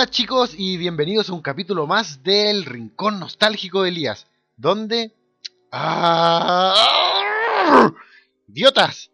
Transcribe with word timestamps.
Hola 0.00 0.08
chicos 0.08 0.54
y 0.56 0.78
bienvenidos 0.78 1.28
a 1.28 1.34
un 1.34 1.42
capítulo 1.42 1.86
más 1.86 2.22
del 2.22 2.64
Rincón 2.64 3.20
Nostálgico 3.20 3.82
de 3.82 3.90
Elías, 3.90 4.28
donde... 4.56 5.12
¡Ah! 5.70 6.72
¡Idiotas! 8.48 9.10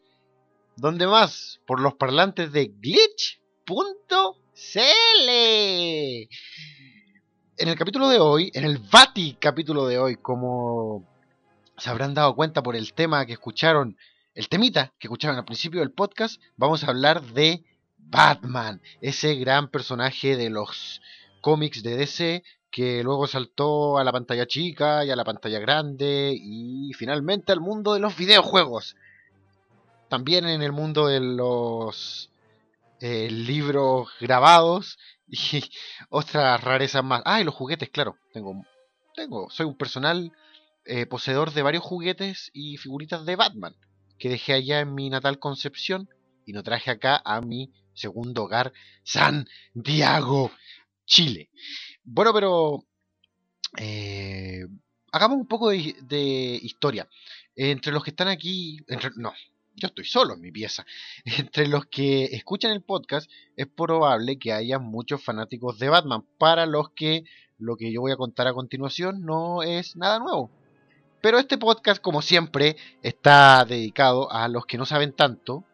¿Dónde 0.77 1.09
más? 1.09 1.59
Por 1.67 1.81
los 1.81 1.95
parlantes 1.95 2.53
de 2.53 2.67
glitch.cl. 2.67 3.75
En 7.59 7.69
el 7.69 7.77
capítulo 7.77 8.09
de 8.09 8.21
hoy, 8.21 8.53
en 8.55 8.63
el 8.63 8.79
Vati 8.79 9.39
capítulo 9.41 9.89
de 9.89 9.99
hoy, 9.99 10.15
como 10.15 11.05
se 11.77 11.91
habrán 11.91 12.15
dado 12.15 12.37
cuenta 12.37 12.63
por 12.63 12.77
el 12.77 12.93
tema 12.93 13.27
que 13.27 13.33
escucharon, 13.33 13.97
el 14.37 14.49
temita 14.49 14.93
que 15.01 15.09
escucharon 15.09 15.37
al 15.37 15.47
principio 15.47 15.81
del 15.81 15.91
podcast, 15.91 16.41
vamos 16.57 16.85
a 16.85 16.91
hablar 16.91 17.25
de 17.33 17.65
Batman, 18.09 18.81
ese 19.01 19.35
gran 19.35 19.69
personaje 19.69 20.37
de 20.37 20.51
los 20.51 21.01
cómics 21.41 21.83
de 21.83 21.97
DC 21.97 22.45
que 22.71 23.03
luego 23.03 23.27
saltó 23.27 23.99
a 23.99 24.05
la 24.05 24.13
pantalla 24.13 24.47
chica 24.47 25.05
y 25.05 25.11
a 25.11 25.17
la 25.17 25.25
pantalla 25.25 25.59
grande 25.59 26.35
y 26.39 26.93
finalmente 26.95 27.53
al 27.53 27.61
mundo 27.61 27.95
de 27.95 28.01
los 28.01 28.17
videojuegos. 28.17 28.97
También 30.09 30.47
en 30.47 30.63
el 30.63 30.73
mundo 30.73 31.07
de 31.07 31.21
los 31.21 32.31
eh, 33.01 33.31
libros 33.31 34.09
grabados 34.21 34.99
y 35.27 35.65
otras 36.11 36.63
rarezas 36.63 37.03
más. 37.03 37.23
Ah, 37.25 37.41
y 37.41 37.45
los 37.45 37.55
juguetes, 37.55 37.91
claro. 37.91 38.17
Tengo, 38.33 38.65
tengo, 39.15 39.51
soy 39.51 39.67
un 39.67 39.77
personal 39.77 40.33
eh, 40.85 41.07
poseedor 41.07 41.53
de 41.53 41.63
varios 41.63 41.83
juguetes 41.83 42.51
y 42.53 42.77
figuritas 42.77 43.25
de 43.25 43.37
Batman 43.37 43.75
que 44.19 44.29
dejé 44.29 44.53
allá 44.53 44.81
en 44.81 44.95
mi 44.95 45.11
natal 45.11 45.39
Concepción 45.39 46.09
y 46.47 46.53
no 46.53 46.63
traje 46.63 46.91
acá 46.91 47.21
a 47.25 47.41
mi 47.41 47.73
segundo 47.97 48.45
hogar, 48.45 48.73
Santiago, 49.03 50.53
Chile. 51.05 51.51
Bueno, 52.05 52.33
pero 52.33 52.85
eh, 53.79 54.65
hagamos 55.13 55.39
un 55.39 55.49
poco 55.49 55.71
de, 55.71 56.59
historia. 56.63 57.09
Entre 57.55 57.93
los 57.93 58.05
que 58.05 58.11
están 58.11 58.29
aquí, 58.29 58.79
no, 59.17 59.33
yo 59.75 59.89
estoy 59.89 60.05
solo 60.05 60.35
en 60.35 60.41
mi 60.41 60.53
pieza. 60.53 60.87
Entre 61.25 61.67
los 61.67 61.87
que 61.87 62.25
escuchan 62.25 62.73
el 62.73 62.83
podcast, 62.83 63.31
es 63.57 63.67
probable 63.67 64.39
que 64.39 64.53
haya 64.53 64.79
muchos 64.79 65.23
fanáticos 65.23 65.79
de 65.79 65.89
Batman. 65.89 66.25
Para 66.39 66.67
los 66.67 66.91
que 66.91 67.25
lo 67.59 67.77
que 67.77 67.91
yo 67.91 68.03
voy 68.03 68.13
a 68.13 68.17
contar 68.17 68.47
a 68.47 68.53
continuación 68.53 69.25
no 69.25 69.63
es 69.63 69.97
nada 69.97 70.19
nuevo. 70.19 70.51
Pero 71.23 71.39
este 71.39 71.59
podcast, 71.59 72.01
como 72.01 72.23
siempre, 72.23 72.77
está 73.03 73.65
dedicado 73.65 74.31
a 74.31 74.49
los 74.49 74.67
que 74.67 74.79
no 74.79 74.85
saben 74.85 75.13
tanto 75.13 75.65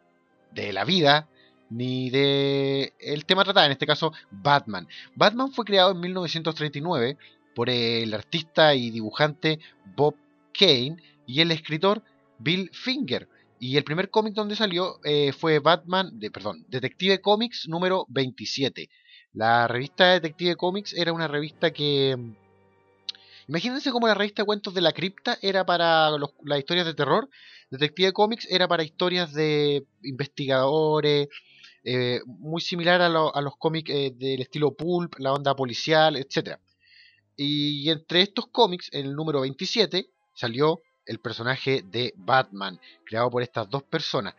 de 0.51 0.71
la 0.71 0.85
vida 0.85 1.27
ni 1.73 2.09
de 2.11 2.93
el 2.99 3.25
tema 3.25 3.43
tratado, 3.43 3.65
en 3.65 3.71
este 3.71 3.87
caso 3.87 4.13
Batman. 4.29 4.87
Batman 5.15 5.51
fue 5.51 5.65
creado 5.65 5.91
en 5.91 5.99
1939 5.99 7.17
por 7.55 7.69
el 7.69 8.13
artista 8.13 8.75
y 8.75 8.91
dibujante 8.91 9.59
Bob 9.95 10.15
Kane 10.53 10.97
y 11.25 11.41
el 11.41 11.51
escritor 11.51 12.03
Bill 12.37 12.69
Finger. 12.73 13.27
Y 13.59 13.77
el 13.77 13.83
primer 13.83 14.09
cómic 14.09 14.33
donde 14.33 14.55
salió 14.55 14.99
eh, 15.03 15.31
fue 15.31 15.59
Batman, 15.59 16.19
de, 16.19 16.29
perdón, 16.29 16.65
Detective 16.67 17.21
Comics 17.21 17.67
número 17.67 18.05
27. 18.09 18.89
La 19.33 19.67
revista 19.67 20.11
Detective 20.11 20.55
Comics 20.55 20.93
era 20.93 21.13
una 21.13 21.27
revista 21.27 21.71
que... 21.71 22.15
Imagínense 23.47 23.91
como 23.91 24.07
la 24.07 24.13
revista 24.13 24.45
Cuentos 24.45 24.73
de 24.73 24.81
la 24.81 24.93
Cripta 24.93 25.37
era 25.41 25.65
para 25.65 26.11
las 26.11 26.59
historias 26.59 26.85
de 26.85 26.93
terror. 26.93 27.29
Detective 27.71 28.13
Comics 28.13 28.47
era 28.49 28.67
para 28.67 28.83
historias 28.83 29.33
de 29.33 29.85
investigadores, 30.03 31.27
eh, 31.85 32.21
muy 32.25 32.61
similar 32.61 33.01
a, 33.01 33.09
los 33.09 33.57
cómics 33.57 33.89
eh, 33.89 34.11
del 34.15 34.41
estilo 34.41 34.73
pulp, 34.73 35.15
la 35.19 35.33
onda 35.33 35.55
policial, 35.55 36.15
etc. 36.15 36.57
Y 37.35 37.89
entre 37.89 38.21
estos 38.21 38.47
cómics, 38.47 38.89
en 38.93 39.07
el 39.07 39.15
número 39.15 39.41
27, 39.41 40.07
salió 40.33 40.81
el 41.05 41.19
personaje 41.19 41.83
de 41.85 42.13
Batman, 42.15 42.79
creado 43.05 43.29
por 43.29 43.43
estas 43.43 43.69
dos 43.69 43.83
personas. 43.83 44.33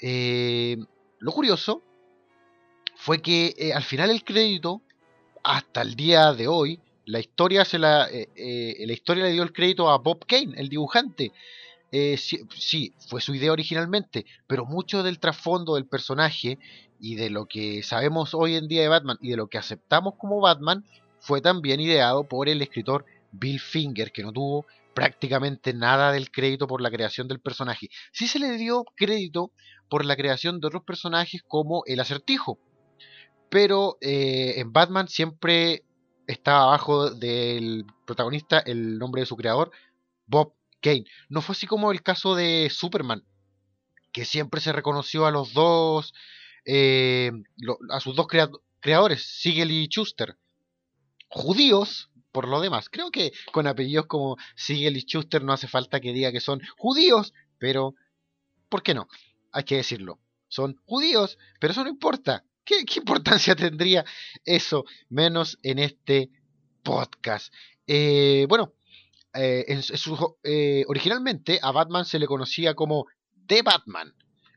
Eh, 0.00 0.76
lo 1.20 1.32
curioso 1.32 1.82
fue 2.96 3.22
que 3.22 3.72
al 3.74 3.84
final 3.84 4.10
el 4.10 4.24
crédito, 4.24 4.82
hasta 5.44 5.82
el 5.82 5.94
día 5.94 6.32
de 6.32 6.48
hoy, 6.48 6.80
la 7.04 7.20
historia, 7.20 7.64
se 7.64 7.78
la, 7.78 8.08
la 8.10 8.92
historia 8.92 9.24
le 9.24 9.32
dio 9.32 9.42
el 9.42 9.52
crédito 9.52 9.88
a 9.88 9.98
Bob 9.98 10.26
Kane, 10.26 10.54
el 10.56 10.68
dibujante. 10.68 11.32
Eh, 11.92 12.16
sí, 12.16 12.94
fue 13.08 13.20
su 13.20 13.34
idea 13.34 13.52
originalmente, 13.52 14.24
pero 14.46 14.64
mucho 14.64 15.02
del 15.02 15.18
trasfondo 15.18 15.74
del 15.74 15.86
personaje 15.86 16.58
y 17.00 17.16
de 17.16 17.30
lo 17.30 17.46
que 17.46 17.82
sabemos 17.82 18.34
hoy 18.34 18.54
en 18.54 18.68
día 18.68 18.82
de 18.82 18.88
Batman 18.88 19.18
y 19.20 19.30
de 19.30 19.36
lo 19.36 19.48
que 19.48 19.58
aceptamos 19.58 20.14
como 20.16 20.40
Batman 20.40 20.84
fue 21.18 21.40
también 21.40 21.80
ideado 21.80 22.28
por 22.28 22.48
el 22.48 22.62
escritor 22.62 23.04
Bill 23.32 23.58
Finger, 23.58 24.12
que 24.12 24.22
no 24.22 24.32
tuvo 24.32 24.66
prácticamente 24.94 25.72
nada 25.72 26.12
del 26.12 26.30
crédito 26.30 26.66
por 26.66 26.80
la 26.80 26.90
creación 26.90 27.26
del 27.26 27.40
personaje. 27.40 27.88
Sí 28.12 28.26
se 28.26 28.38
le 28.38 28.56
dio 28.56 28.84
crédito 28.96 29.52
por 29.88 30.04
la 30.04 30.16
creación 30.16 30.60
de 30.60 30.68
otros 30.68 30.84
personajes 30.84 31.42
como 31.46 31.82
el 31.86 32.00
acertijo, 32.00 32.58
pero 33.48 33.98
eh, 34.00 34.54
en 34.56 34.72
Batman 34.72 35.08
siempre 35.08 35.84
estaba 36.26 36.62
abajo 36.64 37.10
del 37.10 37.84
protagonista 38.06 38.60
el 38.60 38.98
nombre 38.98 39.22
de 39.22 39.26
su 39.26 39.36
creador, 39.36 39.72
Bob 40.26 40.52
Kane. 40.80 41.04
No 41.28 41.42
fue 41.42 41.54
así 41.54 41.66
como 41.66 41.92
el 41.92 42.02
caso 42.02 42.34
de 42.34 42.70
Superman, 42.70 43.24
que 44.12 44.24
siempre 44.24 44.60
se 44.60 44.72
reconoció 44.72 45.26
a 45.26 45.30
los 45.30 45.52
dos, 45.52 46.12
eh, 46.64 47.30
a 47.90 48.00
sus 48.00 48.16
dos 48.16 48.26
creadores, 48.80 49.22
Siegel 49.22 49.70
y 49.70 49.86
Schuster, 49.86 50.36
judíos, 51.28 52.10
por 52.32 52.48
lo 52.48 52.60
demás. 52.60 52.88
Creo 52.88 53.10
que 53.10 53.32
con 53.52 53.66
apellidos 53.66 54.06
como 54.06 54.36
Siegel 54.56 54.96
y 54.96 55.00
Schuster 55.00 55.42
no 55.42 55.52
hace 55.52 55.68
falta 55.68 56.00
que 56.00 56.12
diga 56.12 56.32
que 56.32 56.40
son 56.40 56.60
judíos, 56.76 57.32
pero 57.58 57.94
¿por 58.68 58.82
qué 58.82 58.94
no? 58.94 59.08
Hay 59.52 59.64
que 59.64 59.76
decirlo. 59.76 60.20
Son 60.48 60.76
judíos, 60.84 61.38
pero 61.60 61.72
eso 61.72 61.84
no 61.84 61.90
importa. 61.90 62.44
¿Qué, 62.64 62.84
importancia 62.96 63.56
tendría 63.56 64.04
eso? 64.44 64.84
Menos 65.08 65.58
en 65.62 65.78
este 65.78 66.30
podcast. 66.82 67.52
Eh, 67.86 68.46
bueno, 68.48 68.74
eh, 69.34 69.64
eh, 70.42 70.84
originalmente 70.88 71.60
a 71.62 71.70
Batman 71.70 72.04
se 72.04 72.18
le 72.18 72.26
conocía 72.26 72.74
como 72.74 73.06
The 73.46 73.62
Batman, 73.62 74.12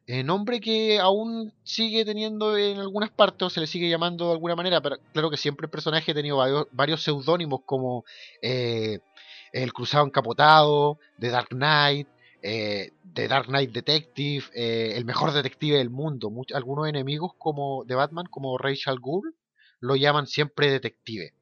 eh, 0.08 0.24
nombre 0.24 0.60
que 0.60 1.00
aún 1.00 1.54
sigue 1.64 2.04
teniendo 2.06 2.58
en 2.58 2.80
algunas 2.80 3.12
partes 3.12 3.46
o 3.46 3.50
se 3.50 3.60
le 3.60 3.68
sigue 3.68 3.90
llamando 3.90 4.28
de 4.28 4.32
alguna 4.34 4.56
manera, 4.56 4.82
pero 4.82 4.98
claro 5.14 5.30
que 5.30 5.38
siempre 5.38 5.66
el 5.66 5.72
personaje 5.72 6.12
ha 6.12 6.16
tenido 6.16 6.68
varios, 6.72 7.04
seudónimos 7.04 7.62
como 7.66 8.04
El 8.42 9.74
Cruzado 9.74 10.06
Encapotado, 10.06 11.00
The 11.20 11.30
Dark 11.30 11.50
Knight, 11.50 12.08
The 12.42 13.28
Dark 13.30 13.48
Knight 13.48 13.72
Detective, 13.72 14.46
el 14.54 15.06
mejor 15.06 15.32
detective 15.32 15.78
del 15.78 15.90
mundo. 15.90 16.32
algunos 16.54 16.88
enemigos 16.90 17.32
como 17.38 17.86
de 17.86 17.96
Batman, 17.96 18.26
como 18.30 18.58
Rachel 18.58 19.00
Gould, 19.00 19.34
lo 19.80 19.96
llaman 19.96 20.28
siempre 20.28 20.72
detective, 20.72 21.34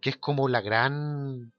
que 0.00 0.10
es 0.10 0.16
como 0.16 0.48
la 0.48 0.60
gran 0.60 1.52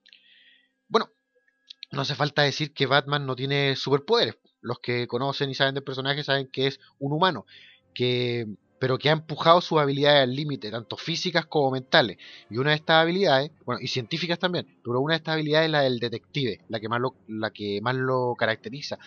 no 1.94 2.02
hace 2.02 2.14
falta 2.14 2.42
decir 2.42 2.72
que 2.72 2.86
Batman 2.86 3.26
no 3.26 3.36
tiene 3.36 3.76
superpoderes. 3.76 4.36
Los 4.60 4.78
que 4.78 5.06
conocen 5.06 5.50
y 5.50 5.54
saben 5.54 5.74
del 5.74 5.84
personaje 5.84 6.24
saben 6.24 6.48
que 6.48 6.66
es 6.66 6.80
un 6.98 7.12
humano, 7.12 7.46
que, 7.94 8.46
pero 8.78 8.98
que 8.98 9.10
ha 9.10 9.12
empujado 9.12 9.60
sus 9.60 9.78
habilidades 9.78 10.22
al 10.22 10.34
límite, 10.34 10.70
tanto 10.70 10.96
físicas 10.96 11.46
como 11.46 11.70
mentales. 11.70 12.18
Y 12.50 12.58
una 12.58 12.70
de 12.70 12.76
estas 12.76 13.02
habilidades, 13.02 13.50
bueno, 13.64 13.80
y 13.82 13.88
científicas 13.88 14.38
también, 14.38 14.66
pero 14.82 15.00
una 15.00 15.14
de 15.14 15.18
estas 15.18 15.34
habilidades 15.34 15.66
es 15.66 15.72
la 15.72 15.82
del 15.82 15.98
detective, 15.98 16.60
la 16.68 16.80
que 16.80 16.88
más 16.88 17.00
lo, 17.00 17.14
la 17.28 17.50
que 17.50 17.80
más 17.82 17.94
lo 17.94 18.34
caracteriza. 18.38 18.98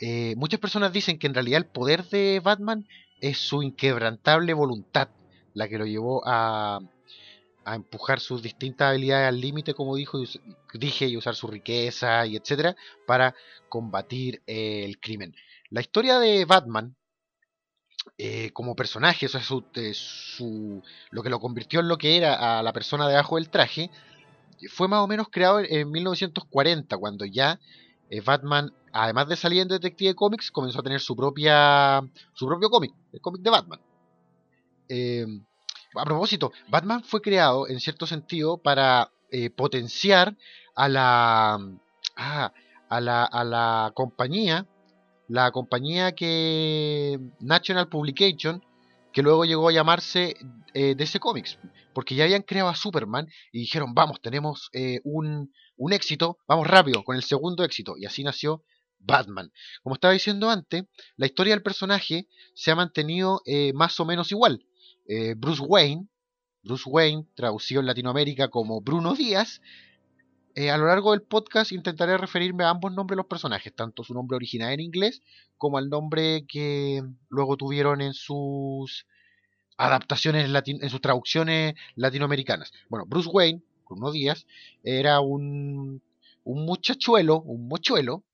Eh, 0.00 0.34
muchas 0.36 0.60
personas 0.60 0.92
dicen 0.92 1.18
que 1.18 1.26
en 1.26 1.34
realidad 1.34 1.58
el 1.58 1.66
poder 1.66 2.04
de 2.08 2.40
Batman 2.42 2.86
es 3.20 3.38
su 3.38 3.62
inquebrantable 3.62 4.54
voluntad, 4.54 5.08
la 5.54 5.68
que 5.68 5.78
lo 5.78 5.86
llevó 5.86 6.22
a, 6.24 6.80
a 7.68 7.74
empujar 7.74 8.18
sus 8.20 8.42
distintas 8.42 8.88
habilidades 8.88 9.28
al 9.28 9.40
límite, 9.40 9.74
como 9.74 9.94
dijo, 9.94 10.18
dije, 10.72 11.06
y 11.06 11.16
usar 11.16 11.34
su 11.34 11.46
riqueza 11.46 12.24
y 12.26 12.36
etcétera 12.36 12.74
para 13.06 13.34
combatir 13.68 14.42
el 14.46 14.98
crimen. 14.98 15.34
La 15.68 15.82
historia 15.82 16.18
de 16.18 16.46
Batman 16.46 16.96
eh, 18.16 18.50
como 18.52 18.74
personaje, 18.74 19.26
eso 19.26 19.38
es 19.74 19.96
su, 19.98 20.82
lo 21.10 21.22
que 21.22 21.28
lo 21.28 21.40
convirtió 21.40 21.80
en 21.80 21.88
lo 21.88 21.98
que 21.98 22.16
era 22.16 22.58
a 22.58 22.62
la 22.62 22.72
persona 22.72 23.06
debajo 23.06 23.36
del 23.36 23.50
traje, 23.50 23.90
fue 24.70 24.88
más 24.88 25.00
o 25.00 25.06
menos 25.06 25.28
creado 25.30 25.60
en 25.60 25.90
1940, 25.90 26.96
cuando 26.96 27.26
ya 27.26 27.60
eh, 28.08 28.22
Batman, 28.22 28.72
además 28.92 29.28
de 29.28 29.36
salir 29.36 29.60
en 29.60 29.68
Detective 29.68 30.14
Comics, 30.14 30.50
comenzó 30.50 30.80
a 30.80 30.82
tener 30.82 31.00
su 31.00 31.14
propia 31.14 32.00
su 32.32 32.46
propio 32.46 32.70
cómic, 32.70 32.94
el 33.12 33.20
cómic 33.20 33.42
de 33.42 33.50
Batman. 33.50 33.80
A 35.94 36.04
propósito, 36.04 36.52
Batman 36.68 37.02
fue 37.02 37.22
creado 37.22 37.68
en 37.68 37.80
cierto 37.80 38.06
sentido 38.06 38.58
para 38.58 39.10
eh, 39.30 39.50
potenciar 39.50 40.36
a 40.74 40.88
la, 40.88 41.58
ah, 42.16 42.52
a 42.88 43.00
la, 43.00 43.24
a 43.24 43.44
la 43.44 43.92
compañía, 43.94 44.66
la 45.28 45.50
compañía 45.50 46.12
que 46.12 47.18
National 47.40 47.88
Publication, 47.88 48.64
que 49.12 49.22
luego 49.22 49.44
llegó 49.44 49.68
a 49.68 49.72
llamarse 49.72 50.36
eh, 50.74 50.94
DC 50.94 51.18
Comics, 51.20 51.58
porque 51.94 52.14
ya 52.14 52.24
habían 52.24 52.42
creado 52.42 52.68
a 52.68 52.76
Superman 52.76 53.26
y 53.52 53.60
dijeron, 53.60 53.94
vamos, 53.94 54.20
tenemos 54.20 54.68
eh, 54.72 55.00
un, 55.04 55.52
un 55.76 55.92
éxito, 55.92 56.38
vamos 56.46 56.66
rápido 56.66 57.02
con 57.02 57.16
el 57.16 57.22
segundo 57.22 57.64
éxito, 57.64 57.94
y 57.98 58.06
así 58.06 58.22
nació 58.22 58.62
Batman. 58.98 59.50
Como 59.82 59.94
estaba 59.94 60.12
diciendo 60.12 60.50
antes, 60.50 60.84
la 61.16 61.26
historia 61.26 61.54
del 61.54 61.62
personaje 61.62 62.28
se 62.54 62.70
ha 62.70 62.76
mantenido 62.76 63.40
eh, 63.46 63.72
más 63.74 63.98
o 64.00 64.04
menos 64.04 64.30
igual. 64.32 64.64
Eh, 65.08 65.34
Bruce 65.34 65.62
Wayne, 65.62 66.06
Bruce 66.62 66.84
Wayne, 66.86 67.24
traducido 67.34 67.80
en 67.80 67.86
Latinoamérica 67.86 68.48
como 68.48 68.82
Bruno 68.82 69.14
Díaz, 69.14 69.62
eh, 70.54 70.70
a 70.70 70.76
lo 70.76 70.86
largo 70.86 71.12
del 71.12 71.22
podcast 71.22 71.72
intentaré 71.72 72.18
referirme 72.18 72.64
a 72.64 72.70
ambos 72.70 72.92
nombres 72.92 73.16
de 73.16 73.22
los 73.22 73.26
personajes, 73.26 73.74
tanto 73.74 74.04
su 74.04 74.12
nombre 74.12 74.36
original 74.36 74.72
en 74.72 74.80
inglés 74.80 75.22
como 75.56 75.78
al 75.78 75.88
nombre 75.88 76.44
que 76.46 77.02
luego 77.30 77.56
tuvieron 77.56 78.02
en 78.02 78.12
sus 78.12 79.06
adaptaciones, 79.78 80.50
en 80.66 80.90
sus 80.90 81.00
traducciones 81.00 81.74
latinoamericanas. 81.94 82.72
Bueno, 82.90 83.06
Bruce 83.06 83.30
Wayne, 83.32 83.62
Bruno 83.88 84.12
Díaz, 84.12 84.46
era 84.82 85.20
un, 85.20 86.02
muchachuelo, 86.44 87.40
un 87.40 87.66
mochuelo, 87.66 88.24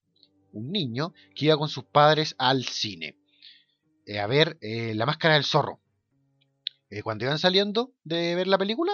un 0.53 0.73
niño 0.73 1.13
que 1.37 1.47
iba 1.47 1.57
con 1.57 1.69
sus 1.69 1.85
padres 1.85 2.35
al 2.39 2.65
cine 2.65 3.17
eh, 4.07 4.19
a 4.19 4.27
ver 4.27 4.59
La 4.61 5.07
Máscara 5.07 5.35
del 5.35 5.45
Zorro. 5.45 5.84
Eh, 6.91 7.03
cuando 7.03 7.25
iban 7.25 7.39
saliendo 7.39 7.93
de 8.05 8.35
ver 8.35 8.47
la 8.47 8.59
película, 8.59 8.93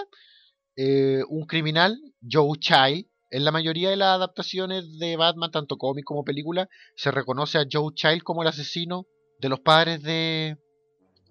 un 1.29 1.45
criminal, 1.45 1.99
Joe 2.27 2.57
Child, 2.57 3.05
en 3.29 3.45
la 3.45 3.51
mayoría 3.51 3.89
de 3.89 3.97
las 3.97 4.15
adaptaciones 4.15 4.97
de 4.97 5.15
Batman, 5.15 5.51
tanto 5.51 5.77
cómic 5.77 6.05
como 6.05 6.23
película, 6.23 6.67
se 6.95 7.11
reconoce 7.11 7.59
a 7.59 7.65
Joe 7.71 7.93
Child 7.93 8.23
como 8.23 8.41
el 8.41 8.47
asesino 8.47 9.05
de 9.39 9.49
los 9.49 9.59
padres 9.59 10.01
de, 10.01 10.57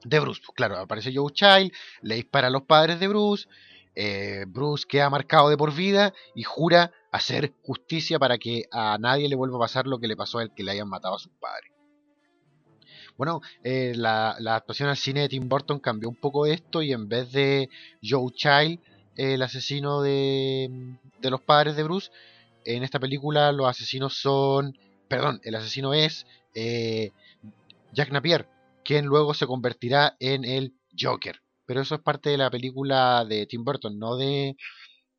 de 0.05 0.21
Bruce. 0.21 0.41
Claro, 0.55 0.79
aparece 0.79 1.13
Joe 1.13 1.33
Child, 1.33 1.73
le 2.03 2.15
dispara 2.15 2.47
a 2.47 2.51
los 2.51 2.63
padres 2.63 3.01
de 3.01 3.09
Bruce, 3.09 3.49
Bruce 4.47 4.87
queda 4.89 5.11
marcado 5.11 5.49
de 5.49 5.57
por 5.57 5.75
vida 5.75 6.15
y 6.35 6.43
jura 6.43 6.93
hacer 7.11 7.53
justicia 7.63 8.19
para 8.19 8.39
que 8.39 8.65
a 8.71 8.97
nadie 8.99 9.29
le 9.29 9.37
vuelva 9.37 9.57
a 9.57 9.61
pasar 9.61 9.87
lo 9.87 9.99
que 9.99 10.09
le 10.09 10.17
pasó 10.17 10.39
a 10.39 10.43
él 10.43 10.53
que 10.55 10.63
le 10.63 10.73
hayan 10.73 10.89
matado 10.89 11.17
a 11.17 11.19
sus 11.19 11.33
padres. 11.41 11.73
Bueno, 13.21 13.43
eh, 13.63 13.93
la, 13.97 14.31
actuación 14.55 14.89
al 14.89 14.97
cine 14.97 15.21
de 15.21 15.29
Tim 15.29 15.47
Burton 15.47 15.79
cambió 15.79 16.09
un 16.09 16.15
poco 16.15 16.47
esto 16.47 16.81
y 16.81 16.93
en 16.93 17.07
vez 17.07 17.31
de 17.33 17.69
Joe 18.03 18.33
Child, 18.33 18.81
el 19.15 19.43
asesino 19.43 20.01
de, 20.01 20.97
de 21.21 21.31
los 21.31 21.43
padres 21.43 21.77
de 21.77 21.83
Bruce, 21.83 22.11
en 22.65 22.83
esta 22.83 22.99
película 22.99 23.53
los 23.53 23.69
asesinos 23.69 24.17
son, 24.17 24.75
perdón, 25.07 25.39
el 25.45 25.55
asesino 25.55 25.93
es 25.93 26.27
eh, 26.55 27.11
Jack 27.93 28.11
Napier, 28.11 28.49
quien 28.87 29.05
luego 29.05 29.35
se 29.35 29.47
convertirá 29.47 30.17
en 30.19 30.47
el 30.47 30.73
Joker. 30.99 31.43
Pero 31.67 31.83
eso 31.83 31.97
es 31.97 32.01
parte 32.01 32.31
de 32.31 32.39
la 32.39 32.51
película 32.51 33.27
de 33.27 33.45
Tim 33.45 33.65
Burton, 33.65 33.99
no 33.99 34.17
de 34.17 34.57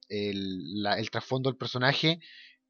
el, 0.10 1.08
trasfondo 1.12 1.52
del 1.52 1.58
personaje 1.58 2.20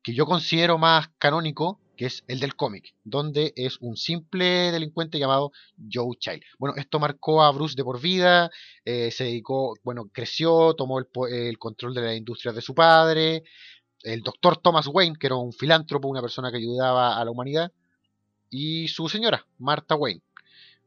que 0.03 0.13
yo 0.13 0.25
considero 0.25 0.77
más 0.77 1.07
canónico, 1.17 1.79
que 2.01 2.07
es 2.07 2.23
el 2.27 2.39
del 2.39 2.55
cómic, 2.55 2.95
donde 3.03 3.53
es 3.55 3.77
un 3.79 3.95
simple 3.95 4.71
delincuente 4.71 5.19
llamado 5.19 5.51
Joe 5.77 6.17
Child. 6.17 6.41
Bueno, 6.57 6.75
esto 6.75 6.99
marcó 6.99 7.43
a 7.43 7.51
Bruce 7.51 7.75
de 7.75 7.83
por 7.83 8.01
vida, 8.01 8.49
eh, 8.85 9.11
se 9.11 9.25
dedicó, 9.25 9.75
bueno, 9.83 10.09
creció, 10.11 10.73
tomó 10.73 10.97
el, 10.97 11.59
control 11.59 11.93
de 11.93 12.01
la 12.01 12.15
industria 12.15 12.53
de 12.53 12.61
su 12.63 12.73
padre, 12.73 13.43
el 14.01 14.23
doctor 14.23 14.57
Thomas 14.57 14.87
Wayne, 14.87 15.15
que 15.19 15.27
era 15.27 15.35
un 15.35 15.53
filántropo, 15.53 16.07
una 16.07 16.23
persona 16.23 16.49
que 16.49 16.57
ayudaba 16.57 17.21
a 17.21 17.23
la 17.23 17.29
humanidad, 17.29 17.71
y 18.49 18.87
su 18.87 19.07
señora, 19.07 19.45
Martha 19.59 19.93
Wayne. 19.93 20.23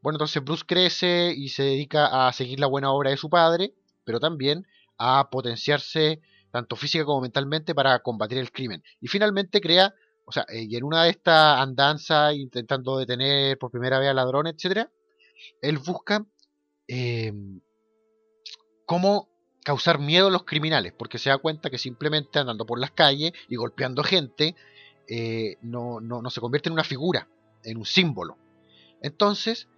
Bueno, 0.02 0.16
entonces 0.16 0.42
Bruce 0.42 0.64
crece 0.66 1.32
y 1.32 1.50
se 1.50 1.62
dedica 1.62 2.26
a 2.26 2.32
seguir 2.32 2.58
la 2.58 2.66
buena 2.66 2.90
obra 2.90 3.10
de 3.10 3.18
su 3.18 3.30
padre, 3.30 3.72
pero 4.02 4.18
también 4.18 4.66
a 4.98 5.30
potenciarse 5.30 6.20
tanto 6.54 6.76
física 6.76 7.04
como 7.04 7.20
mentalmente, 7.20 7.74
para 7.74 7.98
combatir 7.98 8.38
el 8.38 8.52
crimen. 8.52 8.80
Y 9.00 9.08
finalmente 9.08 9.60
crea, 9.60 9.92
o 10.26 10.32
sea, 10.32 10.46
eh, 10.48 10.66
y 10.68 10.76
en 10.76 10.84
una 10.84 11.04
de 11.04 11.10
estas 11.10 11.60
andanzas, 11.60 12.34
intentando 12.34 12.98
detener 12.98 13.58
por 13.58 13.70
primera 13.70 13.98
vez 13.98 14.08
al 14.08 14.16
ladrón, 14.16 14.46
etc., 14.46 14.88
él 15.60 15.78
busca 15.78 16.24
em, 16.88 17.60
cómo 18.86 19.28
causar 19.64 19.98
miedo 19.98 20.28
a 20.28 20.30
los 20.30 20.44
criminales, 20.44 20.92
porque 20.96 21.18
se 21.18 21.30
da 21.30 21.38
cuenta 21.38 21.70
que 21.70 21.78
simplemente 21.78 22.38
andando 22.38 22.66
por 22.66 22.78
las 22.78 22.90
calles 22.90 23.32
y 23.48 23.56
golpeando 23.56 24.02
gente, 24.02 24.54
eh, 25.08 25.56
no, 25.62 26.00
no, 26.00 26.28
se 26.30 26.40
convierte 26.40 26.68
en 26.68 26.74
una 26.74 26.84
figura, 26.84 27.28
en 27.62 27.78
un 27.78 27.86
símbolo. 27.86 28.36
Entonces, 29.02 29.68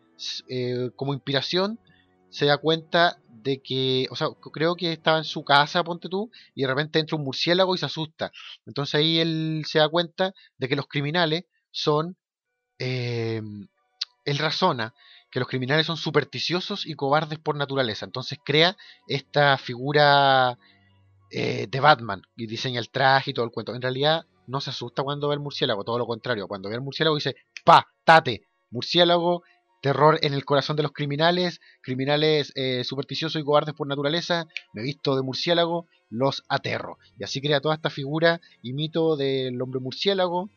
eh, 0.49 0.91
como 0.97 1.15
inspiración, 1.15 1.81
se 2.31 2.47
da 2.47 2.59
cuenta 2.59 3.19
de 3.47 3.63
que, 3.63 4.09
o 4.11 4.17
sea, 4.17 4.27
creo 4.53 4.75
que 4.75 4.93
estaba 4.93 5.19
en 5.19 5.25
su 5.25 5.45
casa, 5.45 5.85
ponte 5.85 6.09
tú, 6.09 6.33
y 6.53 6.63
de 6.63 6.67
repente 6.67 6.99
entra 6.99 7.17
un 7.17 7.23
murciélago 7.23 7.77
y 7.77 7.79
se 7.79 7.87
asusta. 7.87 8.33
Entonces 8.67 8.97
ahí 8.97 9.21
él 9.21 9.63
se 9.69 9.79
da 9.79 9.89
cuenta 9.89 10.35
de 10.59 10.69
que 10.69 10.75
los 10.75 10.89
criminales 10.89 11.45
son, 11.71 12.17
eh, 12.81 13.41
él 14.25 14.39
razona 14.39 14.95
que 15.31 15.39
los 15.39 15.49
criminales 15.49 15.87
son 15.87 15.97
supersticiosos 15.97 16.87
y 16.87 16.95
cobardes 16.95 17.39
por 17.39 17.55
naturaleza. 17.55 18.05
Entonces 18.05 18.41
crea 18.45 18.77
esta 19.07 19.57
figura 19.59 20.59
eh, 21.31 21.69
de 21.69 21.81
Batman 21.81 22.23
y 22.35 22.49
diseña 22.49 22.81
el 22.81 22.91
traje 22.91 23.31
y 23.31 23.35
todo 23.35 23.45
el 23.45 23.53
cuento. 23.53 23.77
En 23.77 23.83
realidad 23.83 24.27
no 24.49 24.61
se 24.61 24.71
asusta 24.71 25.05
cuando 25.05 25.29
ve 25.29 25.35
el 25.35 25.41
murciélago, 25.41 25.85
todo 25.85 25.99
lo 25.99 26.07
contrario. 26.07 26.49
Cuando 26.49 26.69
ve 26.69 26.75
el 26.75 26.81
murciélago 26.81 27.15
dice, 27.15 27.37
pa, 27.65 27.87
tate, 28.03 28.49
murciélago 28.71 29.45
terror 29.87 30.19
en 30.23 30.35
el 30.35 30.45
corazón 30.45 30.75
de 30.75 30.83
los 30.83 30.91
criminales, 30.91 31.61
criminales 31.81 32.51
eh, 32.57 32.83
supersticiosos 32.83 33.41
y 33.41 33.45
cobardes 33.45 33.73
por 33.73 33.87
naturaleza, 33.87 34.49
me 34.73 34.83
visto 34.83 35.15
de 35.15 35.23
murciélago, 35.23 35.87
los 36.11 36.43
aterro. 36.49 36.99
Y 37.17 37.23
así 37.23 37.41
crea 37.41 37.61
toda 37.61 37.77
esta 37.77 37.89
figura 37.89 38.41
y 38.63 38.73
mito 38.73 39.17
del 39.17 39.63
hombre 39.63 39.79
murciélago 39.79 40.51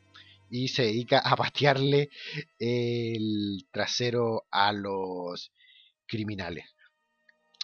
y 0.50 0.69
se 0.69 0.81
dedica 0.81 1.19
a 1.19 1.36
patearle 1.36 2.09
el 2.57 3.67
trasero 3.71 4.45
a 4.50 4.74
los 4.74 5.51
criminales. 6.07 6.65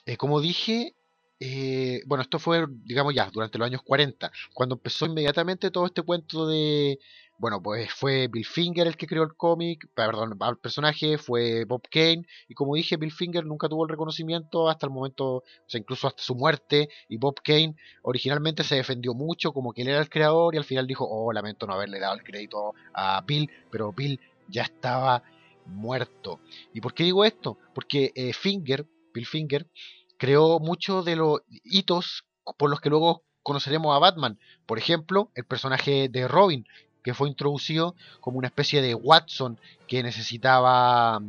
Eh, 0.05 0.17
como 0.17 0.41
dije, 0.41 0.93
eh, 1.39 2.01
bueno, 2.05 2.21
esto 2.21 2.39
fue, 2.39 2.65
digamos 2.83 3.13
ya, 3.13 3.29
durante 3.31 3.57
los 3.57 3.67
años 3.67 3.81
40, 3.83 4.31
cuando 4.53 4.75
empezó 4.75 5.05
inmediatamente 5.05 5.71
todo 5.71 5.85
este 5.85 6.01
cuento 6.01 6.47
de 6.47 6.99
bueno, 7.37 7.61
pues 7.61 7.91
fue 7.93 8.27
Bill 8.27 8.45
Finger 8.45 8.87
el 8.87 8.95
que 8.95 9.07
creó 9.07 9.23
el 9.23 9.35
cómic, 9.35 9.89
perdón, 9.93 10.37
el 10.41 10.57
personaje, 10.57 11.17
fue 11.17 11.65
Bob 11.65 11.81
Kane, 11.89 12.25
y 12.47 12.53
como 12.53 12.75
dije, 12.75 12.95
Bill 12.95 13.11
Finger 13.11 13.45
nunca 13.45 13.67
tuvo 13.67 13.83
el 13.83 13.89
reconocimiento 13.89 14.69
hasta 14.69 14.85
el 14.85 14.93
momento, 14.93 15.37
o 15.37 15.43
sea, 15.67 15.79
incluso 15.79 16.07
hasta 16.07 16.23
su 16.23 16.35
muerte, 16.35 16.89
y 17.09 17.17
Bob 17.17 17.41
Kane 17.43 17.75
originalmente 18.03 18.63
se 18.63 18.75
defendió 18.75 19.13
mucho 19.13 19.51
como 19.51 19.73
que 19.73 19.81
él 19.81 19.89
era 19.89 19.99
el 19.99 20.09
creador, 20.09 20.55
y 20.55 20.57
al 20.57 20.63
final 20.63 20.87
dijo, 20.87 21.05
oh, 21.09 21.33
lamento 21.33 21.67
no 21.67 21.73
haberle 21.73 21.99
dado 21.99 22.15
el 22.15 22.23
crédito 22.23 22.73
a 22.93 23.21
Bill, 23.27 23.51
pero 23.69 23.91
Bill 23.91 24.19
ya 24.47 24.63
estaba 24.63 25.21
muerto. 25.65 26.39
¿Y 26.73 26.79
por 26.79 26.93
qué 26.93 27.03
digo 27.03 27.25
esto? 27.25 27.57
Porque 27.73 28.13
eh, 28.15 28.31
Finger, 28.31 28.85
Bill 29.13 29.25
Finger, 29.25 29.67
creó 30.17 30.59
muchos 30.59 31.05
de 31.05 31.15
los 31.15 31.41
hitos 31.63 32.25
por 32.57 32.69
los 32.69 32.79
que 32.79 32.89
luego 32.89 33.23
conoceremos 33.43 33.95
a 33.95 33.99
Batman. 33.99 34.39
Por 34.65 34.77
ejemplo, 34.77 35.29
el 35.35 35.45
personaje 35.45 36.09
de 36.09 36.27
Robin, 36.27 36.67
que 37.03 37.13
fue 37.13 37.29
introducido 37.29 37.95
como 38.19 38.39
una 38.39 38.47
especie 38.47 38.81
de 38.81 38.95
Watson 38.95 39.59
que 39.87 40.01
necesitaba 40.03 41.21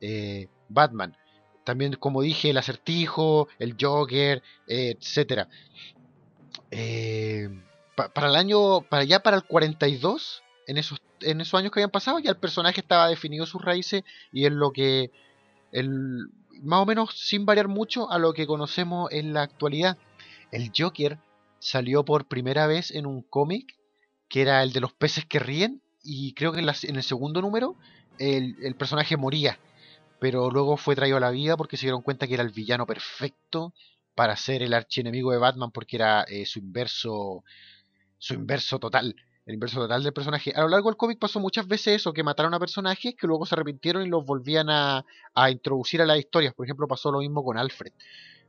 eh, 0.00 0.48
Batman. 0.68 1.16
También, 1.64 1.94
como 1.94 2.22
dije, 2.22 2.50
el 2.50 2.58
acertijo, 2.58 3.48
el 3.58 3.76
Joker. 3.80 4.42
Eh, 4.68 4.96
para 7.96 8.28
el 8.28 8.36
año, 8.36 8.84
ya 9.06 9.20
para 9.20 9.36
el 9.36 9.44
42, 9.44 10.42
en 10.66 10.76
esos, 10.76 11.00
en 11.20 11.40
esos 11.40 11.58
años 11.58 11.72
que 11.72 11.80
habían 11.80 11.90
pasado, 11.90 12.18
ya 12.18 12.30
el 12.30 12.36
personaje 12.36 12.80
estaba 12.80 13.08
definido 13.08 13.46
sus 13.46 13.64
raíces 13.64 14.04
y 14.32 14.44
es 14.44 14.52
lo 14.52 14.72
que, 14.72 15.10
el, 15.72 16.28
más 16.62 16.80
o 16.80 16.86
menos 16.86 17.18
sin 17.18 17.46
variar 17.46 17.68
mucho 17.68 18.10
a 18.10 18.18
lo 18.18 18.32
que 18.32 18.46
conocemos 18.46 19.10
en 19.12 19.32
la 19.32 19.42
actualidad. 19.42 19.98
El 20.52 20.72
Joker 20.76 21.18
salió 21.58 22.04
por 22.04 22.26
primera 22.26 22.66
vez 22.66 22.90
en 22.90 23.06
un 23.06 23.22
cómic 23.22 23.76
que 24.28 24.42
era 24.42 24.62
el 24.62 24.72
de 24.72 24.80
los 24.80 24.92
peces 24.92 25.24
que 25.24 25.38
ríen, 25.38 25.82
y 26.02 26.34
creo 26.34 26.52
que 26.52 26.60
en, 26.60 26.68
el 26.68 27.02
segundo 27.02 27.42
número 27.42 27.76
el, 28.18 28.74
personaje 28.76 29.16
moría, 29.16 29.58
pero 30.20 30.50
luego 30.50 30.76
fue 30.76 30.94
traído 30.94 31.16
a 31.16 31.20
la 31.20 31.30
vida 31.30 31.56
porque 31.56 31.76
se 31.76 31.86
dieron 31.86 32.02
cuenta 32.02 32.26
que 32.26 32.34
era 32.34 32.42
el 32.42 32.50
villano 32.50 32.86
perfecto 32.86 33.74
para 34.14 34.36
ser 34.36 34.62
el 34.62 34.72
archienemigo 34.72 35.32
de 35.32 35.38
Batman 35.38 35.72
porque 35.72 35.96
era 35.96 36.22
eh, 36.22 36.46
su 36.46 36.60
inverso 36.60 37.44
su 38.18 38.34
inverso 38.34 38.78
total 38.78 39.14
el 39.46 39.54
inverso 39.54 39.80
total 39.80 40.02
del 40.02 40.12
personaje. 40.12 40.52
A 40.54 40.62
lo 40.62 40.68
largo 40.68 40.90
del 40.90 40.96
cómic 40.96 41.20
pasó 41.20 41.38
muchas 41.38 41.68
veces 41.68 42.00
eso, 42.00 42.12
que 42.12 42.24
mataron 42.24 42.52
a 42.52 42.58
personajes 42.58 43.14
que 43.14 43.26
luego 43.28 43.46
se 43.46 43.54
arrepintieron 43.54 44.04
y 44.04 44.08
los 44.08 44.24
volvían 44.26 44.68
a, 44.68 45.04
a 45.34 45.50
introducir 45.50 46.02
a 46.02 46.06
las 46.06 46.18
historias. 46.18 46.52
Por 46.52 46.66
ejemplo, 46.66 46.88
pasó 46.88 47.12
lo 47.12 47.20
mismo 47.20 47.44
con 47.44 47.56
Alfred. 47.56 47.92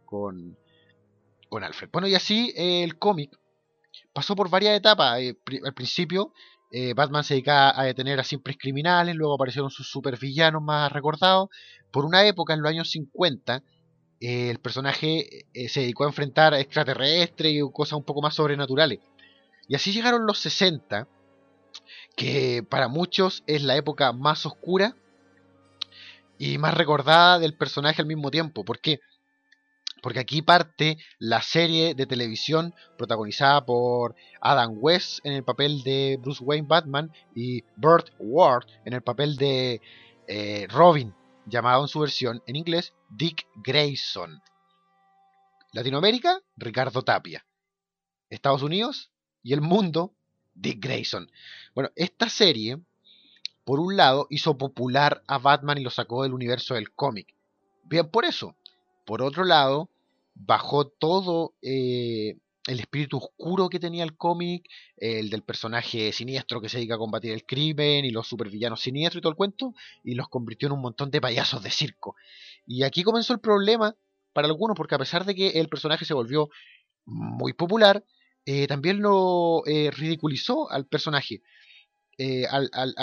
Con, 0.05 0.57
con 1.49 1.63
Alfred. 1.63 1.89
Bueno, 1.91 2.07
y 2.07 2.15
así 2.15 2.51
eh, 2.57 2.83
el 2.83 2.97
cómic 2.97 3.37
pasó 4.11 4.35
por 4.35 4.49
varias 4.49 4.75
etapas. 4.75 5.19
Eh, 5.19 5.37
al 5.63 5.73
principio 5.75 6.33
eh, 6.71 6.95
Batman 6.95 7.23
se 7.23 7.35
dedicaba 7.35 7.79
a 7.79 7.83
detener 7.83 8.19
a 8.19 8.23
simples 8.23 8.57
criminales, 8.59 9.15
luego 9.15 9.35
aparecieron 9.35 9.69
sus 9.69 9.87
supervillanos 9.87 10.63
más 10.63 10.91
recordados. 10.91 11.49
Por 11.91 12.05
una 12.05 12.25
época, 12.25 12.55
en 12.55 12.61
los 12.61 12.69
años 12.71 12.89
50, 12.89 13.63
eh, 14.19 14.49
el 14.49 14.59
personaje 14.59 15.45
se 15.67 15.81
dedicó 15.81 16.05
a 16.05 16.07
enfrentar 16.07 16.55
a 16.55 16.59
extraterrestres 16.59 17.53
y 17.53 17.61
cosas 17.71 17.93
un 17.93 18.03
poco 18.03 18.23
más 18.23 18.33
sobrenaturales. 18.33 18.99
Y 19.67 19.75
así 19.75 19.91
llegaron 19.91 20.25
los 20.25 20.39
60, 20.39 21.07
que 22.15 22.65
para 22.67 22.87
muchos 22.87 23.43
es 23.47 23.63
la 23.63 23.75
época 23.75 24.11
más 24.13 24.45
oscura 24.45 24.95
y 26.37 26.57
más 26.57 26.73
recordada 26.73 27.39
del 27.39 27.55
personaje 27.55 28.01
al 28.01 28.07
mismo 28.07 28.31
tiempo. 28.31 28.63
¿Por 28.63 28.79
qué? 28.79 28.99
Porque 30.01 30.19
aquí 30.19 30.41
parte 30.41 30.97
la 31.19 31.41
serie 31.41 31.95
de 31.95 32.05
televisión 32.05 32.73
protagonizada 32.97 33.65
por 33.65 34.15
Adam 34.41 34.75
West 34.77 35.19
en 35.25 35.33
el 35.33 35.43
papel 35.43 35.83
de 35.83 36.17
Bruce 36.21 36.43
Wayne 36.43 36.67
Batman 36.67 37.11
y 37.35 37.63
Burt 37.75 38.09
Ward 38.19 38.67
en 38.85 38.93
el 38.93 39.01
papel 39.01 39.35
de 39.37 39.81
eh, 40.27 40.67
Robin, 40.69 41.13
llamado 41.45 41.81
en 41.81 41.87
su 41.87 41.99
versión 41.99 42.41
en 42.45 42.55
inglés 42.55 42.93
Dick 43.09 43.47
Grayson. 43.55 44.41
Latinoamérica, 45.73 46.39
Ricardo 46.55 47.01
Tapia. 47.01 47.45
Estados 48.29 48.61
Unidos 48.61 49.11
y 49.47 49.53
el 49.53 49.61
mundo, 49.61 50.13
Dick 50.55 50.83
Grayson. 50.83 51.31
Bueno, 51.73 51.89
esta 51.95 52.27
serie, 52.27 52.79
por 53.63 53.79
un 53.79 53.95
lado, 53.95 54.27
hizo 54.29 54.57
popular 54.57 55.23
a 55.25 55.37
Batman 55.37 55.77
y 55.77 55.83
lo 55.83 55.89
sacó 55.89 56.23
del 56.23 56.33
universo 56.33 56.73
del 56.73 56.91
cómic. 56.91 57.33
Bien 57.85 58.09
por 58.09 58.25
eso. 58.25 58.57
Por 59.05 59.21
otro 59.21 59.45
lado, 59.45 59.89
bajó 60.33 60.89
todo 60.89 61.53
eh, 61.61 62.35
el 62.67 62.79
espíritu 62.81 63.19
oscuro 63.19 63.69
que 63.69 63.79
tenía 63.79 64.03
el 64.03 64.17
cómic, 64.17 64.67
el 64.97 65.29
del 65.29 65.43
personaje 65.43 66.11
siniestro 66.11 66.59
que 66.59 66.67
se 66.67 66.79
dedica 66.79 66.95
a 66.95 66.97
combatir 66.97 67.31
el 67.31 67.45
crimen 67.45 68.03
y 68.03 68.11
los 68.11 68.27
supervillanos 68.27 68.81
siniestros 68.81 69.19
y 69.19 69.21
todo 69.21 69.31
el 69.31 69.37
cuento, 69.37 69.73
y 70.03 70.15
los 70.15 70.27
convirtió 70.27 70.65
en 70.65 70.73
un 70.73 70.81
montón 70.81 71.09
de 71.09 71.21
payasos 71.21 71.63
de 71.63 71.71
circo. 71.71 72.17
Y 72.65 72.83
aquí 72.83 73.01
comenzó 73.01 73.31
el 73.31 73.39
problema 73.39 73.95
para 74.33 74.49
algunos, 74.49 74.75
porque 74.75 74.95
a 74.95 74.99
pesar 74.99 75.23
de 75.23 75.35
que 75.35 75.47
el 75.51 75.69
personaje 75.69 76.03
se 76.03 76.13
volvió 76.13 76.49
muy 77.05 77.53
popular, 77.53 78.03
eh, 78.47 78.65
también 78.65 78.99
lo 79.01 79.61
eh, 79.67 79.91
ridiculizó 79.91 80.71
al 80.71 80.87
personaje, 80.87 81.41
al, 82.49 82.71
al, 82.73 82.95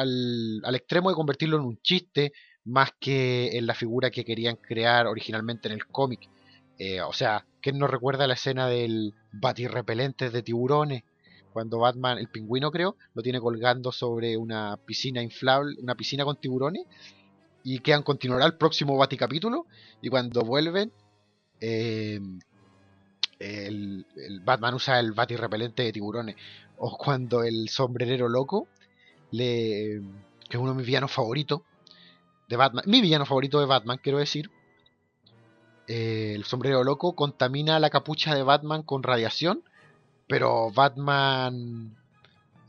al 0.64 0.74
extremo 0.74 1.08
de 1.08 1.14
convertirlo 1.14 1.56
en 1.56 1.62
un 1.62 1.80
chiste, 1.82 2.32
más 2.64 2.90
que 2.98 3.56
en 3.56 3.66
la 3.66 3.74
figura 3.74 4.10
que 4.10 4.24
querían 4.24 4.56
crear 4.56 5.06
originalmente 5.06 5.68
en 5.68 5.74
el 5.74 5.86
cómic. 5.86 6.28
Eh, 6.78 7.00
o 7.02 7.12
sea, 7.12 7.46
¿quién 7.60 7.78
no 7.78 7.86
recuerda 7.86 8.26
la 8.26 8.34
escena 8.34 8.66
del 8.68 9.14
batirrepelente 9.32 10.30
de 10.30 10.42
tiburones? 10.42 11.04
Cuando 11.52 11.78
Batman, 11.78 12.18
el 12.18 12.28
pingüino 12.28 12.72
creo, 12.72 12.96
lo 13.14 13.22
tiene 13.22 13.38
colgando 13.38 13.92
sobre 13.92 14.36
una 14.36 14.76
piscina 14.84 15.22
inflable, 15.22 15.76
una 15.80 15.94
piscina 15.94 16.24
con 16.24 16.40
tiburones, 16.40 16.86
y 17.62 17.78
quedan 17.78 18.02
continuará 18.02 18.44
el 18.46 18.56
próximo 18.56 18.96
Baticapítulo, 18.96 19.66
y 20.02 20.08
cuando 20.08 20.42
vuelven, 20.42 20.92
eh, 21.60 22.18
el, 23.44 24.06
Batman 24.44 24.74
usa 24.74 25.00
el 25.00 25.12
batirrepelente 25.12 25.82
de 25.82 25.92
tiburones, 25.92 26.36
o 26.78 26.96
cuando 26.96 27.42
el 27.42 27.68
sombrerero 27.68 28.28
loco, 28.28 28.68
le, 29.30 30.02
que 30.48 30.56
es 30.56 30.58
uno 30.58 30.72
de 30.72 30.78
mis 30.78 30.86
villanos 30.86 31.12
favoritos 31.12 31.62
de 32.48 32.56
Batman, 32.56 32.84
mi 32.86 33.00
villano 33.00 33.26
favorito 33.26 33.60
de 33.60 33.66
Batman, 33.66 33.98
quiero 34.02 34.18
decir, 34.18 34.50
eh, 35.86 36.32
el 36.34 36.44
sombrero 36.44 36.82
loco 36.84 37.14
contamina 37.14 37.78
la 37.78 37.90
capucha 37.90 38.34
de 38.34 38.42
Batman 38.42 38.82
con 38.82 39.02
radiación, 39.02 39.62
pero 40.26 40.70
Batman 40.70 41.96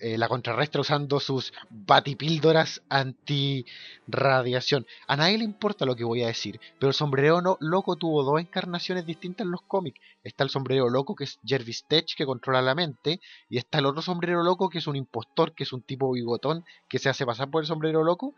eh, 0.06 0.20
la 0.20 0.28
contrarrestra 0.28 0.82
usando 0.82 1.20
sus 1.20 1.52
batipíldoras 1.72 2.84
anti-radiación. 2.90 4.86
A 5.08 5.16
nadie 5.16 5.40
le 5.40 5.46
importa 5.46 5.84
lo 5.84 5.96
que 5.96 6.04
voy 6.04 6.22
a 6.22 6.28
decir, 6.28 6.60
pero 6.78 6.90
el 6.90 6.94
sombrero 6.94 7.58
loco 7.60 7.96
tuvo 7.96 8.22
dos 8.22 8.40
encarnaciones 8.40 9.08
distintas 9.08 9.46
en 9.46 9.52
los 9.52 9.64
cómics. 9.64 10.00
Está 10.24 10.44
el 10.44 10.52
sombrero 10.52 10.92
loco 10.92 11.16
que 11.16 11.24
es 11.24 11.40
Jervis 11.44 11.86
Tech 11.88 12.06
que 12.16 12.28
controla 12.28 12.62
la 12.62 12.76
mente, 12.76 13.20
y 13.50 13.58
está 13.58 13.80
el 13.80 13.88
otro 13.88 14.04
sombrero 14.04 14.44
loco 14.44 14.70
que 14.70 14.78
es 14.78 14.86
un 14.86 14.96
impostor, 14.96 15.56
que 15.56 15.64
es 15.64 15.74
un 15.74 15.82
tipo 15.82 16.12
bigotón 16.12 16.66
que 16.88 17.00
se 17.00 17.10
hace 17.10 17.26
pasar 17.26 17.50
por 17.50 17.64
el 17.64 17.68
sombrero 17.68 18.04
loco 18.04 18.36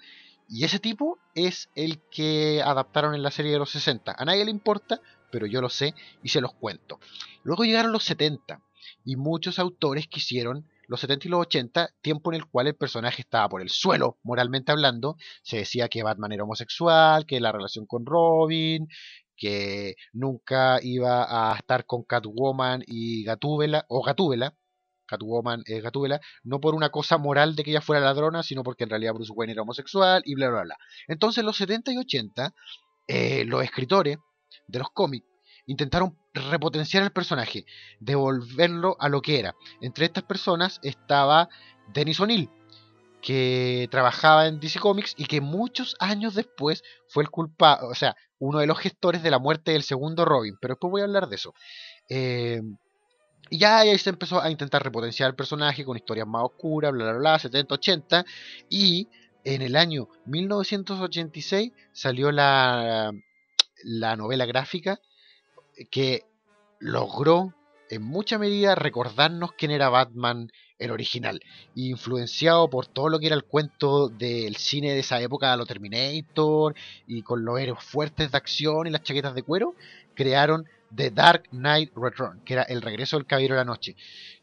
y 0.47 0.63
ese 0.63 0.79
tipo 0.79 1.19
es 1.35 1.67
el 1.75 1.99
que 2.09 2.61
adaptaron 2.63 3.13
en 3.13 3.23
la 3.23 3.31
serie 3.31 3.51
de 3.51 3.59
los 3.59 3.71
60. 3.71 4.15
A 4.17 4.23
nadie 4.23 4.45
le 4.45 4.51
importa, 4.51 5.01
pero 5.33 5.45
yo 5.45 5.59
lo 5.59 5.67
sé 5.67 5.93
y 6.23 6.29
se 6.29 6.39
los 6.39 6.53
cuento. 6.53 7.01
Luego 7.43 7.65
llegaron 7.65 7.91
los 7.91 8.05
70 8.05 8.61
y 9.03 9.17
muchos 9.17 9.59
autores 9.59 10.07
quisieron 10.07 10.65
los 10.87 10.99
70 11.01 11.27
y 11.27 11.31
los 11.31 11.41
80, 11.41 11.89
tiempo 12.01 12.31
en 12.31 12.37
el 12.37 12.45
cual 12.45 12.67
el 12.67 12.75
personaje 12.75 13.21
estaba 13.21 13.49
por 13.49 13.61
el 13.61 13.69
suelo, 13.69 14.17
moralmente 14.23 14.71
hablando. 14.71 15.17
Se 15.43 15.57
decía 15.57 15.89
que 15.89 16.03
Batman 16.03 16.31
era 16.31 16.43
homosexual, 16.43 17.25
que 17.25 17.39
la 17.39 17.51
relación 17.51 17.85
con 17.85 18.05
Robin, 18.05 18.87
que 19.35 19.95
nunca 20.13 20.79
iba 20.81 21.51
a 21.51 21.55
estar 21.55 21.85
con 21.85 22.03
Catwoman 22.03 22.83
y 22.87 23.23
Gatúbela, 23.23 23.85
o 23.89 24.01
Gatúbela, 24.03 24.55
Catwoman 25.05 25.63
es 25.65 25.81
Gatúbela, 25.81 26.19
no 26.43 26.59
por 26.59 26.75
una 26.75 26.89
cosa 26.89 27.17
moral 27.17 27.55
de 27.55 27.63
que 27.63 27.71
ella 27.71 27.81
fuera 27.81 28.03
ladrona, 28.03 28.43
sino 28.43 28.63
porque 28.63 28.83
en 28.83 28.89
realidad 28.89 29.13
Bruce 29.13 29.31
Wayne 29.33 29.53
era 29.53 29.61
homosexual 29.61 30.21
y 30.25 30.35
bla, 30.35 30.49
bla, 30.49 30.63
bla. 30.63 30.77
Entonces, 31.07 31.39
en 31.39 31.45
los 31.45 31.57
70 31.57 31.93
y 31.93 31.97
80, 31.97 32.53
eh, 33.07 33.45
los 33.45 33.63
escritores 33.63 34.17
de 34.67 34.79
los 34.79 34.89
cómics 34.91 35.25
intentaron 35.67 36.17
repotenciar 36.33 37.03
el 37.03 37.11
personaje, 37.11 37.65
devolverlo 37.99 38.97
a 38.99 39.09
lo 39.09 39.21
que 39.21 39.39
era. 39.39 39.55
Entre 39.81 40.05
estas 40.05 40.23
personas 40.23 40.79
estaba 40.81 41.49
Dennis 41.93 42.19
O'Neill, 42.19 42.49
que 43.21 43.87
trabajaba 43.91 44.47
en 44.47 44.59
DC 44.59 44.79
Comics 44.79 45.13
y 45.17 45.25
que 45.25 45.41
muchos 45.41 45.95
años 45.99 46.33
después 46.33 46.83
fue 47.07 47.23
el 47.23 47.29
culpable, 47.29 47.87
o 47.87 47.95
sea, 47.95 48.15
uno 48.39 48.59
de 48.59 48.67
los 48.67 48.79
gestores 48.79 49.23
de 49.23 49.31
la 49.31 49.39
muerte 49.39 49.71
del 49.71 49.83
segundo 49.83 50.25
Robin, 50.25 50.57
pero 50.61 50.73
después 50.73 50.91
voy 50.91 51.01
a 51.01 51.05
hablar 51.05 51.27
de 51.27 51.35
eso. 51.35 51.53
Eh, 52.09 52.61
y 53.49 53.59
ya 53.59 53.79
ahí 53.79 53.97
se 53.97 54.09
empezó 54.09 54.41
a 54.41 54.51
intentar 54.51 54.83
repotenciar 54.83 55.29
el 55.29 55.35
personaje 55.35 55.85
con 55.85 55.97
historias 55.97 56.27
más 56.27 56.43
oscuras, 56.43 56.91
bla, 56.91 57.05
bla, 57.05 57.17
bla, 57.17 57.39
70, 57.39 57.75
80. 57.75 58.25
Y 58.69 59.07
en 59.43 59.61
el 59.61 59.75
año 59.75 60.09
1986 60.25 61.71
salió 61.93 62.31
la, 62.31 63.11
la 63.83 64.15
novela 64.17 64.45
gráfica 64.45 64.99
que 65.89 66.23
logró 66.79 67.53
en 67.89 68.03
mucha 68.03 68.37
medida 68.37 68.75
recordarnos 68.75 69.53
quién 69.53 69.71
era 69.71 69.89
Batman 69.89 70.51
el 70.79 70.91
original, 70.91 71.41
influenciado 71.73 72.69
por 72.69 72.85
todo 72.85 73.09
lo 73.09 73.19
que 73.19 73.27
era 73.27 73.35
el 73.35 73.45
cuento 73.45 74.09
del 74.09 74.55
cine 74.57 74.93
de 74.93 74.99
esa 74.99 75.19
época, 75.21 75.55
lo 75.55 75.65
Terminator, 75.65 76.75
y 77.07 77.23
con 77.23 77.43
los 77.43 77.59
héroes 77.59 77.83
fuertes 77.83 78.31
de 78.31 78.37
acción 78.37 78.85
y 78.85 78.91
las 78.91 79.01
chaquetas 79.01 79.33
de 79.33 79.43
cuero, 79.43 79.73
crearon 80.13 80.67
The 80.95 81.11
Dark 81.11 81.49
Knight 81.49 81.91
Return, 81.95 82.41
que 82.45 82.53
era 82.53 82.63
el 82.63 82.81
regreso 82.81 83.17
del 83.17 83.25
Caballero 83.25 83.55
de 83.55 83.61
la 83.61 83.65
Noche, 83.65 83.95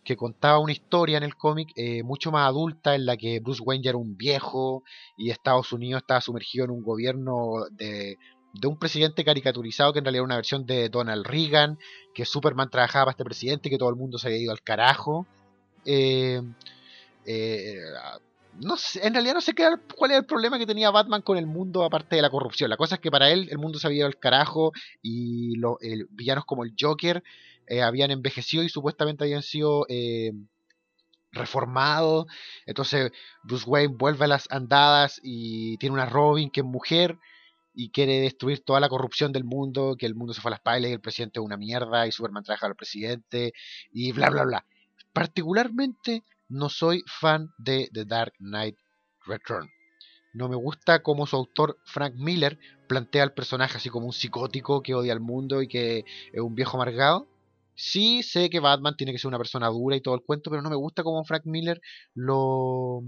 que 0.05 0.17
contaba 0.17 0.59
una 0.59 0.73
historia 0.73 1.17
en 1.17 1.23
el 1.23 1.37
cómic 1.37 1.71
eh, 1.77 2.03
mucho 2.03 2.31
más 2.31 2.47
adulta 2.47 2.95
en 2.95 3.07
la 3.07 3.17
que 3.17 3.41
Bruce 3.41 3.63
Wayne 3.63 3.89
era 3.89 3.97
un 3.97 4.17
viejo 4.17 4.83
y 5.17 5.31
Estados 5.31 5.73
Unidos 5.73 6.03
estaba 6.03 6.21
sumergido 6.21 6.67
en 6.67 6.73
un 6.73 6.83
gobierno 6.83 7.65
de, 7.71 8.19
un 8.63 8.79
presidente 8.79 9.25
caricaturizado 9.25 9.93
que 9.93 9.99
en 9.99 10.05
realidad 10.05 10.21
era 10.21 10.27
una 10.27 10.37
versión 10.37 10.67
de 10.67 10.89
Donald 10.89 11.27
Reagan, 11.27 11.79
que 12.15 12.25
Superman 12.25 12.71
trabajaba 12.71 13.07
para 13.07 13.13
este 13.13 13.25
presidente, 13.25 13.71
que 13.71 13.79
todo 13.79 13.91
el 13.91 13.97
mundo 13.97 14.19
se 14.19 14.29
había 14.29 14.41
ido 14.41 14.53
al 14.53 14.63
carajo. 14.63 15.27
Eh, 15.85 16.41
eh, 17.27 17.81
no 18.61 18.77
sé, 18.77 19.05
en 19.07 19.13
realidad 19.13 19.35
no 19.35 19.41
sé 19.41 19.53
qué 19.55 19.69
cuál 19.97 20.13
era 20.13 20.21
el 20.21 20.27
problema 20.27 20.59
que 20.59 20.67
tenía 20.67 20.91
Batman 20.91 21.23
con 21.23 21.37
el 21.37 21.47
mundo 21.47 21.85
aparte 21.85 22.17
de 22.17 22.23
la 22.23 22.31
corrupción. 22.31 22.71
La 22.71 22.77
cosa 22.77 22.97
es 22.97 23.01
que 23.01 23.11
para 23.11 23.31
él 23.31 23.49
el 23.51 23.59
mundo 23.59 23.79
se 23.79 23.87
había 23.87 23.99
ido 24.01 24.07
al 24.07 24.19
carajo 24.19 24.73
y 25.03 25.57
los 25.57 25.77
villanos 26.11 26.45
como 26.45 26.65
el 26.65 26.75
Joker 26.79 27.23
eh, 27.67 27.83
habían 27.83 28.11
envejecido 28.11 28.63
y 28.63 28.69
supuestamente 28.69 29.25
habían 29.25 29.43
sido 29.43 29.87
eh, 29.89 30.33
reformados. 31.33 32.27
Entonces 32.67 33.11
Bruce 33.43 33.69
Wayne 33.69 33.95
vuelve 33.97 34.25
a 34.27 34.29
las 34.29 34.47
andadas 34.51 35.21
y 35.23 35.77
tiene 35.79 35.95
una 35.95 36.07
Robin 36.07 36.51
que 36.51 36.61
es 36.61 36.67
mujer 36.67 37.19
y 37.75 37.91
quiere 37.91 38.21
destruir 38.21 38.65
toda 38.65 38.81
la 38.81 38.89
corrupción 38.89 39.33
del 39.33 39.45
mundo, 39.45 39.97
que 39.99 40.07
el 40.07 40.15
mundo 40.15 40.33
se 40.33 40.41
fue 40.41 40.51
a 40.51 40.53
las 40.53 40.61
pailas 40.61 40.91
y 40.91 40.95
el 40.95 41.01
presidente 41.01 41.41
es 41.41 41.45
una 41.45 41.57
mierda 41.57 42.07
y 42.07 42.13
Superman 42.13 42.45
trabaja 42.45 42.67
al 42.67 42.77
presidente 42.77 43.53
y 43.93 44.13
bla 44.13 44.31
bla 44.31 44.45
bla. 44.45 44.67
Particularmente 45.13 46.23
no 46.49 46.69
soy 46.69 47.03
fan 47.07 47.49
de 47.59 47.89
The 47.93 48.05
Dark 48.05 48.35
Knight 48.39 48.77
Return. 49.27 49.69
No 50.33 50.49
me 50.49 50.57
gusta 50.57 51.03
como 51.03 51.27
su 51.27 51.37
autor 51.37 51.79
Frank 51.85 52.15
Miller 52.17 52.59
plantea 52.89 53.23
al 53.23 53.35
personaje 53.35 53.77
así 53.77 53.89
como 53.89 54.07
un 54.07 54.13
psicótico 54.13 54.83
que 54.83 54.95
odia 54.95 55.13
al 55.13 55.21
mundo 55.21 55.63
y 55.63 55.69
que 55.69 56.05
es 56.33 56.41
un 56.41 56.55
viejo 56.55 56.77
amargado. 56.77 57.29
Sí 57.77 58.23
sé 58.23 58.51
que 58.51 58.61
Batman 58.61 58.97
tiene 58.97 59.13
que 59.13 59.19
ser 59.19 59.29
una 59.29 59.39
persona 59.39 59.69
dura 59.69 59.97
y 59.97 60.01
todo 60.01 60.15
el 60.15 60.23
cuento, 60.23 60.51
pero 60.51 60.63
no 60.63 60.71
me 60.71 60.77
gusta 60.77 61.03
como 61.03 61.25
Frank 61.25 61.45
Miller 61.45 61.81
lo, 62.15 63.03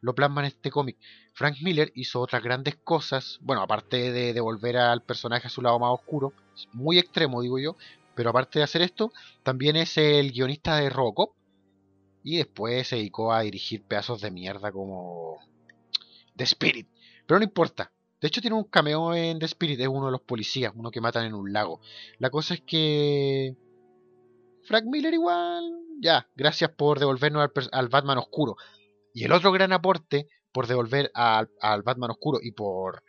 lo 0.00 0.14
plasma 0.14 0.42
en 0.42 0.48
este 0.48 0.70
cómic. 0.70 0.96
Frank 1.32 1.56
Miller 1.62 1.92
hizo 1.94 2.20
otras 2.20 2.42
grandes 2.42 2.76
cosas, 2.76 3.38
bueno, 3.42 3.62
aparte 3.62 4.12
de 4.12 4.32
devolver 4.32 4.76
al 4.76 5.02
personaje 5.02 5.46
a 5.46 5.50
su 5.50 5.62
lado 5.62 5.78
más 5.78 5.92
oscuro, 5.92 6.32
muy 6.72 6.98
extremo 6.98 7.42
digo 7.42 7.58
yo, 7.58 7.76
pero 8.14 8.30
aparte 8.30 8.58
de 8.58 8.64
hacer 8.64 8.82
esto, 8.82 9.12
también 9.42 9.76
es 9.76 9.96
el 9.96 10.32
guionista 10.32 10.76
de 10.76 10.90
Robocop, 10.90 11.32
y 12.22 12.36
después 12.36 12.86
se 12.86 12.96
dedicó 12.96 13.32
a 13.32 13.40
dirigir 13.40 13.82
pedazos 13.84 14.20
de 14.20 14.30
mierda 14.30 14.72
como 14.72 15.38
The 16.36 16.44
Spirit. 16.44 16.88
Pero 17.26 17.38
no 17.38 17.44
importa. 17.44 17.92
De 18.20 18.28
hecho 18.28 18.40
tiene 18.40 18.56
un 18.56 18.64
cameo 18.64 19.14
en 19.14 19.38
The 19.38 19.46
Spirit, 19.46 19.80
es 19.80 19.88
uno 19.88 20.06
de 20.06 20.12
los 20.12 20.22
policías, 20.22 20.72
uno 20.74 20.90
que 20.90 21.00
matan 21.00 21.26
en 21.26 21.34
un 21.34 21.52
lago. 21.52 21.80
La 22.18 22.30
cosa 22.30 22.54
es 22.54 22.60
que... 22.62 23.56
Frank 24.64 24.84
Miller 24.84 25.14
igual... 25.14 25.78
Ya, 26.00 26.28
gracias 26.36 26.70
por 26.70 26.98
devolvernos 26.98 27.48
al, 27.72 27.88
Batman 27.88 28.18
oscuro. 28.18 28.56
Y 29.18 29.24
el 29.24 29.32
otro 29.32 29.50
gran 29.50 29.72
aporte 29.72 30.28
por 30.52 30.68
devolver 30.68 31.10
al, 31.12 31.48
Batman 31.82 32.12
oscuro 32.12 32.38
y 32.40 32.52
por 32.52 33.02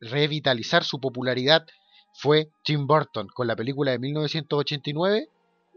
revitalizar 0.00 0.82
su 0.82 1.00
popularidad 1.00 1.64
fue 2.12 2.50
Tim 2.64 2.88
Burton 2.88 3.28
con 3.28 3.46
la 3.46 3.54
película 3.54 3.92
de 3.92 4.00
1989 4.00 5.28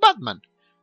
Batman, 0.02 0.42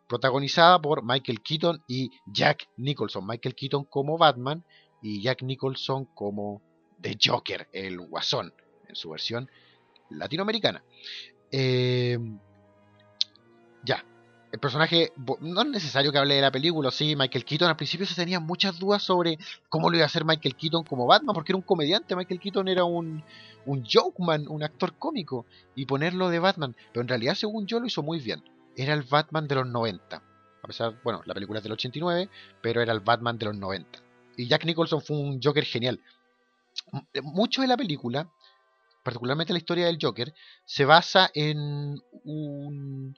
protagonizada 0.08 0.80
por 0.80 1.02
Michael 1.04 1.42
Keaton 1.42 1.82
y 1.88 2.12
Jack 2.24 2.68
Nicholson. 2.76 3.26
Michael 3.26 3.56
Keaton 3.56 3.82
como 3.86 4.16
Batman 4.16 4.64
y 5.02 5.20
Jack 5.20 5.42
Nicholson 5.42 6.04
como 6.14 6.62
The 7.00 7.18
Joker, 7.20 7.68
el 7.72 7.98
guasón, 7.98 8.54
en 8.88 8.94
su 8.94 9.10
versión 9.10 9.50
latinoamericana. 10.08 10.84
Eh, 11.50 12.16
ya, 13.84 14.04
el 14.52 14.60
personaje, 14.60 15.14
no 15.40 15.62
es 15.62 15.68
necesario 15.68 16.12
que 16.12 16.18
hable 16.18 16.34
de 16.34 16.42
la 16.42 16.52
película, 16.52 16.90
sí, 16.90 17.16
Michael 17.16 17.46
Keaton 17.46 17.68
al 17.68 17.76
principio 17.76 18.04
se 18.06 18.14
tenían 18.14 18.44
muchas 18.44 18.78
dudas 18.78 19.02
sobre 19.02 19.38
cómo 19.70 19.88
lo 19.88 19.96
iba 19.96 20.04
a 20.04 20.06
hacer 20.06 20.26
Michael 20.26 20.56
Keaton 20.56 20.84
como 20.84 21.06
Batman, 21.06 21.32
porque 21.34 21.52
era 21.52 21.56
un 21.56 21.62
comediante, 21.62 22.14
Michael 22.14 22.38
Keaton 22.38 22.68
era 22.68 22.84
un, 22.84 23.24
un 23.64 23.84
jokeman, 23.90 24.46
un 24.48 24.62
actor 24.62 24.92
cómico, 24.98 25.46
y 25.74 25.86
ponerlo 25.86 26.28
de 26.28 26.38
Batman, 26.38 26.76
pero 26.92 27.00
en 27.00 27.08
realidad 27.08 27.34
según 27.34 27.66
yo 27.66 27.80
lo 27.80 27.86
hizo 27.86 28.02
muy 28.02 28.20
bien, 28.20 28.44
era 28.76 28.92
el 28.92 29.04
Batman 29.04 29.48
de 29.48 29.54
los 29.54 29.66
90, 29.66 30.16
a 30.16 30.66
pesar, 30.66 31.00
bueno, 31.02 31.22
la 31.24 31.32
película 31.32 31.58
es 31.58 31.62
del 31.62 31.72
89, 31.72 32.28
pero 32.60 32.82
era 32.82 32.92
el 32.92 33.00
Batman 33.00 33.38
de 33.38 33.46
los 33.46 33.56
90, 33.56 34.00
y 34.36 34.48
Jack 34.48 34.66
Nicholson 34.66 35.00
fue 35.00 35.16
un 35.16 35.40
Joker 35.42 35.64
genial. 35.64 35.98
Mucho 37.22 37.62
de 37.62 37.68
la 37.68 37.76
película, 37.78 38.30
particularmente 39.02 39.54
la 39.54 39.58
historia 39.58 39.86
del 39.86 39.98
Joker, 40.00 40.34
se 40.66 40.84
basa 40.84 41.30
en 41.34 42.02
un 42.24 43.16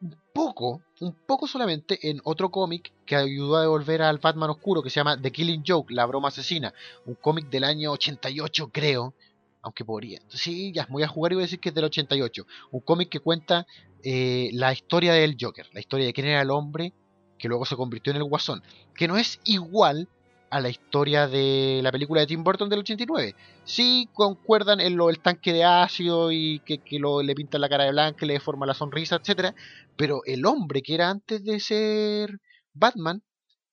un 0.00 0.16
poco, 0.32 0.82
un 1.00 1.12
poco 1.12 1.46
solamente 1.46 2.10
en 2.10 2.20
otro 2.24 2.50
cómic 2.50 2.92
que 3.04 3.16
ayudó 3.16 3.56
a 3.56 3.62
devolver 3.62 4.02
al 4.02 4.18
Batman 4.18 4.50
oscuro 4.50 4.82
que 4.82 4.90
se 4.90 5.00
llama 5.00 5.20
The 5.20 5.32
Killing 5.32 5.62
Joke, 5.66 5.92
La 5.92 6.06
broma 6.06 6.28
asesina, 6.28 6.72
un 7.06 7.14
cómic 7.14 7.48
del 7.48 7.64
año 7.64 7.92
88 7.92 8.70
creo, 8.72 9.14
aunque 9.62 9.84
podría. 9.84 10.20
Sí, 10.28 10.72
ya 10.72 10.86
voy 10.90 11.02
a 11.02 11.08
jugar 11.08 11.32
y 11.32 11.34
voy 11.36 11.42
a 11.42 11.46
decir 11.46 11.60
que 11.60 11.70
es 11.70 11.74
del 11.74 11.84
88, 11.84 12.46
un 12.70 12.80
cómic 12.80 13.08
que 13.08 13.20
cuenta 13.20 13.66
eh, 14.02 14.50
la 14.52 14.72
historia 14.72 15.12
del 15.14 15.36
Joker, 15.40 15.68
la 15.72 15.80
historia 15.80 16.06
de 16.06 16.12
quién 16.12 16.26
era 16.26 16.42
el 16.42 16.50
hombre 16.50 16.92
que 17.38 17.48
luego 17.48 17.64
se 17.64 17.76
convirtió 17.76 18.12
en 18.12 18.18
el 18.18 18.24
Guasón, 18.24 18.62
que 18.94 19.08
no 19.08 19.16
es 19.16 19.40
igual 19.44 20.08
a 20.50 20.60
la 20.60 20.68
historia 20.68 21.26
de 21.26 21.80
la 21.82 21.90
película 21.90 22.20
de 22.20 22.26
Tim 22.26 22.44
Burton 22.44 22.68
del 22.68 22.80
89. 22.80 23.34
Sí 23.64 24.08
concuerdan 24.12 24.80
en 24.80 24.96
lo 24.96 25.08
del 25.08 25.20
tanque 25.20 25.52
de 25.52 25.64
ácido 25.64 26.30
y 26.32 26.60
que, 26.60 26.80
lo, 26.98 27.22
le 27.22 27.34
pintan 27.34 27.60
la 27.60 27.68
cara 27.68 27.84
de 27.84 27.90
blanca, 27.90 28.26
le 28.26 28.34
deforma 28.34 28.66
la 28.66 28.74
sonrisa, 28.74 29.16
etc. 29.16 29.54
Pero 29.96 30.22
el 30.24 30.46
hombre 30.46 30.82
que 30.82 30.94
era 30.94 31.10
antes 31.10 31.44
de 31.44 31.60
ser 31.60 32.40
Batman 32.72 33.22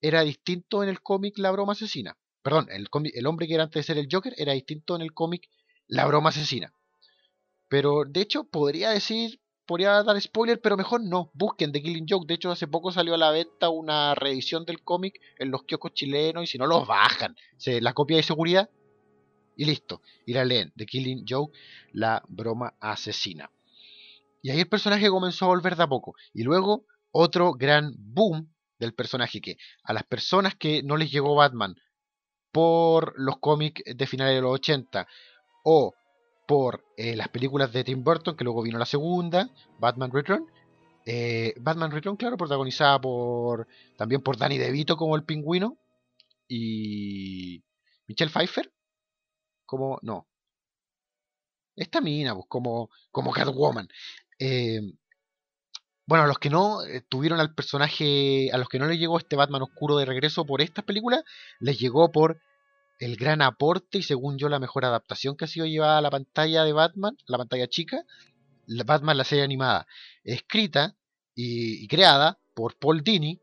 era 0.01 0.21
distinto 0.21 0.83
en 0.83 0.89
el 0.89 1.01
cómic 1.01 1.37
La 1.37 1.51
Broma 1.51 1.73
Asesina. 1.73 2.17
Perdón, 2.41 2.67
el, 2.71 2.87
el 3.13 3.25
hombre 3.27 3.47
que 3.47 3.53
era 3.53 3.63
antes 3.63 3.79
de 3.79 3.93
ser 3.93 3.97
el 3.97 4.09
Joker 4.11 4.33
era 4.37 4.53
distinto 4.53 4.95
en 4.95 5.01
el 5.01 5.13
cómic 5.13 5.47
La 5.87 6.05
Broma 6.05 6.29
Asesina. 6.29 6.73
Pero 7.69 8.03
de 8.05 8.21
hecho 8.21 8.43
podría 8.43 8.89
decir 8.89 9.39
podría 9.65 10.03
dar 10.03 10.19
spoiler, 10.21 10.59
pero 10.61 10.77
mejor 10.77 11.01
no. 11.01 11.31
Busquen 11.33 11.71
The 11.71 11.81
Killing 11.81 12.05
Joke. 12.07 12.27
De 12.27 12.35
hecho, 12.35 12.51
hace 12.51 12.67
poco 12.67 12.91
salió 12.91 13.15
a 13.15 13.17
la 13.17 13.31
venta 13.31 13.69
una 13.69 14.15
reedición 14.15 14.65
del 14.65 14.83
cómic 14.83 15.19
en 15.39 15.51
los 15.51 15.63
kioscos 15.63 15.93
chilenos 15.93 16.43
y 16.43 16.47
si 16.47 16.57
no 16.57 16.67
los 16.67 16.87
bajan, 16.87 17.35
se, 17.57 17.81
la 17.81 17.93
copia 17.93 18.17
de 18.17 18.23
seguridad 18.23 18.69
y 19.55 19.65
listo. 19.65 20.01
Y 20.25 20.33
la 20.33 20.45
leen. 20.45 20.73
The 20.75 20.85
Killing 20.85 21.25
Joke, 21.27 21.57
la 21.91 22.23
broma 22.27 22.73
asesina. 22.79 23.49
Y 24.41 24.49
ahí 24.49 24.59
el 24.59 24.67
personaje 24.67 25.09
comenzó 25.09 25.45
a 25.45 25.49
volver 25.49 25.75
de 25.75 25.83
a 25.83 25.87
poco. 25.87 26.15
Y 26.33 26.43
luego 26.43 26.85
otro 27.11 27.53
gran 27.53 27.93
boom 27.97 28.53
del 28.79 28.93
personaje 28.93 29.39
que 29.39 29.57
a 29.83 29.93
las 29.93 30.03
personas 30.03 30.55
que 30.55 30.83
no 30.83 30.97
les 30.97 31.11
llegó 31.11 31.35
Batman 31.35 31.75
por 32.51 33.13
los 33.17 33.37
cómics 33.39 33.81
de 33.85 34.07
finales 34.07 34.35
de 34.35 34.41
los 34.41 34.53
80 34.53 35.07
o 35.63 35.93
por 36.45 36.83
eh, 36.97 37.15
las 37.15 37.29
películas 37.29 37.71
de 37.71 37.83
Tim 37.83 38.03
Burton, 38.03 38.35
que 38.35 38.43
luego 38.43 38.63
vino 38.63 38.77
la 38.77 38.85
segunda, 38.85 39.49
Batman 39.79 40.11
Return. 40.11 40.45
Eh, 41.05 41.53
Batman 41.59 41.91
Return, 41.91 42.15
claro, 42.15 42.37
protagonizada 42.37 42.99
por 42.99 43.67
también 43.97 44.21
por 44.21 44.37
Danny 44.37 44.57
DeVito 44.57 44.95
como 44.95 45.15
el 45.15 45.23
pingüino 45.23 45.77
y 46.47 47.63
Michelle 48.07 48.31
Pfeiffer 48.31 48.71
como 49.65 49.97
no 50.01 50.27
esta 51.75 52.01
mina 52.01 52.35
pues, 52.35 52.45
como 52.47 52.89
como 53.11 53.31
Catwoman 53.31 53.87
eh, 54.39 54.81
bueno 56.05 56.25
a 56.25 56.27
los 56.27 56.37
que 56.37 56.49
no 56.49 56.79
tuvieron 57.09 57.39
al 57.39 57.55
personaje 57.55 58.49
a 58.51 58.57
los 58.57 58.69
que 58.69 58.77
no 58.77 58.85
les 58.85 58.99
llegó 58.99 59.17
este 59.17 59.35
Batman 59.35 59.63
oscuro 59.63 59.97
de 59.97 60.05
regreso 60.05 60.45
por 60.45 60.61
estas 60.61 60.85
películas 60.85 61.23
les 61.59 61.79
llegó 61.79 62.11
por 62.11 62.39
el 63.03 63.17
gran 63.17 63.41
aporte 63.41 63.97
y 63.97 64.03
según 64.03 64.37
yo 64.37 64.47
la 64.47 64.59
mejor 64.59 64.85
adaptación 64.85 65.35
que 65.35 65.45
ha 65.45 65.47
sido 65.47 65.65
llevada 65.65 65.97
a 65.97 66.01
la 66.01 66.09
pantalla 66.09 66.63
de 66.63 66.71
Batman, 66.71 67.17
la 67.27 67.37
pantalla 67.37 67.67
chica, 67.67 68.05
Batman 68.85 69.17
la 69.17 69.25
serie 69.25 69.43
animada, 69.43 69.87
escrita 70.23 70.95
y, 71.35 71.85
creada 71.87 72.39
por 72.53 72.77
Paul 72.77 73.03
Dini, 73.03 73.41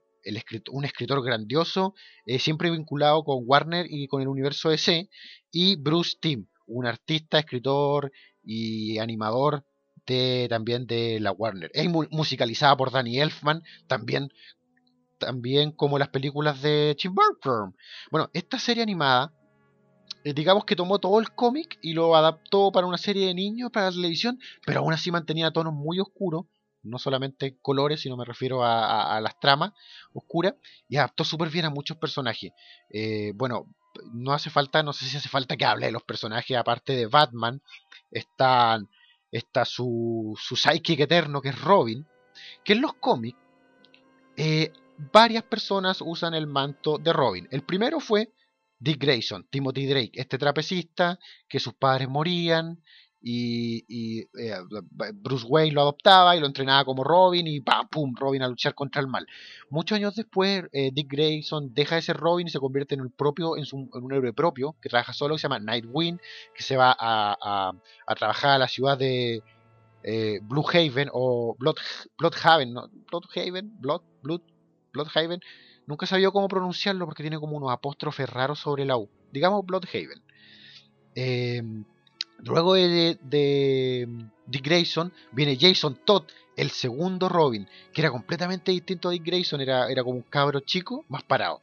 un 0.71 0.85
escritor 0.85 1.23
grandioso, 1.23 1.95
eh, 2.25 2.39
siempre 2.39 2.71
vinculado 2.71 3.23
con 3.23 3.43
Warner 3.45 3.87
y 3.89 4.07
con 4.07 4.23
el 4.23 4.29
universo 4.29 4.71
DC, 4.71 5.11
y 5.51 5.77
Bruce 5.77 6.17
Timm, 6.21 6.47
un 6.67 6.87
artista, 6.87 7.39
escritor 7.39 8.13
y 8.43 8.99
animador 8.99 9.67
de, 10.07 10.47
también 10.49 10.87
de 10.87 11.21
la 11.21 11.33
Warner. 11.33 11.71
Es 11.75 11.89
musicalizada 11.89 12.77
por 12.77 12.93
Danny 12.93 13.21
Elfman, 13.21 13.63
también, 13.89 14.29
también 15.19 15.73
como 15.73 15.99
las 15.99 16.09
películas 16.09 16.63
de 16.63 16.97
Tim 16.99 17.15
Burton. 17.15 17.77
Bueno, 18.11 18.31
esta 18.33 18.59
serie 18.59 18.83
animada 18.83 19.35
digamos 20.25 20.65
que 20.65 20.77
tomó 20.77 20.99
todo 20.99 21.21
el 21.21 21.31
cómic 21.31 21.79
y 21.83 21.93
lo 21.95 22.15
adaptó 22.15 22.71
para 22.73 22.87
una 22.87 22.99
serie 22.99 23.27
de 23.27 23.35
niños, 23.35 23.71
para 23.71 23.87
la 23.87 23.93
televisión, 23.93 24.39
pero 24.67 24.81
aún 24.81 24.93
así 24.93 25.11
mantenía 25.11 25.51
tonos 25.51 25.73
muy 25.73 25.99
oscuros, 26.01 26.47
no 26.83 26.99
solamente 26.99 27.59
colores, 27.61 28.01
sino 28.01 28.17
me 28.17 28.25
refiero 28.25 28.65
a, 28.65 29.21
las 29.21 29.39
tramas 29.39 29.73
oscuras, 30.13 30.55
y 30.89 30.97
adaptó 30.97 31.25
súper 31.25 31.49
bien 31.49 31.67
a 31.67 31.71
muchos 31.71 31.97
personajes. 31.97 32.53
Eh, 32.91 33.33
bueno, 33.35 33.67
no 34.13 34.33
hace 34.33 34.51
falta, 34.51 34.83
no 34.83 34.93
sé 34.93 35.05
si 35.07 35.17
hace 35.17 35.29
falta 35.29 35.57
que 35.57 35.65
hable 35.65 35.87
de 35.87 35.93
los 35.93 36.03
personajes, 36.03 36.57
aparte 36.57 36.95
de 36.95 37.07
Batman, 37.07 37.63
están, 38.11 38.89
está 39.31 39.65
su, 39.65 40.39
su 40.41 40.57
psychic 40.57 41.01
eterno, 41.01 41.43
que 41.43 41.51
es 41.51 41.61
Robin, 41.61 42.07
que 42.65 42.73
en 42.75 42.81
los 42.81 42.95
cómics 42.95 43.39
eh, 44.37 44.73
varias 45.13 45.45
personas 45.45 46.01
usan 46.01 46.35
el 46.35 46.47
manto 46.47 46.99
de 46.99 47.13
Robin. 47.13 47.49
El 47.51 47.63
primero 47.63 48.01
fue 48.01 48.33
Dick 48.81 48.99
Grayson, 48.99 49.47
Timothy 49.51 49.87
Drake, 49.87 50.13
este 50.15 50.39
trapecista 50.39 51.19
que 51.49 51.61
sus 51.61 51.75
padres 51.75 52.09
morían 52.09 52.81
y, 53.23 54.21
eh, 54.21 54.55
Bruce 55.15 55.47
Wayne 55.47 55.75
lo 55.75 55.83
adoptaba 55.83 56.35
y 56.35 56.41
lo 56.41 56.47
entrenaba 56.47 56.87
como 56.87 57.05
Robin 57.05 57.47
y 57.47 57.61
¡pam! 57.61 57.87
¡pum! 57.89 58.15
Robin 58.17 58.43
a 58.43 58.49
luchar 58.49 58.75
contra 58.75 59.03
el 59.03 59.09
mal. 59.09 59.27
Muchos 59.69 59.97
años 59.97 60.17
después, 60.17 60.65
eh, 60.73 60.91
Dick 60.93 61.13
Grayson 61.13 61.75
deja 61.75 61.97
de 61.97 62.03
ser 62.03 62.17
Robin 62.17 62.47
y 62.47 62.51
se 62.51 62.59
convierte 62.59 62.95
en, 62.95 63.03
el 63.03 63.11
propio, 63.11 63.59
en, 63.59 63.67
un 63.73 64.13
héroe 64.13 64.33
propio 64.33 64.75
que 64.81 64.89
trabaja 64.89 65.13
solo, 65.13 65.35
que 65.35 65.41
se 65.41 65.43
llama 65.43 65.59
Nightwing, 65.59 66.19
que 66.55 66.63
se 66.63 66.77
va 66.79 66.97
a, 66.99 67.73
trabajar 68.17 68.53
a 68.53 68.59
la 68.59 68.69
ciudad 68.69 68.97
de 68.97 69.43
eh, 70.03 70.41
Blue 70.43 70.65
Haven 70.67 71.11
o 71.13 71.55
Blood, 71.59 71.77
Bloodhaven, 72.17 72.73
¿no? 72.73 72.89
Bloodhaven, 73.11 73.79
Blood, 73.81 74.03
Blood, 74.23 74.41
Bloodhaven 74.95 75.41
Nunca 75.91 76.07
sabía 76.07 76.31
cómo 76.31 76.47
pronunciarlo 76.47 77.05
porque 77.05 77.25
tiene 77.25 77.41
como 77.41 77.57
unos 77.57 77.73
apóstrofes 77.73 78.31
raros 78.31 78.61
sobre 78.61 78.85
la 78.85 78.97
U. 78.97 79.11
Digamos 79.33 79.67
Bloodhaven. 79.67 80.23
Em, 81.17 81.85
luego 82.39 82.75
de, 82.75 83.19
Dick 84.47 84.65
Grayson 84.65 85.13
viene 85.33 85.59
Jason 85.61 85.99
Todd, 86.05 86.29
el 86.57 86.71
segundo 86.71 87.29
Robin, 87.29 87.67
que 87.93 88.03
era 88.03 88.13
completamente 88.13 88.71
distinto 88.71 89.09
a 89.09 89.11
Dick 89.11 89.25
Grayson, 89.25 89.61
era, 89.61 89.91
era 89.91 90.05
como 90.05 90.19
un 90.19 90.23
cabro 90.23 90.61
chico 90.61 91.05
más 91.09 91.25
parado. 91.25 91.61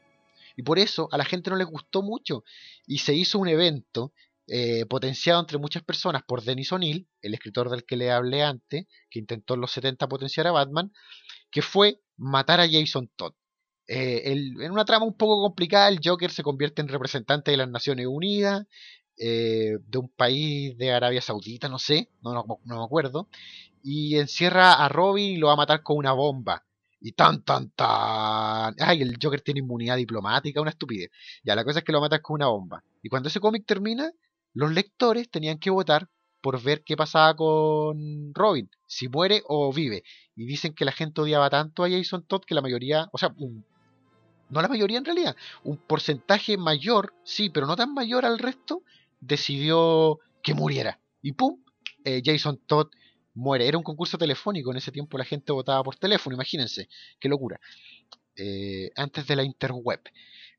Y 0.58 0.64
por 0.64 0.78
eso 0.78 1.08
a 1.14 1.18
la 1.18 1.24
gente 1.24 1.50
no 1.50 1.56
le 1.56 1.64
gustó 1.64 2.02
mucho. 2.02 2.44
Y 2.86 2.98
se 2.98 3.16
hizo 3.16 3.40
un 3.40 3.48
evento 3.48 4.12
eh, 4.46 4.86
potenciado 4.88 5.40
entre 5.40 5.58
muchas 5.58 5.84
personas 5.84 6.24
por 6.24 6.44
Dennis 6.44 6.74
O'Neill, 6.74 7.08
el 7.22 7.34
escritor 7.34 7.70
del 7.70 7.86
que 7.86 7.96
le 7.96 8.12
hablé 8.12 8.44
antes, 8.44 8.88
que 9.10 9.20
intentó 9.20 9.54
en 9.54 9.62
los 9.62 9.72
70 9.72 10.06
potenciar 10.10 10.48
a 10.48 10.52
Batman, 10.52 10.92
que 11.50 11.62
fue 11.62 12.02
matar 12.18 12.60
a 12.60 12.68
Jason 12.70 13.10
Todd. 13.16 13.32
Eh, 13.88 14.34
en 14.34 14.72
una 14.72 14.86
trama 14.86 15.06
un 15.06 15.14
poco 15.14 15.42
complicada, 15.42 15.88
el 15.88 16.00
Joker 16.04 16.32
se 16.32 16.44
convierte 16.44 16.82
en 16.82 16.90
representante 16.90 17.52
de 17.52 17.58
las 17.58 17.70
Naciones 17.70 18.08
Unidas, 18.08 18.66
eh, 19.20 19.78
de 19.88 19.98
un 19.98 20.10
país 20.10 20.78
de 20.78 20.92
Arabia 20.92 21.22
Saudita, 21.22 21.68
no 21.70 21.80
sé, 21.80 22.10
no, 22.22 22.60
me 22.66 22.84
acuerdo, 22.84 23.28
y 23.84 24.18
encierra 24.18 24.74
a 24.74 24.90
Robin 24.90 25.34
y 25.34 25.38
lo 25.38 25.48
va 25.48 25.54
a 25.54 25.58
matar 25.58 25.82
con 25.84 25.98
una 25.98 26.14
bomba. 26.14 26.64
Y 27.00 27.12
tan, 27.14 27.44
tan, 27.44 27.70
tan. 27.72 28.76
Ay, 28.80 29.02
el 29.02 29.18
Joker 29.22 29.42
tiene 29.42 29.60
inmunidad 29.60 29.98
diplomática, 29.98 30.62
una 30.62 30.72
estupidez. 30.72 31.12
Ya, 31.44 31.56
la 31.56 31.64
cosa 31.64 31.80
es 31.80 31.86
que 31.86 31.92
lo 31.92 32.02
matan 32.02 32.22
con 32.22 32.36
una 32.36 32.48
bomba. 32.48 32.84
Y 33.04 33.10
cuando 33.10 33.30
ese 33.30 33.40
cómic 33.40 33.66
termina, 33.66 34.12
los 34.54 34.72
lectores 34.72 35.30
tenían 35.30 35.60
que 35.60 35.70
votar 35.70 36.10
por 36.42 36.62
ver 36.62 36.84
qué 36.84 36.96
pasaba 36.98 37.36
con 37.36 38.34
Robin, 38.34 38.70
si 38.86 39.08
muere 39.10 39.44
o 39.48 39.72
vive. 39.74 40.04
Y 40.36 40.46
dicen 40.46 40.74
que 40.74 40.86
la 40.86 40.92
gente 40.92 41.22
odiaba 41.22 41.50
tanto 41.50 41.84
a 41.84 41.90
Jason 41.90 42.24
Todd 42.24 42.44
que 42.46 42.56
la 42.56 42.62
mayoría, 42.62 43.10
o 43.12 43.18
sea, 43.18 43.34
no 44.50 44.62
la 44.62 44.68
mayoría 44.68 44.98
en 44.98 45.06
realidad, 45.06 45.36
un 45.64 45.78
porcentaje 45.78 46.58
mayor, 46.58 47.14
sí, 47.24 47.50
pero 47.50 47.66
no 47.66 47.76
tan 47.76 47.94
mayor 47.94 48.26
al 48.26 48.40
resto, 48.40 48.84
decidió 49.20 50.20
que 50.42 50.54
muriera. 50.54 51.00
Y 51.22 51.34
pum, 51.34 51.62
eh, 52.04 52.22
Jason 52.24 52.60
Todd 52.66 52.88
muere. 53.34 53.68
Era 53.68 53.78
un 53.78 53.84
concurso 53.84 54.18
telefónico, 54.18 54.72
en 54.72 54.78
ese 54.78 54.92
tiempo 54.92 55.18
la 55.18 55.26
gente 55.26 55.52
votaba 55.52 55.84
por 55.84 55.96
teléfono, 55.96 56.36
imagínense, 56.36 56.88
qué 57.20 57.30
locura. 57.30 57.60
Eh, 58.36 58.92
antes 58.96 59.26
de 59.28 59.36
la 59.36 59.44
interweb. 59.44 60.02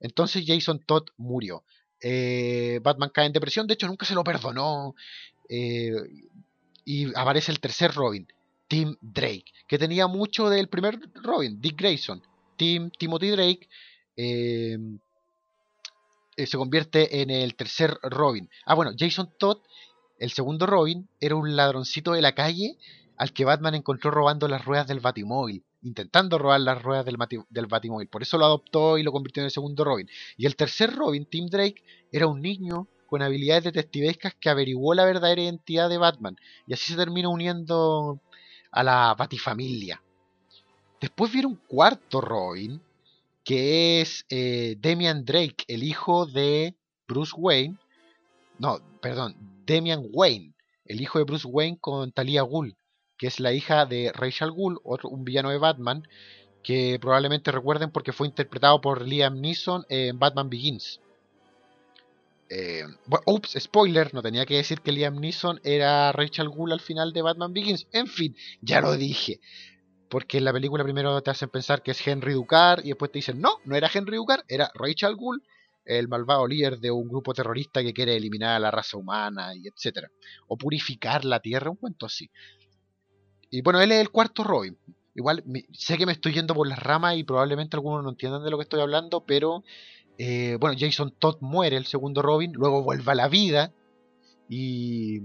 Entonces 0.01 0.45
Jason 0.47 0.81
Todd 0.81 1.05
murió. 1.17 1.65
Eh, 2.01 2.81
Batman 2.83 3.11
cae 3.13 3.27
en 3.27 3.33
depresión, 3.33 3.67
de 3.67 3.75
hecho 3.75 3.87
nunca 3.87 4.07
se 4.07 4.15
lo 4.15 4.25
perdonó. 4.25 4.95
y 6.85 7.15
aparece 7.15 7.53
el 7.53 7.61
tercer 7.61 7.93
Robin, 7.95 8.27
Tim 8.67 8.97
Drake, 9.01 9.53
que 9.67 9.79
tenía 9.79 10.07
mucho 10.07 10.49
del 10.49 10.69
primer 10.69 10.99
Robin, 11.15 11.61
Dick 11.61 11.79
Grayson. 11.79 12.23
Tim, 12.59 12.91
Timothy 12.91 13.31
Drake 13.31 13.69
se 16.47 16.59
convierte 16.59 17.23
en 17.23 17.31
el 17.31 17.55
tercer 17.55 17.97
Robin. 18.03 18.51
Ah, 18.67 18.75
bueno, 18.75 18.93
Jason 18.99 19.33
Todd 19.39 19.59
el 20.19 20.33
segundo 20.33 20.67
Robin 20.67 21.09
era 21.21 21.37
un 21.37 21.55
ladroncito 21.55 22.13
de 22.13 22.23
la 22.23 22.35
calle 22.35 22.77
al 23.17 23.33
que 23.33 23.45
Batman 23.45 23.75
encontró 23.75 24.11
robando 24.11 24.49
las 24.49 24.65
ruedas 24.65 24.87
del 24.87 25.01
Batimóvil, 25.01 25.65
intentando 25.83 26.39
robar 26.39 26.61
las 26.61 26.83
ruedas 26.83 27.05
del, 27.05 27.17
del, 27.49 27.67
Batimóvil. 27.67 28.09
Por 28.09 28.23
eso 28.23 28.39
lo 28.39 28.45
adoptó 28.45 28.99
y 28.99 29.03
lo 29.03 29.13
convirtió 29.13 29.43
en 29.43 29.47
el 29.47 29.51
segundo 29.51 29.85
Robin. 29.85 30.09
Y 30.37 30.47
el 30.47 30.57
tercer 30.57 30.95
Robin, 30.95 31.27
Tim 31.27 31.47
Drake, 31.47 31.83
era 32.13 32.27
un 32.27 32.41
niño 32.41 32.89
con 33.07 33.23
habilidades 33.23 33.65
detectivescas 33.65 34.35
que 34.35 34.51
averiguó 34.51 34.95
la 34.95 35.05
verdadera 35.05 35.43
identidad 35.43 35.89
de 35.89 35.99
Batman. 35.99 36.37
Y 36.67 36.75
así 36.75 36.93
se 36.93 36.97
terminó 36.97 37.31
uniendo 37.31 38.21
a 38.71 38.83
la 38.83 39.15
Batifamilia. 39.17 40.03
Después 41.01 41.33
viene 41.33 41.49
un 41.49 41.61
cuarto 41.67 42.21
Robin, 42.21 42.81
que 43.45 44.01
es 44.01 44.27
eh, 44.31 44.77
Damian 44.81 45.25
Drake, 45.25 45.65
el 45.69 45.83
hijo 45.83 46.27
de 46.27 46.75
Bruce 47.07 47.33
Wayne. 47.37 47.77
No, 48.59 48.81
perdón, 49.01 49.37
Damian 49.67 50.07
Wayne, 50.13 50.53
el 50.85 51.01
hijo 51.01 51.19
de 51.19 51.25
Bruce 51.25 51.47
Wayne 51.47 51.79
con 51.81 52.11
Talia 52.13 52.43
Ghul, 52.43 52.77
que 53.17 53.29
es 53.29 53.41
la 53.41 53.53
hija 53.53 53.87
de 53.87 54.13
Rachel 54.13 54.51
Ghul, 54.51 54.81
otro, 54.83 55.09
un 55.09 55.25
villano 55.25 55.51
de 55.51 55.59
Batman, 55.59 56.03
que 56.63 56.99
probablemente 57.01 57.53
recuerden 57.53 57.91
porque 57.91 58.13
fue 58.13 58.27
interpretado 58.27 58.81
por 58.81 59.07
Liam 59.07 59.41
Neeson 59.41 59.87
en 59.89 60.19
Batman 60.19 60.51
Begins. 60.51 61.01
Eh, 62.51 62.85
ups, 63.27 63.57
spoiler, 63.59 64.13
no 64.15 64.23
tenía 64.23 64.47
que 64.47 64.57
decir 64.57 64.81
que 64.81 64.93
Liam 64.93 65.21
Neeson 65.21 65.61
era 65.65 66.13
Rachel 66.13 66.49
Ghul 66.49 66.73
al 66.73 66.81
final 66.81 67.13
de 67.13 67.23
Batman 67.23 67.53
Begins. 67.53 67.87
En 67.93 68.07
fin, 68.07 68.37
ya 68.61 68.81
lo 68.81 68.97
dije. 68.97 69.41
Porque 70.09 70.39
en 70.39 70.45
la 70.45 70.53
película 70.53 70.85
primero 70.85 71.21
te 71.23 71.31
hacen 71.31 71.51
pensar 71.51 71.83
que 71.83 71.91
es 71.91 72.07
Henry 72.07 72.33
Ducar 72.33 72.81
y 72.85 72.89
después 72.89 73.13
te 73.13 73.19
dicen, 73.19 73.41
no, 73.41 73.59
no 73.65 73.77
era 73.77 73.91
Henry 73.93 74.17
Ducar, 74.17 74.45
era 74.49 74.71
Rachel 74.75 75.17
Ghul 75.17 75.43
el 75.89 76.07
malvado 76.07 76.47
líder 76.47 76.79
de 76.79 76.91
un 76.91 77.09
grupo 77.09 77.33
terrorista 77.33 77.83
que 77.83 77.95
quiere 77.95 78.15
eliminar 78.15 78.57
a 78.57 78.59
la 78.59 78.71
raza 78.71 78.99
humana 78.99 79.55
y 79.55 79.67
etcétera. 79.67 80.11
O 80.47 80.57
purificar 80.57 81.25
la 81.25 81.41
tierra, 81.41 81.71
un 81.71 81.77
cuento 81.77 82.07
así. 82.07 82.31
Y 83.51 83.63
bueno, 83.63 83.81
él 83.81 83.91
es 83.93 84.01
el 84.01 84.11
cuarto 84.11 84.45
Robin. 84.45 84.77
Igual 85.15 85.43
sé 85.73 85.97
que 85.97 86.07
me 86.07 86.13
estoy 86.13 86.35
yendo 86.35 86.55
por 86.55 86.69
las 86.69 86.79
ramas 86.79 87.17
y 87.17 87.25
probablemente 87.25 87.77
algunos 87.77 88.05
no 88.05 88.11
entiendan 88.11 88.45
de 88.45 88.51
lo 88.51 88.59
que 88.59 88.65
estoy 88.65 88.81
hablando, 88.81 89.25
pero 89.25 89.65
eh, 90.19 90.59
bueno, 90.61 90.77
Jason 90.79 91.13
Todd 91.19 91.39
muere, 91.41 91.77
el 91.77 91.87
segundo 91.87 92.23
Robin, 92.23 92.53
luego 92.53 92.83
vuelve 92.83 93.11
a 93.11 93.15
la 93.15 93.29
vida 93.29 93.73
y, 94.49 95.23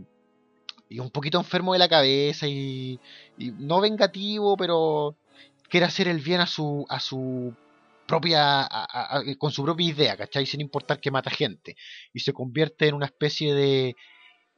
y 0.94 1.00
un 1.00 1.10
poquito 1.10 1.40
enfermo 1.40 1.74
de 1.74 1.80
la 1.80 1.90
cabeza 1.90 2.48
y, 2.48 3.00
y 3.40 3.50
no 3.52 3.82
vengativo, 3.82 4.56
pero 4.56 5.16
quiere 5.68 5.88
hacer 5.88 6.08
el 6.08 6.20
bien 6.20 6.40
a 6.40 6.46
su, 6.46 6.86
a 6.88 7.00
su 7.00 7.52
propia, 8.06 8.70
con 9.40 9.52
su 9.52 9.64
propia 9.64 9.88
idea, 9.88 10.16
¿cachai? 10.16 10.46
Sin 10.46 10.62
importar 10.62 11.00
que 11.00 11.10
mata 11.10 11.32
gente. 11.32 11.76
Y 12.14 12.20
se 12.20 12.32
convierte 12.32 12.88
en 12.88 12.94
una 12.94 13.08
especie 13.08 13.56
de 13.56 13.96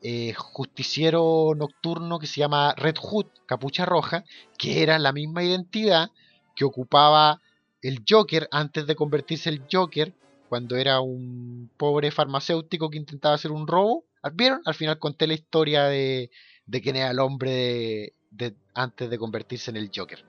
eh, 0.01 0.33
justiciero 0.33 1.53
nocturno 1.55 2.19
que 2.19 2.27
se 2.27 2.41
llama 2.41 2.73
Red 2.75 2.97
Hood, 2.97 3.27
capucha 3.45 3.85
roja, 3.85 4.25
que 4.57 4.83
era 4.83 4.99
la 4.99 5.13
misma 5.13 5.41
identidad 5.41 6.11
que 6.53 6.65
ocupaba 6.65 7.39
el 7.81 8.03
Joker 8.05 8.49
antes 8.51 8.85
de 8.87 8.95
convertirse 8.95 9.49
el 9.49 9.61
Joker 9.71 10.13
cuando 10.49 10.75
era 10.75 10.99
un 10.99 11.69
pobre 11.77 12.11
farmacéutico 12.11 12.89
que 12.89 12.97
intentaba 12.97 13.35
hacer 13.35 13.51
un 13.51 13.67
robo. 13.67 14.03
¿Vieron? 14.33 14.61
Al 14.65 14.73
final 14.73 14.99
conté 14.99 15.27
la 15.27 15.33
historia 15.33 15.85
de, 15.85 16.31
de 16.65 16.81
quién 16.81 16.95
era 16.95 17.11
el 17.11 17.19
hombre 17.19 18.13
de, 18.31 18.55
antes 18.73 19.09
de 19.09 19.17
convertirse 19.17 19.71
en 19.71 19.77
el 19.77 19.91
Joker. 19.93 20.23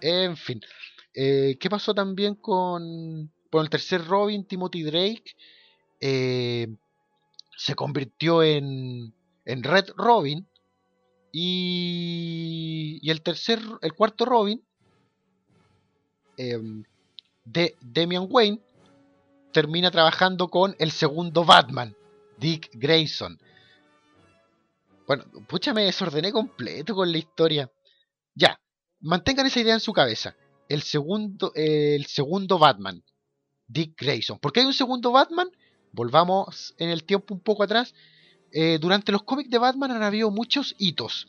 En 0.00 0.36
fin, 0.36 0.60
eh, 1.18 1.56
¿Qué 1.58 1.70
pasó 1.70 1.94
también 1.94 2.34
con, 2.34 3.32
el 3.50 3.70
tercer 3.70 4.04
Robin, 4.04 4.44
Timothy 4.44 4.82
Drake? 4.82 5.24
Eh, 5.98 6.68
se 7.56 7.74
convirtió 7.74 8.42
en, 8.42 9.14
en 9.46 9.62
Red 9.62 9.86
Robin. 9.96 10.46
Y, 11.32 12.98
y, 13.02 13.10
el 13.10 13.22
tercer, 13.22 13.60
el 13.80 13.94
cuarto 13.94 14.26
Robin, 14.26 14.62
em, 16.36 16.84
de 17.44 17.74
Damian 17.80 18.26
Wayne, 18.28 18.60
termina 19.52 19.90
trabajando 19.90 20.48
con 20.48 20.76
el 20.78 20.90
segundo 20.90 21.44
Batman, 21.44 21.96
Dick 22.38 22.70
Grayson. 22.74 23.38
Bueno, 25.06 25.24
pucha, 25.48 25.72
me 25.72 25.84
desordené 25.84 26.32
completo 26.32 26.94
con 26.94 27.10
la 27.10 27.18
historia. 27.18 27.70
Ya, 28.34 28.60
mantengan 29.00 29.46
esa 29.46 29.60
idea 29.60 29.74
en 29.74 29.80
su 29.80 29.92
cabeza 29.92 30.36
el 30.68 30.82
segundo, 30.82 31.52
el 31.54 32.06
segundo 32.06 32.58
Batman, 32.58 33.02
Dick 33.66 34.00
Grayson. 34.00 34.38
¿Por 34.38 34.52
qué 34.52 34.60
hay 34.60 34.66
un 34.66 34.74
segundo 34.74 35.12
Batman? 35.12 35.48
Volvamos 35.92 36.74
en 36.78 36.90
el 36.90 37.04
tiempo 37.04 37.34
un 37.34 37.40
poco 37.40 37.62
atrás. 37.62 37.94
Eh, 38.52 38.78
durante 38.80 39.12
los 39.12 39.22
cómics 39.22 39.50
de 39.50 39.58
Batman 39.58 39.92
han 39.92 40.02
habido 40.02 40.30
muchos 40.30 40.74
hitos. 40.78 41.28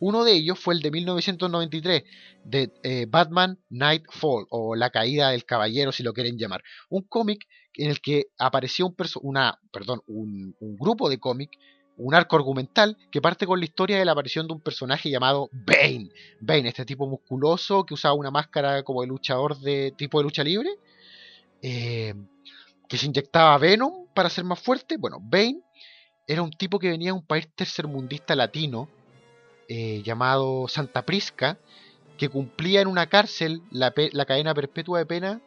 Uno 0.00 0.24
de 0.24 0.32
ellos 0.32 0.58
fue 0.58 0.74
el 0.74 0.80
de 0.80 0.92
1993, 0.92 2.04
de 2.44 2.72
eh, 2.84 3.06
Batman 3.08 3.58
Nightfall, 3.68 4.46
o 4.50 4.76
La 4.76 4.90
Caída 4.90 5.30
del 5.30 5.44
Caballero, 5.44 5.90
si 5.90 6.04
lo 6.04 6.12
quieren 6.12 6.38
llamar. 6.38 6.62
Un 6.88 7.02
cómic 7.02 7.48
en 7.78 7.90
el 7.90 8.00
que 8.00 8.26
apareció 8.38 8.86
un, 8.86 8.96
una, 9.22 9.58
perdón, 9.70 10.02
un, 10.06 10.54
un 10.60 10.76
grupo 10.76 11.08
de 11.08 11.18
cómic 11.18 11.58
un 11.98 12.14
arco 12.14 12.36
argumental 12.36 12.96
que 13.10 13.20
parte 13.20 13.46
con 13.46 13.58
la 13.58 13.64
historia 13.64 13.98
de 13.98 14.04
la 14.04 14.12
aparición 14.12 14.46
de 14.46 14.54
un 14.54 14.60
personaje 14.60 15.10
llamado 15.10 15.50
Bane. 15.52 16.10
Bane, 16.40 16.68
este 16.68 16.84
tipo 16.84 17.06
musculoso 17.06 17.84
que 17.84 17.94
usaba 17.94 18.14
una 18.14 18.30
máscara 18.30 18.82
como 18.84 19.02
de 19.02 19.08
luchador 19.08 19.58
de 19.58 19.92
tipo 19.96 20.18
de 20.18 20.24
lucha 20.24 20.44
libre, 20.44 20.70
eh, 21.60 22.14
que 22.88 22.96
se 22.96 23.06
inyectaba 23.06 23.58
Venom 23.58 24.06
para 24.14 24.30
ser 24.30 24.44
más 24.44 24.60
fuerte. 24.60 24.96
Bueno, 24.96 25.18
Bane 25.20 25.60
era 26.26 26.42
un 26.42 26.50
tipo 26.50 26.78
que 26.78 26.88
venía 26.88 27.08
de 27.08 27.18
un 27.18 27.26
país 27.26 27.48
tercermundista 27.54 28.36
latino 28.36 28.88
eh, 29.68 30.00
llamado 30.04 30.68
Santa 30.68 31.04
Prisca, 31.04 31.58
que 32.16 32.28
cumplía 32.28 32.80
en 32.80 32.88
una 32.88 33.08
cárcel 33.08 33.62
la, 33.70 33.92
cadena 33.92 34.54
perpetua 34.54 35.00
de 35.00 35.06
pena 35.06 35.40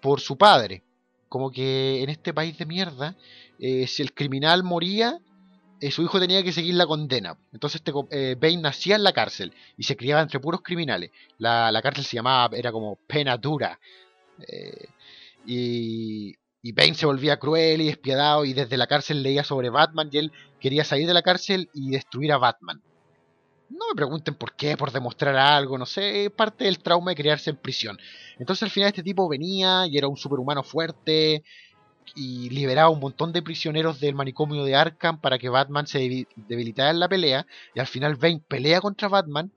por 0.00 0.20
su 0.20 0.36
padre. 0.36 0.82
Como 1.28 1.50
que 1.50 2.02
en 2.02 2.10
este 2.10 2.32
país 2.32 2.56
de 2.58 2.66
mierda, 2.66 3.16
eh, 3.58 3.86
si 3.86 4.02
el 4.02 4.12
criminal 4.14 4.62
moría, 4.62 5.18
eh, 5.80 5.90
su 5.90 6.02
hijo 6.02 6.20
tenía 6.20 6.42
que 6.42 6.52
seguir 6.52 6.74
la 6.74 6.86
condena. 6.86 7.36
Entonces 7.52 7.82
este, 7.84 7.92
eh, 8.10 8.36
Bane 8.40 8.58
nacía 8.58 8.96
en 8.96 9.02
la 9.02 9.12
cárcel 9.12 9.52
y 9.76 9.82
se 9.84 9.96
criaba 9.96 10.22
entre 10.22 10.40
puros 10.40 10.62
criminales. 10.62 11.10
La, 11.38 11.80
cárcel 11.82 12.04
se 12.04 12.16
llamaba, 12.16 12.56
era 12.56 12.72
como 12.72 12.96
pena 13.06 13.36
dura. 13.36 13.78
Y, 15.46 16.34
y 16.62 16.72
Bane 16.72 16.94
se 16.94 17.06
volvía 17.06 17.38
cruel 17.38 17.82
y 17.82 17.86
despiadado 17.86 18.44
y 18.44 18.52
desde 18.54 18.76
la 18.76 18.86
cárcel 18.86 19.22
leía 19.22 19.44
sobre 19.44 19.70
Batman 19.70 20.08
y 20.10 20.18
él 20.18 20.32
quería 20.60 20.84
salir 20.84 21.06
de 21.06 21.14
la 21.14 21.22
cárcel 21.22 21.68
y 21.74 21.90
destruir 21.90 22.32
a 22.32 22.38
Batman. 22.38 22.82
No 23.70 23.88
me 23.88 23.96
pregunten 23.96 24.34
por 24.34 24.54
qué, 24.54 24.76
por 24.76 24.92
demostrar 24.92 25.36
algo, 25.36 25.78
no 25.78 25.86
sé, 25.86 26.30
parte 26.34 26.64
del 26.64 26.78
trauma 26.78 27.10
de 27.10 27.16
criarse 27.16 27.50
en 27.50 27.56
prisión. 27.56 27.98
Entonces 28.38 28.62
al 28.62 28.70
final 28.70 28.88
este 28.88 29.02
tipo 29.02 29.28
venía 29.28 29.86
y 29.86 29.98
era 29.98 30.06
un 30.06 30.16
superhumano 30.16 30.62
fuerte, 30.62 31.42
y 32.14 32.50
liberaba 32.50 32.90
un 32.90 33.00
montón 33.00 33.32
de 33.32 33.42
prisioneros 33.42 34.00
del 34.00 34.14
manicomio 34.14 34.64
de 34.64 34.74
Arkham 34.74 35.20
para 35.20 35.38
que 35.38 35.48
Batman 35.48 35.86
se 35.86 36.26
debilitara 36.36 36.90
en 36.90 37.00
la 37.00 37.08
pelea. 37.08 37.46
Y 37.74 37.80
al 37.80 37.86
final 37.86 38.16
Bane 38.16 38.42
pelea 38.46 38.80
contra 38.80 39.08
Batman 39.08 39.50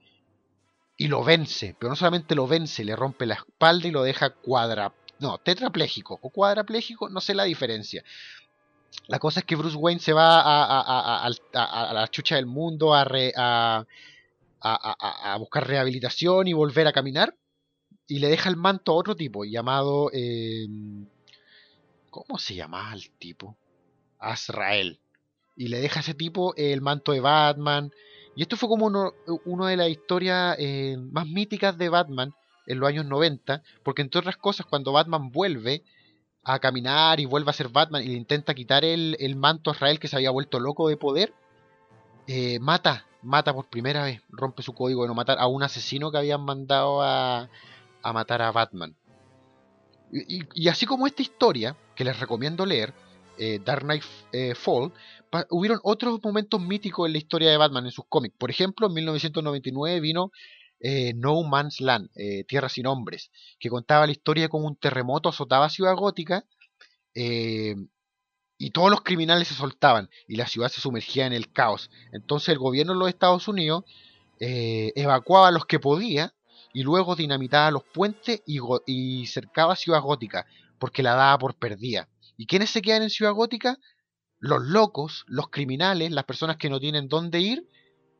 y 0.96 1.08
lo 1.08 1.22
vence. 1.22 1.76
Pero 1.78 1.90
no 1.90 1.96
solamente 1.96 2.34
lo 2.34 2.46
vence, 2.46 2.84
le 2.84 2.96
rompe 2.96 3.26
la 3.26 3.34
espalda 3.34 3.88
y 3.88 3.92
lo 3.92 4.02
deja 4.02 4.30
cuadra. 4.30 4.92
No, 5.20 5.38
tetrapléjico 5.38 6.18
o 6.20 6.30
cuadrapléjico, 6.30 7.08
no 7.08 7.20
sé 7.20 7.34
la 7.34 7.44
diferencia. 7.44 8.04
La 9.06 9.18
cosa 9.18 9.40
es 9.40 9.46
que 9.46 9.56
Bruce 9.56 9.76
Wayne 9.76 10.00
se 10.00 10.12
va 10.12 10.40
a, 10.42 11.30
la 11.92 12.08
chucha 12.08 12.36
del 12.36 12.46
mundo 12.46 12.94
a, 12.94 13.04
a 14.60 15.36
buscar 15.38 15.66
rehabilitación 15.66 16.46
y 16.48 16.52
volver 16.52 16.86
a 16.86 16.92
caminar. 16.92 17.34
y 18.06 18.18
le 18.20 18.28
deja 18.28 18.48
el 18.48 18.56
manto 18.56 18.92
a 18.92 18.96
otro 18.96 19.14
tipo 19.16 19.44
llamado... 19.44 20.10
em, 20.12 21.06
¿Cómo 22.10 22.38
se 22.38 22.54
llamaba 22.54 22.94
el 22.94 23.10
tipo? 23.10 23.56
Azrael. 24.18 24.98
Y 25.56 25.68
le 25.68 25.80
deja 25.80 26.00
a 26.00 26.02
ese 26.02 26.14
tipo 26.14 26.54
el 26.56 26.80
manto 26.80 27.12
de 27.12 27.20
Batman. 27.20 27.92
Y 28.34 28.42
esto 28.42 28.56
fue 28.56 28.68
como 28.68 28.86
uno, 28.86 29.12
uno 29.44 29.66
de 29.66 29.76
las 29.76 29.88
historias 29.90 30.56
eh, 30.58 30.96
más 30.98 31.26
míticas 31.26 31.76
de 31.76 31.88
Batman 31.88 32.32
en 32.66 32.80
los 32.80 32.88
años 32.88 33.06
90, 33.06 33.62
porque 33.82 34.02
entre 34.02 34.20
otras 34.20 34.36
cosas, 34.36 34.66
cuando 34.66 34.92
Batman 34.92 35.30
vuelve 35.30 35.82
a 36.44 36.58
caminar 36.58 37.20
y 37.20 37.26
vuelve 37.26 37.50
a 37.50 37.54
ser 37.54 37.68
Batman 37.68 38.02
y 38.02 38.08
le 38.08 38.14
intenta 38.14 38.54
quitar 38.54 38.84
el, 38.84 39.16
el 39.20 39.36
manto 39.36 39.70
a 39.70 39.74
Azrael 39.74 39.98
que 39.98 40.08
se 40.08 40.16
había 40.16 40.30
vuelto 40.30 40.60
loco 40.60 40.88
de 40.88 40.96
poder, 40.96 41.34
eh, 42.26 42.58
mata, 42.60 43.06
mata 43.22 43.52
por 43.52 43.68
primera 43.68 44.04
vez, 44.04 44.22
rompe 44.28 44.62
su 44.62 44.74
código 44.74 45.02
de 45.02 45.08
no 45.08 45.14
matar 45.14 45.38
a 45.38 45.46
un 45.46 45.62
asesino 45.62 46.10
que 46.10 46.18
habían 46.18 46.42
mandado 46.42 47.02
a, 47.02 47.48
a 48.02 48.12
matar 48.12 48.42
a 48.42 48.52
Batman. 48.52 48.94
Y, 50.10 50.68
así 50.68 50.86
como 50.86 51.06
esta 51.06 51.22
historia, 51.22 51.76
que 51.94 52.04
les 52.04 52.18
recomiendo 52.18 52.64
leer, 52.64 52.94
eh, 53.36 53.60
Dark 53.64 53.82
Knight 53.82 54.02
eh, 54.32 54.54
Fall, 54.54 54.92
hubieron 55.50 55.80
otros 55.82 56.18
momentos 56.22 56.60
míticos 56.60 57.06
en 57.06 57.12
la 57.12 57.18
historia 57.18 57.50
de 57.50 57.56
Batman 57.58 57.84
en 57.84 57.92
sus 57.92 58.06
cómics. 58.08 58.34
Por 58.38 58.50
ejemplo, 58.50 58.86
en 58.86 58.94
1999 58.94 60.00
vino 60.00 60.32
eh, 60.80 61.12
No 61.14 61.42
Man's 61.42 61.80
Land, 61.80 62.10
eh, 62.14 62.44
Tierra 62.44 62.68
sin 62.68 62.86
Hombres, 62.86 63.30
que 63.58 63.68
contaba 63.68 64.06
la 64.06 64.12
historia 64.12 64.44
de 64.44 64.48
cómo 64.48 64.66
un 64.66 64.76
terremoto 64.76 65.28
azotaba 65.28 65.68
Ciudad 65.70 65.94
Gótica 65.94 66.44
eh, 67.14 67.74
y 68.58 68.70
todos 68.70 68.90
los 68.90 69.02
criminales 69.02 69.48
se 69.48 69.54
soltaban 69.54 70.10
y 70.26 70.36
la 70.36 70.46
ciudad 70.46 70.68
se 70.68 70.80
sumergía 70.80 71.26
en 71.26 71.32
el 71.32 71.52
caos. 71.52 71.90
Entonces 72.12 72.50
el 72.50 72.58
gobierno 72.58 72.92
de 72.92 72.98
los 72.98 73.08
Estados 73.08 73.48
Unidos 73.48 73.84
eh, 74.40 74.92
evacuaba 74.96 75.48
a 75.48 75.52
los 75.52 75.66
que 75.66 75.78
podía 75.78 76.34
y 76.72 76.82
luego 76.82 77.16
dinamitaba 77.16 77.70
los 77.70 77.84
puentes 77.84 78.42
y, 78.46 78.60
y 78.86 79.26
cercaba 79.26 79.76
Ciudad 79.76 80.02
Gótica 80.02 80.46
porque 80.78 81.02
la 81.02 81.14
daba 81.14 81.38
por 81.38 81.56
perdida. 81.56 82.08
¿Y 82.36 82.46
quiénes 82.46 82.70
se 82.70 82.82
quedan 82.82 83.02
en 83.02 83.10
Ciudad 83.10 83.32
Gótica? 83.32 83.78
Los 84.38 84.62
locos, 84.62 85.24
los 85.26 85.48
criminales, 85.48 86.12
las 86.12 86.24
personas 86.24 86.56
que 86.56 86.70
no 86.70 86.78
tienen 86.78 87.08
dónde 87.08 87.40
ir 87.40 87.68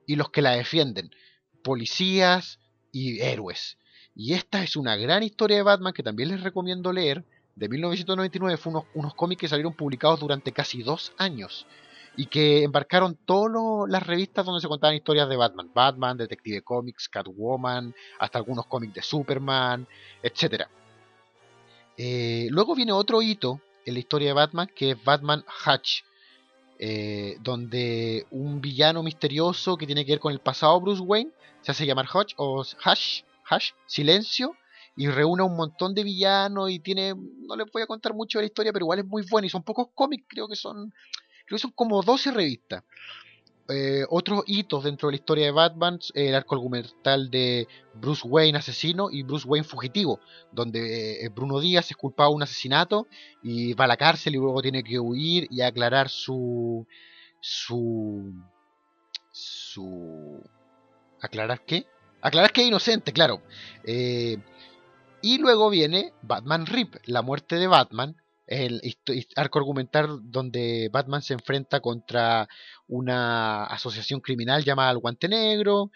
y 0.06 0.16
los 0.16 0.30
que 0.30 0.42
la 0.42 0.52
defienden, 0.52 1.10
policías 1.62 2.58
y 2.92 3.20
héroes. 3.20 3.78
Y 4.14 4.34
esta 4.34 4.62
es 4.62 4.74
una 4.74 4.96
gran 4.96 5.22
historia 5.22 5.58
de 5.58 5.62
Batman 5.62 5.92
que 5.92 6.02
también 6.02 6.30
les 6.30 6.42
recomiendo 6.42 6.92
leer. 6.92 7.24
De 7.54 7.68
1999 7.68 8.56
fue 8.56 8.82
unos, 8.94 9.14
cómics 9.14 9.40
que 9.40 9.48
salieron 9.48 9.74
publicados 9.74 10.20
durante 10.20 10.52
casi 10.52 10.82
dos 10.82 11.12
años 11.18 11.66
y 12.16 12.26
que 12.26 12.64
embarcaron 12.64 13.16
todas 13.24 13.88
las 13.88 14.04
revistas 14.04 14.44
donde 14.44 14.60
se 14.60 14.66
contaban 14.66 14.96
historias 14.96 15.28
de 15.28 15.36
Batman. 15.36 15.70
Batman, 15.72 16.16
Detective 16.16 16.62
Comics, 16.62 17.08
Catwoman, 17.08 17.94
hasta 18.18 18.38
algunos 18.38 18.66
cómics 18.66 18.94
de 18.94 19.02
Superman, 19.02 19.86
etc. 20.22 20.64
Eh, 21.96 22.48
luego 22.50 22.74
viene 22.74 22.92
otro 22.92 23.22
hito 23.22 23.60
en 23.84 23.94
la 23.94 24.00
historia 24.00 24.28
de 24.28 24.34
Batman 24.34 24.68
que 24.74 24.92
es 24.92 25.04
Batman 25.04 25.44
Hatch, 25.64 26.02
eh, 26.78 27.36
donde 27.40 28.26
un 28.30 28.60
villano 28.60 29.02
misterioso 29.02 29.76
que 29.76 29.86
tiene 29.86 30.04
que 30.04 30.12
ver 30.12 30.20
con 30.20 30.32
el 30.32 30.40
pasado 30.40 30.80
Bruce 30.80 31.02
Wayne 31.02 31.30
se 31.60 31.72
hace 31.72 31.86
llamar 31.86 32.06
Hutch 32.12 32.34
o 32.36 32.64
Hash, 32.84 33.22
Silencio, 33.86 34.54
y 34.98 35.06
reúne 35.08 35.42
a 35.42 35.46
un 35.46 35.56
montón 35.56 35.94
de 35.94 36.02
villanos 36.02 36.70
y 36.70 36.80
tiene, 36.80 37.14
no 37.14 37.56
les 37.56 37.70
voy 37.72 37.82
a 37.82 37.86
contar 37.86 38.14
mucho 38.14 38.38
de 38.38 38.42
la 38.42 38.46
historia, 38.46 38.72
pero 38.72 38.84
igual 38.84 38.98
es 38.98 39.06
muy 39.06 39.24
buena 39.30 39.46
y 39.46 39.50
son 39.50 39.62
pocos 39.62 39.88
cómics, 39.94 40.24
creo 40.28 40.48
que 40.48 40.56
son, 40.56 40.92
creo 41.46 41.56
que 41.56 41.62
son 41.62 41.70
como 41.70 42.02
12 42.02 42.32
revistas. 42.32 42.82
Eh, 43.70 44.06
otros 44.08 44.44
hitos 44.46 44.84
dentro 44.84 45.08
de 45.08 45.12
la 45.12 45.16
historia 45.16 45.44
de 45.44 45.50
Batman, 45.50 45.98
el 46.14 46.34
arco 46.34 46.54
argumental 46.54 47.30
de 47.30 47.68
Bruce 47.92 48.26
Wayne 48.26 48.56
asesino 48.56 49.10
y 49.10 49.22
Bruce 49.22 49.46
Wayne 49.46 49.66
fugitivo, 49.66 50.20
donde 50.50 51.22
eh, 51.22 51.28
Bruno 51.28 51.60
Díaz 51.60 51.90
es 51.90 51.96
culpado 51.96 52.30
de 52.30 52.36
un 52.36 52.42
asesinato 52.42 53.06
y 53.42 53.74
va 53.74 53.84
a 53.84 53.88
la 53.88 53.98
cárcel 53.98 54.34
y 54.34 54.38
luego 54.38 54.62
tiene 54.62 54.82
que 54.82 54.98
huir 54.98 55.48
y 55.50 55.60
aclarar 55.60 56.08
su 56.08 56.86
su 57.40 58.32
su 59.30 60.42
aclarar 61.20 61.62
qué 61.66 61.86
aclarar 62.22 62.52
que 62.52 62.62
es 62.62 62.68
inocente 62.68 63.12
claro. 63.12 63.42
Eh, 63.84 64.38
y 65.20 65.36
luego 65.36 65.68
viene 65.68 66.14
Batman 66.22 66.64
Rip 66.64 66.96
la 67.04 67.20
muerte 67.20 67.56
de 67.56 67.66
Batman 67.66 68.16
el 68.48 68.80
arco 69.36 69.58
argumental 69.58 70.20
donde 70.22 70.88
Batman 70.92 71.22
se 71.22 71.34
enfrenta 71.34 71.80
contra 71.80 72.48
una 72.86 73.64
asociación 73.64 74.20
criminal 74.20 74.64
llamada 74.64 74.90
el 74.90 74.98
Guante 74.98 75.28
Negro 75.28 75.90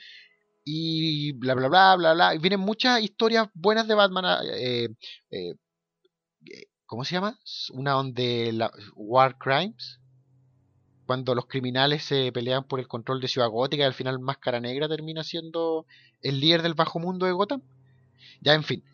y 0.64 1.32
bla 1.32 1.54
bla 1.54 1.68
bla 1.68 1.96
bla 1.96 2.14
bla 2.14 2.34
vienen 2.38 2.60
muchas 2.60 3.00
historias 3.00 3.48
buenas 3.54 3.88
de 3.88 3.94
Batman 3.94 4.24
ah, 4.26 4.40
eh, 4.44 4.88
eh, 5.30 5.54
eh, 6.46 6.66
¿cómo 6.86 7.04
se 7.04 7.14
llama? 7.14 7.38
una 7.72 7.92
donde 7.92 8.52
la 8.52 8.70
War 8.94 9.38
Crimes 9.38 9.98
cuando 11.06 11.34
los 11.34 11.46
criminales 11.46 12.04
se 12.04 12.30
pelean 12.32 12.64
por 12.64 12.80
el 12.80 12.88
control 12.88 13.20
de 13.20 13.28
Ciudad 13.28 13.48
Gótica 13.48 13.82
y 13.82 13.86
al 13.86 13.94
final 13.94 14.18
Máscara 14.18 14.60
Negra 14.60 14.88
termina 14.88 15.24
siendo 15.24 15.86
el 16.22 16.40
líder 16.40 16.62
del 16.62 16.74
bajo 16.74 16.98
mundo 17.00 17.26
de 17.26 17.32
Gotham. 17.32 17.62
Ya, 18.40 18.54
en 18.54 18.62
fin. 18.64 18.84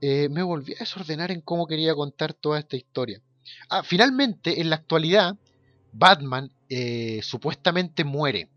Eh, 0.00 0.28
me 0.28 0.42
volví 0.42 0.74
a 0.74 0.80
desordenar 0.80 1.30
en 1.30 1.40
cómo 1.40 1.66
quería 1.66 1.94
contar 1.94 2.34
toda 2.34 2.58
esta 2.58 2.76
historia. 2.76 3.20
Ah, 3.68 3.82
finalmente, 3.82 4.60
en 4.60 4.70
la 4.70 4.76
actualidad, 4.76 5.36
Batman 5.92 6.50
eh, 6.68 7.20
supuestamente 7.22 8.04
muere 8.04 8.48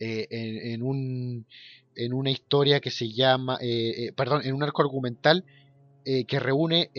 eh, 0.00 0.26
en, 0.30 0.82
un, 0.82 1.46
en 1.94 2.12
una 2.12 2.30
historia 2.30 2.80
que 2.80 2.90
se 2.90 3.12
llama, 3.12 3.58
eh, 3.60 3.94
eh, 3.96 4.12
perdón, 4.12 4.42
en 4.44 4.54
un 4.54 4.62
arco 4.62 4.82
argumental 4.82 5.44
que 6.04 6.38
reúne 6.38 6.90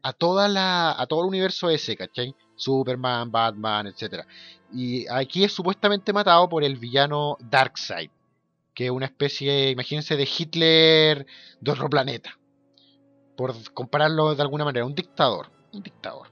a 0.00 0.12
toda 0.12 0.46
la, 0.46 0.94
a 0.96 1.04
todo 1.08 1.22
el 1.22 1.26
universo 1.26 1.68
ese, 1.68 1.96
¿cachai? 1.96 2.32
Superman, 2.54 3.32
Batman, 3.32 3.88
etcétera. 3.88 4.24
Y 4.72 5.04
aquí 5.08 5.42
es 5.42 5.50
supuestamente 5.50 6.12
matado 6.12 6.48
por 6.48 6.62
el 6.62 6.76
villano 6.76 7.36
Darkseid, 7.40 8.10
que 8.72 8.84
es 8.84 8.90
una 8.92 9.06
especie, 9.06 9.70
imagínense, 9.70 10.16
de 10.16 10.28
Hitler 10.38 11.26
de 11.60 11.70
otro 11.72 11.90
planeta. 11.90 12.38
Por 13.36 13.54
compararlo 13.72 14.34
de 14.34 14.42
alguna 14.42 14.64
manera, 14.64 14.86
un 14.86 14.94
dictador, 14.94 15.50
un 15.72 15.82
dictador. 15.82 16.28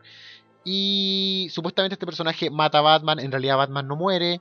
Y 0.65 1.49
supuestamente 1.51 1.95
este 1.95 2.07
personaje 2.07 2.51
mata 2.51 2.79
a 2.79 2.83
Batman, 2.83 3.19
en 3.19 3.33
realidad 3.33 3.57
Batman 3.57 3.89
no 3.89 3.97
muere. 3.97 4.41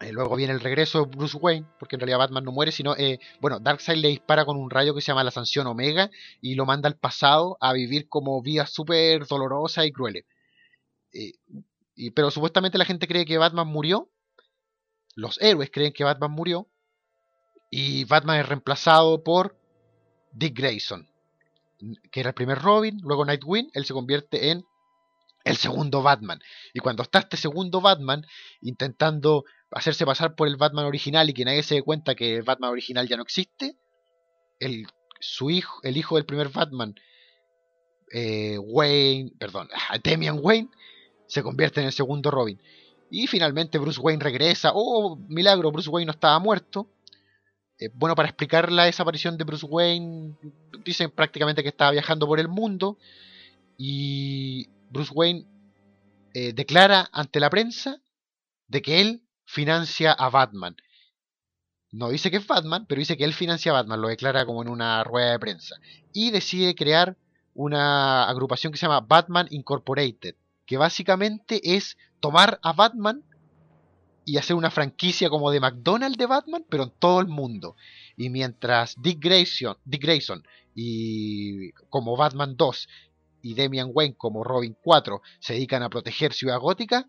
Eh, 0.00 0.12
luego 0.12 0.34
viene 0.34 0.52
el 0.52 0.60
regreso 0.60 1.04
de 1.04 1.16
Bruce 1.16 1.36
Wayne, 1.36 1.66
porque 1.78 1.94
en 1.94 2.00
realidad 2.00 2.18
Batman 2.18 2.44
no 2.44 2.52
muere, 2.52 2.72
sino, 2.72 2.96
eh, 2.96 3.20
bueno, 3.40 3.60
Darkseid 3.60 3.98
le 3.98 4.08
dispara 4.08 4.44
con 4.44 4.56
un 4.56 4.70
rayo 4.70 4.94
que 4.94 5.00
se 5.00 5.08
llama 5.08 5.22
la 5.22 5.30
sanción 5.30 5.68
Omega 5.68 6.10
y 6.40 6.56
lo 6.56 6.66
manda 6.66 6.88
al 6.88 6.96
pasado 6.96 7.56
a 7.60 7.72
vivir 7.72 8.08
como 8.08 8.42
vidas 8.42 8.72
súper 8.72 9.26
dolorosas 9.26 9.86
y 9.86 9.92
crueles. 9.92 10.24
Eh, 11.12 11.34
y, 11.94 12.10
pero 12.10 12.32
supuestamente 12.32 12.76
la 12.76 12.84
gente 12.84 13.06
cree 13.06 13.24
que 13.24 13.38
Batman 13.38 13.68
murió, 13.68 14.10
los 15.14 15.40
héroes 15.40 15.70
creen 15.72 15.92
que 15.92 16.02
Batman 16.02 16.32
murió, 16.32 16.68
y 17.70 18.04
Batman 18.04 18.40
es 18.40 18.48
reemplazado 18.48 19.22
por 19.22 19.56
Dick 20.32 20.58
Grayson, 20.58 21.08
que 22.10 22.20
era 22.20 22.30
el 22.30 22.34
primer 22.34 22.58
Robin, 22.58 22.98
luego 23.02 23.24
Nightwing, 23.24 23.70
él 23.72 23.84
se 23.84 23.94
convierte 23.94 24.50
en 24.50 24.64
el 25.44 25.56
segundo 25.56 26.02
Batman. 26.02 26.40
Y 26.72 26.80
cuando 26.80 27.02
está 27.02 27.20
este 27.20 27.36
segundo 27.36 27.80
Batman 27.80 28.26
intentando 28.62 29.44
hacerse 29.70 30.06
pasar 30.06 30.34
por 30.34 30.48
el 30.48 30.56
Batman 30.56 30.86
original 30.86 31.28
y 31.28 31.34
que 31.34 31.44
nadie 31.44 31.62
se 31.62 31.76
dé 31.76 31.82
cuenta 31.82 32.14
que 32.14 32.36
el 32.36 32.42
Batman 32.42 32.70
original 32.70 33.08
ya 33.08 33.16
no 33.16 33.22
existe, 33.22 33.76
el, 34.60 34.86
su 35.20 35.50
hijo, 35.50 35.80
el 35.82 35.96
hijo 35.96 36.16
del 36.16 36.24
primer 36.24 36.48
Batman, 36.48 36.94
eh, 38.12 38.58
Wayne, 38.58 39.32
perdón, 39.38 39.68
Damian 40.02 40.38
Wayne, 40.40 40.70
se 41.26 41.42
convierte 41.42 41.80
en 41.80 41.86
el 41.86 41.92
segundo 41.92 42.30
Robin. 42.30 42.60
Y 43.10 43.26
finalmente 43.26 43.78
Bruce 43.78 44.00
Wayne 44.00 44.22
regresa. 44.22 44.72
Oh, 44.74 45.16
milagro, 45.28 45.70
Bruce 45.70 45.90
Wayne 45.90 46.06
no 46.06 46.12
estaba 46.12 46.38
muerto. 46.38 46.88
Eh, 47.84 47.90
bueno, 47.92 48.14
para 48.14 48.28
explicar 48.28 48.72
la 48.72 48.84
desaparición 48.84 49.36
de 49.36 49.44
Bruce 49.44 49.66
Wayne, 49.66 50.34
dicen 50.84 51.10
prácticamente 51.10 51.62
que 51.62 51.68
estaba 51.68 51.90
viajando 51.90 52.26
por 52.26 52.40
el 52.40 52.48
mundo. 52.48 52.98
Y 53.76 54.68
Bruce 54.90 55.12
Wayne 55.12 55.46
eh, 56.32 56.52
declara 56.54 57.08
ante 57.12 57.40
la 57.40 57.50
prensa 57.50 58.00
de 58.68 58.80
que 58.80 59.00
él 59.00 59.22
financia 59.44 60.12
a 60.12 60.30
Batman. 60.30 60.76
No 61.90 62.08
dice 62.08 62.30
que 62.30 62.38
es 62.38 62.46
Batman, 62.46 62.86
pero 62.86 63.00
dice 63.00 63.16
que 63.16 63.24
él 63.24 63.34
financia 63.34 63.70
a 63.70 63.74
Batman, 63.74 64.00
lo 64.00 64.08
declara 64.08 64.46
como 64.46 64.62
en 64.62 64.68
una 64.68 65.04
rueda 65.04 65.32
de 65.32 65.38
prensa. 65.38 65.76
Y 66.12 66.30
decide 66.30 66.74
crear 66.74 67.18
una 67.52 68.28
agrupación 68.28 68.72
que 68.72 68.78
se 68.78 68.86
llama 68.86 69.06
Batman 69.06 69.46
Incorporated, 69.50 70.36
que 70.66 70.78
básicamente 70.78 71.76
es 71.76 71.98
tomar 72.20 72.58
a 72.62 72.72
Batman 72.72 73.22
y 74.24 74.38
hacer 74.38 74.56
una 74.56 74.70
franquicia 74.70 75.28
como 75.28 75.50
de 75.50 75.60
McDonald's 75.60 76.18
de 76.18 76.26
Batman, 76.26 76.64
pero 76.68 76.84
en 76.84 76.92
todo 76.98 77.20
el 77.20 77.28
mundo. 77.28 77.76
Y 78.16 78.30
mientras 78.30 79.00
Dick 79.00 79.20
Grayson, 79.20 79.76
Dick 79.84 80.02
Grayson 80.02 80.42
y 80.74 81.72
como 81.90 82.16
Batman 82.16 82.56
2 82.56 82.88
y 83.42 83.54
Damian 83.54 83.90
Wayne 83.92 84.14
como 84.16 84.44
Robin 84.44 84.76
4 84.82 85.20
se 85.40 85.54
dedican 85.54 85.82
a 85.82 85.90
proteger 85.90 86.32
Ciudad 86.32 86.58
Gótica, 86.58 87.06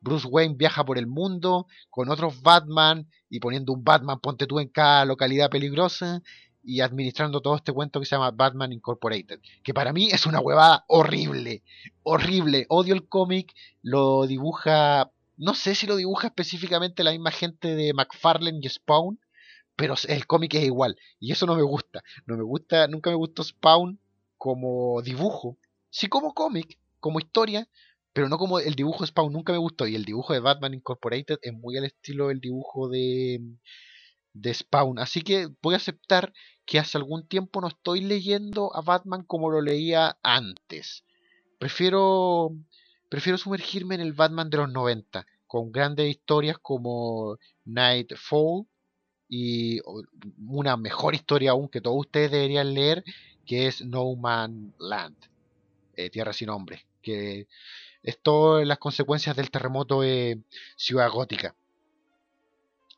Bruce 0.00 0.28
Wayne 0.28 0.54
viaja 0.56 0.84
por 0.84 0.98
el 0.98 1.06
mundo 1.06 1.66
con 1.90 2.10
otros 2.10 2.42
Batman 2.42 3.08
y 3.30 3.40
poniendo 3.40 3.72
un 3.72 3.82
Batman, 3.82 4.20
ponte 4.20 4.46
tú 4.46 4.60
en 4.60 4.68
cada 4.68 5.04
localidad 5.04 5.50
peligrosa 5.50 6.22
y 6.62 6.80
administrando 6.80 7.40
todo 7.40 7.56
este 7.56 7.72
cuento 7.72 7.98
que 7.98 8.06
se 8.06 8.14
llama 8.14 8.30
Batman 8.30 8.72
Incorporated, 8.72 9.40
que 9.62 9.74
para 9.74 9.92
mí 9.92 10.08
es 10.10 10.26
una 10.26 10.40
huevada 10.40 10.84
horrible, 10.88 11.62
horrible. 12.02 12.66
Odio 12.68 12.94
el 12.94 13.08
cómic, 13.08 13.54
lo 13.82 14.26
dibuja, 14.26 15.10
no 15.38 15.54
sé 15.54 15.74
si 15.74 15.86
lo 15.86 15.96
dibuja 15.96 16.28
específicamente 16.28 17.04
la 17.04 17.12
misma 17.12 17.30
gente 17.30 17.74
de 17.74 17.92
McFarlane 17.94 18.58
y 18.60 18.68
Spawn, 18.68 19.20
pero 19.76 19.94
el 20.08 20.26
cómic 20.26 20.54
es 20.54 20.64
igual 20.64 20.96
y 21.20 21.32
eso 21.32 21.46
no 21.46 21.54
me 21.54 21.62
gusta. 21.62 22.02
No 22.26 22.36
me 22.36 22.42
gusta, 22.42 22.88
nunca 22.88 23.10
me 23.10 23.16
gustó 23.16 23.44
Spawn 23.44 24.00
como 24.36 25.00
dibujo, 25.02 25.56
sí 25.90 26.08
como 26.08 26.34
cómic, 26.34 26.78
como 27.00 27.20
historia, 27.20 27.68
pero 28.12 28.28
no 28.28 28.36
como 28.36 28.58
el 28.58 28.74
dibujo 28.74 29.04
de 29.04 29.08
Spawn 29.08 29.32
nunca 29.32 29.52
me 29.52 29.58
gustó 29.58 29.86
y 29.86 29.94
el 29.94 30.04
dibujo 30.04 30.32
de 30.32 30.40
Batman 30.40 30.74
Incorporated 30.74 31.38
es 31.40 31.52
muy 31.52 31.76
al 31.78 31.84
estilo 31.84 32.28
del 32.28 32.40
dibujo 32.40 32.88
de 32.88 33.40
de 34.34 34.54
Spawn, 34.54 34.98
así 34.98 35.22
que 35.22 35.48
voy 35.62 35.74
a 35.74 35.78
aceptar 35.78 36.32
que 36.64 36.78
hace 36.78 36.98
algún 36.98 37.26
tiempo 37.26 37.60
no 37.60 37.68
estoy 37.68 38.00
leyendo 38.00 38.74
a 38.76 38.82
Batman 38.82 39.24
como 39.24 39.50
lo 39.50 39.60
leía 39.60 40.18
antes. 40.22 41.04
Prefiero 41.58 42.50
prefiero 43.08 43.38
sumergirme 43.38 43.94
en 43.94 44.00
el 44.00 44.12
Batman 44.12 44.50
de 44.50 44.58
los 44.58 44.70
90, 44.70 45.26
con 45.46 45.72
grandes 45.72 46.08
historias 46.08 46.58
como 46.58 47.38
Nightfall 47.64 48.66
y 49.28 49.80
una 50.46 50.76
mejor 50.76 51.14
historia 51.14 51.50
aún 51.50 51.68
que 51.68 51.80
todos 51.80 51.98
ustedes 51.98 52.30
deberían 52.30 52.74
leer, 52.74 53.04
que 53.46 53.66
es 53.66 53.84
No 53.84 54.14
Man 54.14 54.74
Land, 54.78 55.16
eh, 55.96 56.10
Tierra 56.10 56.32
sin 56.32 56.48
Nombre, 56.48 56.86
que 57.02 57.46
es 58.02 58.18
todas 58.22 58.66
las 58.66 58.78
consecuencias 58.78 59.36
del 59.36 59.50
terremoto 59.50 60.02
de 60.02 60.40
Ciudad 60.76 61.10
Gótica. 61.10 61.54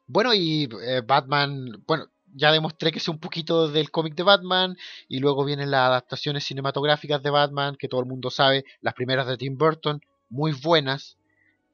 Bueno, 0.07 0.35
y 0.35 0.69
eh, 0.83 1.03
Batman, 1.07 1.85
bueno, 1.87 2.09
ya 2.35 2.53
demostré 2.53 2.93
que 2.93 3.01
sé 3.01 3.11
un 3.11 3.19
poquito 3.19 3.69
del 3.69 3.91
cómic 3.91 4.15
de 4.15 4.23
Batman 4.23 4.77
y 5.09 5.19
luego 5.19 5.45
vienen 5.45 5.71
las 5.71 5.89
adaptaciones 5.89 6.45
cinematográficas 6.45 7.23
de 7.23 7.31
Batman, 7.31 7.77
que 7.77 7.89
todo 7.89 8.01
el 8.01 8.07
mundo 8.07 8.31
sabe, 8.31 8.65
las 8.81 8.95
primeras 8.95 9.27
de 9.27 9.37
Tim 9.37 9.57
Burton, 9.57 10.01
muy 10.29 10.53
buenas, 10.53 11.19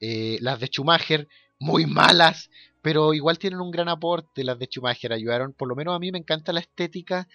eh, 0.00 0.38
las 0.40 0.60
de 0.60 0.66
Schumacher, 0.66 1.28
muy 1.58 1.86
malas, 1.86 2.50
pero 2.82 3.14
igual 3.14 3.38
tienen 3.38 3.60
un 3.60 3.70
gran 3.70 3.88
aporte 3.88 4.44
las 4.44 4.58
de 4.58 4.66
Schumacher, 4.66 5.12
ayudaron, 5.12 5.52
por 5.52 5.68
lo 5.68 5.76
menos 5.76 5.94
a 5.94 5.98
mí 5.98 6.12
me 6.12 6.18
encanta 6.18 6.52
la 6.52 6.60
estética 6.60 7.28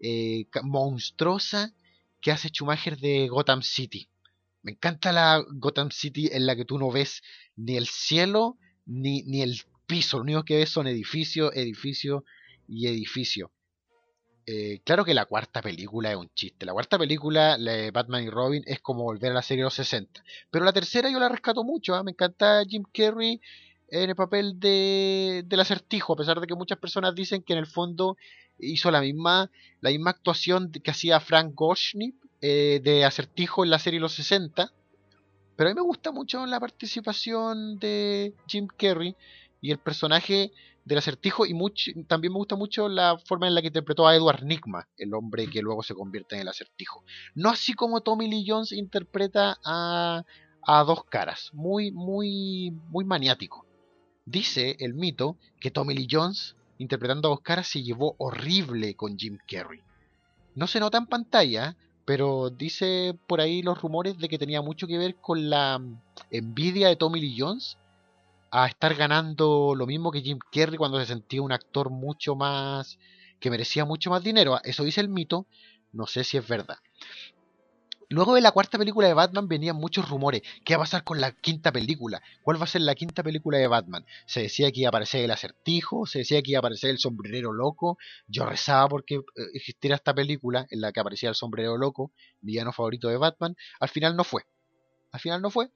eh, 0.00 0.46
monstruosa 0.62 1.72
que 2.20 2.30
hace 2.30 2.48
Schumacher 2.48 2.98
de 2.98 3.28
Gotham 3.28 3.62
City. 3.62 4.08
Me 4.62 4.72
encanta 4.72 5.12
la 5.12 5.44
Gotham 5.48 5.90
City 5.90 6.28
en 6.32 6.46
la 6.46 6.56
que 6.56 6.64
tú 6.64 6.78
no 6.78 6.90
ves 6.90 7.22
ni 7.56 7.76
el 7.76 7.86
cielo 7.86 8.58
ni, 8.86 9.22
ni 9.22 9.42
el 9.42 9.60
piso, 9.86 10.18
lo 10.18 10.24
único 10.24 10.44
que 10.44 10.56
ves 10.56 10.70
son 10.70 10.86
edificios, 10.86 11.50
edificios 11.54 12.22
y 12.68 12.86
edificio. 12.86 13.50
Eh, 14.46 14.80
claro 14.82 15.04
que 15.04 15.12
la 15.12 15.26
cuarta 15.26 15.60
película 15.60 16.10
es 16.10 16.16
un 16.16 16.30
chiste. 16.34 16.64
La 16.64 16.72
cuarta 16.72 16.98
película, 16.98 17.58
la 17.58 17.72
de 17.72 17.90
Batman 17.90 18.24
y 18.24 18.30
Robin, 18.30 18.62
es 18.66 18.80
como 18.80 19.02
volver 19.02 19.32
a 19.32 19.34
la 19.34 19.42
serie 19.42 19.62
de 19.62 19.66
los 19.66 19.74
60. 19.74 20.24
Pero 20.50 20.64
la 20.64 20.72
tercera 20.72 21.10
yo 21.10 21.18
la 21.18 21.28
rescato 21.28 21.64
mucho. 21.64 21.94
¿ah? 21.94 22.02
Me 22.02 22.12
encanta 22.12 22.62
Jim 22.66 22.84
Carrey 22.92 23.40
en 23.88 24.10
el 24.10 24.16
papel 24.16 24.58
de, 24.58 25.44
del 25.46 25.60
acertijo, 25.60 26.14
a 26.14 26.16
pesar 26.16 26.40
de 26.40 26.46
que 26.46 26.54
muchas 26.54 26.78
personas 26.78 27.14
dicen 27.14 27.42
que 27.42 27.52
en 27.52 27.58
el 27.58 27.66
fondo 27.66 28.16
hizo 28.58 28.90
la 28.90 29.00
misma, 29.00 29.50
la 29.80 29.90
misma 29.90 30.10
actuación 30.10 30.72
que 30.72 30.90
hacía 30.90 31.20
Frank 31.20 31.52
Gorshnip 31.54 32.16
eh, 32.40 32.80
de 32.82 33.04
acertijo 33.04 33.64
en 33.64 33.70
la 33.70 33.78
serie 33.78 33.98
de 33.98 34.02
los 34.02 34.14
60. 34.14 34.72
Pero 35.56 35.68
a 35.68 35.72
mí 35.72 35.74
me 35.74 35.82
gusta 35.82 36.12
mucho 36.12 36.46
la 36.46 36.60
participación 36.60 37.78
de 37.78 38.32
Jim 38.46 38.66
Carrey 38.66 39.14
y 39.60 39.70
el 39.70 39.78
personaje 39.78 40.52
del 40.84 40.98
acertijo 40.98 41.44
y 41.44 41.52
mucho, 41.52 41.90
también 42.06 42.32
me 42.32 42.38
gusta 42.38 42.56
mucho 42.56 42.88
la 42.88 43.18
forma 43.18 43.46
en 43.46 43.54
la 43.54 43.60
que 43.60 43.66
interpretó 43.66 44.06
a 44.06 44.16
Edward 44.16 44.42
Nigma, 44.42 44.88
el 44.96 45.12
hombre 45.14 45.48
que 45.48 45.60
luego 45.60 45.82
se 45.82 45.94
convierte 45.94 46.36
en 46.36 46.42
el 46.42 46.48
acertijo. 46.48 47.04
No 47.34 47.50
así 47.50 47.74
como 47.74 48.00
Tommy 48.00 48.28
Lee 48.28 48.44
Jones 48.46 48.72
interpreta 48.72 49.58
a, 49.64 50.24
a 50.62 50.84
dos 50.84 51.04
caras, 51.04 51.50
muy, 51.52 51.90
muy, 51.90 52.70
muy 52.88 53.04
maniático. 53.04 53.66
Dice 54.24 54.76
el 54.80 54.94
mito 54.94 55.36
que 55.60 55.70
Tommy 55.70 55.94
Lee 55.94 56.08
Jones, 56.10 56.56
interpretando 56.78 57.28
a 57.28 57.32
dos 57.32 57.40
caras, 57.40 57.66
se 57.66 57.82
llevó 57.82 58.14
horrible 58.18 58.94
con 58.94 59.18
Jim 59.18 59.38
Carrey. 59.46 59.80
No 60.54 60.66
se 60.66 60.80
nota 60.80 60.98
en 60.98 61.06
pantalla, 61.06 61.76
pero 62.04 62.48
dice 62.48 63.14
por 63.26 63.40
ahí 63.40 63.62
los 63.62 63.80
rumores 63.80 64.18
de 64.18 64.28
que 64.28 64.38
tenía 64.38 64.62
mucho 64.62 64.86
que 64.86 64.96
ver 64.96 65.16
con 65.16 65.50
la 65.50 65.80
envidia 66.30 66.88
de 66.88 66.96
Tommy 66.96 67.20
Lee 67.20 67.36
Jones 67.38 67.76
a 68.50 68.66
estar 68.66 68.94
ganando 68.94 69.74
lo 69.74 69.86
mismo 69.86 70.10
que 70.10 70.20
Jim 70.20 70.38
Carrey 70.52 70.76
cuando 70.78 70.98
se 71.00 71.06
sentía 71.06 71.42
un 71.42 71.52
actor 71.52 71.90
mucho 71.90 72.34
más 72.34 72.98
que 73.40 73.50
merecía 73.50 73.84
mucho 73.84 74.10
más 74.10 74.22
dinero. 74.22 74.58
Eso 74.64 74.84
dice 74.84 75.00
el 75.00 75.08
mito, 75.08 75.46
no 75.92 76.06
sé 76.06 76.24
si 76.24 76.36
es 76.36 76.46
verdad. 76.46 76.78
Luego 78.10 78.34
de 78.34 78.40
la 78.40 78.52
cuarta 78.52 78.78
película 78.78 79.06
de 79.06 79.12
Batman 79.12 79.48
venían 79.48 79.76
muchos 79.76 80.08
rumores. 80.08 80.40
¿Qué 80.64 80.74
va 80.74 80.82
a 80.82 80.84
pasar 80.84 81.04
con 81.04 81.20
la 81.20 81.32
quinta 81.32 81.72
película? 81.72 82.22
¿Cuál 82.42 82.58
va 82.58 82.64
a 82.64 82.66
ser 82.66 82.80
la 82.80 82.94
quinta 82.94 83.22
película 83.22 83.58
de 83.58 83.66
Batman? 83.66 84.06
Se 84.24 84.40
decía 84.40 84.72
que 84.72 84.80
iba 84.80 84.88
a 84.88 84.90
aparecer 84.90 85.22
el 85.22 85.30
acertijo, 85.30 86.06
se 86.06 86.20
decía 86.20 86.40
que 86.40 86.52
iba 86.52 86.58
a 86.58 86.60
aparecer 86.60 86.88
el 86.88 86.98
sombrerero 86.98 87.52
loco. 87.52 87.98
Yo 88.26 88.46
rezaba 88.46 88.88
porque 88.88 89.16
eh, 89.16 89.20
existiera 89.52 89.96
esta 89.96 90.14
película 90.14 90.66
en 90.70 90.80
la 90.80 90.90
que 90.90 91.00
aparecía 91.00 91.28
el 91.28 91.34
sombrero 91.34 91.76
loco, 91.76 92.10
villano 92.40 92.72
favorito 92.72 93.08
de 93.08 93.18
Batman. 93.18 93.56
Al 93.78 93.90
final 93.90 94.16
no 94.16 94.24
fue. 94.24 94.44
Al 95.12 95.20
final 95.20 95.42
no 95.42 95.50
fue 95.50 95.70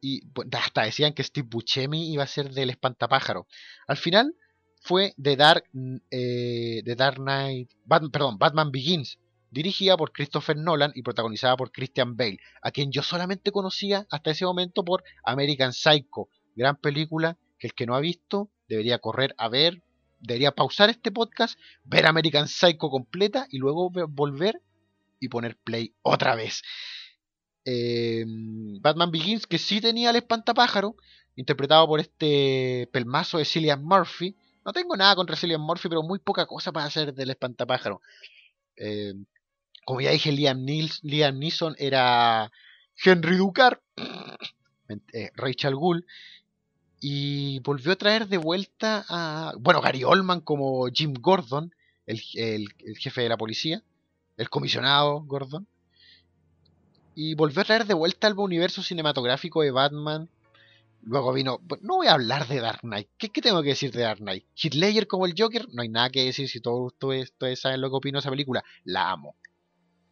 y 0.00 0.26
pues, 0.28 0.48
hasta 0.52 0.82
decían 0.82 1.12
que 1.12 1.24
Steve 1.24 1.48
Buscemi 1.50 2.12
iba 2.12 2.22
a 2.22 2.28
ser 2.28 2.50
del 2.50 2.70
espantapájaro. 2.70 3.46
Al 3.86 3.96
final 3.96 4.34
fue 4.80 5.14
The 5.20 5.36
Dark, 5.36 5.64
mm, 5.72 5.96
eh, 6.10 6.82
Dark 6.96 7.16
Knight, 7.16 7.70
perdón, 8.12 8.38
Batman 8.38 8.70
Begins, 8.70 9.18
dirigida 9.50 9.96
por 9.96 10.12
Christopher 10.12 10.56
Nolan 10.56 10.92
y 10.94 11.02
protagonizada 11.02 11.56
por 11.56 11.72
Christian 11.72 12.16
Bale, 12.16 12.38
a 12.62 12.70
quien 12.70 12.92
yo 12.92 13.02
solamente 13.02 13.50
conocía 13.50 14.06
hasta 14.10 14.30
ese 14.30 14.44
momento 14.44 14.84
por 14.84 15.02
American 15.24 15.72
Psycho, 15.72 16.28
gran 16.54 16.76
película 16.76 17.38
que 17.58 17.68
el 17.68 17.74
que 17.74 17.86
no 17.86 17.94
ha 17.94 18.00
visto 18.00 18.50
debería 18.68 18.98
correr 18.98 19.34
a 19.38 19.48
ver, 19.48 19.82
debería 20.20 20.52
pausar 20.52 20.90
este 20.90 21.10
podcast, 21.10 21.58
ver 21.84 22.06
American 22.06 22.48
Psycho 22.48 22.90
completa 22.90 23.46
y 23.50 23.58
luego 23.58 23.90
volver 23.90 24.60
y 25.20 25.28
poner 25.28 25.56
play 25.56 25.94
otra 26.02 26.34
vez. 26.34 26.62
Em, 27.70 28.80
Batman 28.80 29.10
Begins, 29.10 29.46
que 29.46 29.58
sí 29.58 29.82
tenía 29.82 30.08
el 30.08 30.16
espantapájaro, 30.16 30.96
interpretado 31.36 31.86
por 31.86 32.00
este 32.00 32.88
pelmazo 32.92 33.36
de 33.36 33.44
Cillian 33.44 33.84
Murphy. 33.84 34.34
No 34.64 34.72
tengo 34.72 34.96
nada 34.96 35.14
contra 35.14 35.36
Cillian 35.36 35.60
Murphy, 35.60 35.90
pero 35.90 36.02
muy 36.02 36.18
poca 36.18 36.46
cosa 36.46 36.72
para 36.72 36.86
hacer 36.86 37.12
del 37.12 37.28
espantapájaro. 37.28 38.00
Em, 38.76 39.26
como 39.84 40.00
ya 40.00 40.12
dije, 40.12 40.32
Liam, 40.32 40.64
Liam 41.02 41.38
Neeson 41.38 41.74
era 41.78 42.50
Henry 43.04 43.36
Ducar, 43.36 43.82
eh, 45.12 45.30
Rachel 45.34 45.74
Gould, 45.74 46.04
y 47.00 47.60
volvió 47.60 47.92
a 47.92 47.96
traer 47.96 48.28
de 48.28 48.38
vuelta 48.38 49.04
a, 49.10 49.52
bueno, 49.60 49.82
Gary 49.82 50.04
Oldman 50.04 50.40
como 50.40 50.86
Jim 50.90 51.12
Gordon, 51.20 51.74
el 52.06 52.20
jefe 52.98 53.20
de 53.20 53.28
la 53.28 53.36
policía, 53.36 53.82
el 54.38 54.48
comisionado 54.48 55.22
Gordon 55.24 55.66
y 57.20 57.34
volvió 57.34 57.62
a 57.62 57.64
traer 57.64 57.84
de 57.84 57.94
vuelta 57.94 58.28
al 58.28 58.38
universo 58.38 58.80
cinematográfico 58.80 59.62
de 59.62 59.72
Batman. 59.72 60.30
Luego 61.02 61.32
vino. 61.32 61.60
No 61.80 61.96
voy 61.96 62.06
a 62.06 62.12
hablar 62.12 62.46
de 62.46 62.60
Dark 62.60 62.82
Knight. 62.82 63.08
¿Qué, 63.18 63.28
tengo 63.28 63.60
que 63.60 63.70
decir 63.70 63.90
de 63.90 64.02
Dark 64.02 64.20
Knight? 64.20 64.44
Hitler 64.54 65.08
como 65.08 65.26
el 65.26 65.34
Joker, 65.36 65.66
no 65.72 65.82
hay 65.82 65.88
nada 65.88 66.10
que 66.10 66.26
decir 66.26 66.48
si 66.48 66.60
todos 66.60 66.92
ustedes 66.92 67.58
saben 67.58 67.80
lo 67.80 67.90
que 67.90 67.96
opino 67.96 68.18
de 68.18 68.20
esa 68.20 68.30
película. 68.30 68.62
La 68.84 69.10
amo. 69.10 69.34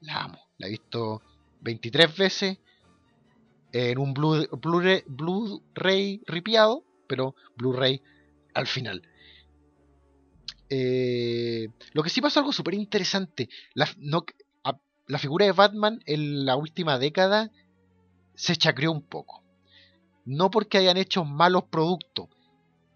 La 0.00 0.24
amo. 0.24 0.40
La 0.58 0.66
he 0.66 0.70
visto 0.70 1.22
23 1.60 2.16
veces 2.16 2.58
en 3.72 3.98
un 3.98 4.12
Blu-ray 4.12 5.04
Blu 5.06 5.62
ripiado, 5.76 6.82
pero 7.06 7.36
Blu-ray 7.54 8.02
al 8.52 8.66
final. 8.66 9.00
Eh, 10.68 11.68
lo 11.92 12.02
que 12.02 12.10
sí 12.10 12.20
pasó 12.20 12.40
algo 12.40 12.52
súper 12.52 12.74
interesante. 12.74 13.48
no, 13.98 14.24
la 15.06 15.18
figura 15.18 15.46
de 15.46 15.52
Batman 15.52 16.02
en 16.06 16.44
la 16.44 16.56
última 16.56 16.98
década 16.98 17.50
se 18.34 18.56
chacreó 18.56 18.92
un 18.92 19.02
poco. 19.02 19.42
No 20.24 20.50
porque 20.50 20.78
hayan 20.78 20.96
hecho 20.96 21.24
malos 21.24 21.64
productos, 21.64 22.28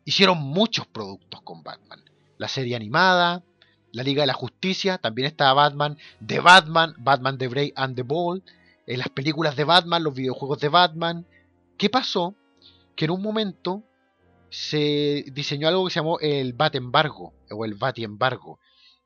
hicieron 0.05 0.39
muchos 0.39 0.87
productos 0.87 1.41
con 1.43 1.63
Batman. 1.63 2.03
La 2.39 2.49
serie 2.49 2.75
animada, 2.75 3.45
la 3.93 4.03
Liga 4.03 4.23
de 4.23 4.27
la 4.27 4.35
Justicia, 4.35 4.99
también 4.99 5.27
estaba 5.27 5.55
Batman, 5.55 5.99
The 6.25 6.41
Batman, 6.41 6.95
Batman 6.99 7.39
The 7.39 7.49
Brave 7.49 7.73
and 7.77 7.97
the 7.97 8.03
Bold, 8.03 8.43
en 8.87 8.99
las 8.99 9.09
películas 9.09 9.55
de 9.55 9.65
Batman, 9.65 10.03
los 10.03 10.15
videojuegos 10.15 10.59
de 10.59 10.69
Batman. 10.69 11.27
¿Qué 11.77 11.89
pasó? 11.89 12.35
Que 12.97 13.05
en 13.05 13.13
un 13.13 13.23
momento 13.23 13.85
se 14.49 15.25
diseñó 15.33 15.69
algo 15.69 15.85
que 15.85 15.93
se 15.93 16.01
llamó 16.01 16.19
el 16.19 16.53
Bat 16.55 16.75
Embargo 16.75 17.33
o 17.51 17.65
el 17.65 17.75
Bat 17.75 18.01
Embargo, 18.01 18.59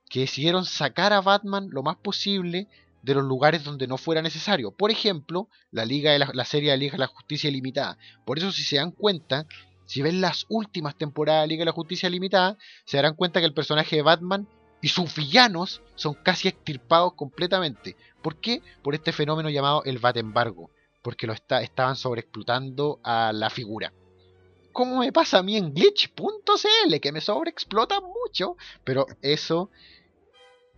que 0.08 0.20
decidieron 0.20 0.64
sacar 0.64 1.12
a 1.12 1.20
Batman 1.20 1.68
lo 1.70 1.82
más 1.82 1.96
posible 1.96 2.68
de 3.04 3.14
los 3.14 3.24
lugares 3.24 3.64
donde 3.64 3.86
no 3.86 3.98
fuera 3.98 4.22
necesario. 4.22 4.70
Por 4.70 4.90
ejemplo, 4.90 5.48
la, 5.70 5.84
Liga 5.84 6.16
la, 6.18 6.44
serie 6.44 6.70
de 6.70 6.78
Liga 6.78 6.92
de 6.92 6.98
la 6.98 7.06
Justicia 7.06 7.50
Limitada. 7.50 7.98
Por 8.24 8.38
eso, 8.38 8.50
si 8.50 8.62
se 8.62 8.76
dan 8.76 8.92
cuenta, 8.92 9.46
si 9.84 10.00
ven 10.00 10.22
las 10.22 10.46
últimas 10.48 10.96
temporadas 10.96 11.42
de 11.42 11.48
Liga 11.48 11.60
de 11.60 11.66
la 11.66 11.72
Justicia 11.72 12.08
Limitada, 12.08 12.56
se 12.86 12.96
darán 12.96 13.14
cuenta 13.14 13.40
que 13.40 13.46
el 13.46 13.52
personaje 13.52 13.96
de 13.96 14.02
Batman 14.02 14.48
y 14.80 14.88
sus 14.88 15.14
villanos 15.14 15.82
son 15.96 16.14
casi 16.14 16.48
extirpados 16.48 17.12
completamente. 17.12 17.96
¿Por 18.22 18.40
qué? 18.40 18.62
Por 18.82 18.94
este 18.94 19.12
fenómeno 19.12 19.50
llamado 19.50 19.84
el 19.84 19.98
VAT 19.98 20.16
embargo, 20.16 20.70
porque 21.02 21.26
lo 21.26 21.34
estaban 21.34 21.96
sobreexplotando 21.96 23.00
a 23.02 23.32
la 23.34 23.50
figura. 23.50 23.92
Como 24.72 25.00
me 25.00 25.12
pasa 25.12 25.38
a 25.38 25.42
mí 25.42 25.56
en 25.56 25.74
glitch.cl, 25.74 27.00
que 27.00 27.12
me 27.12 27.20
sobreexplota 27.20 28.00
mucho, 28.00 28.56
pero 28.82 29.06
eso 29.22 29.70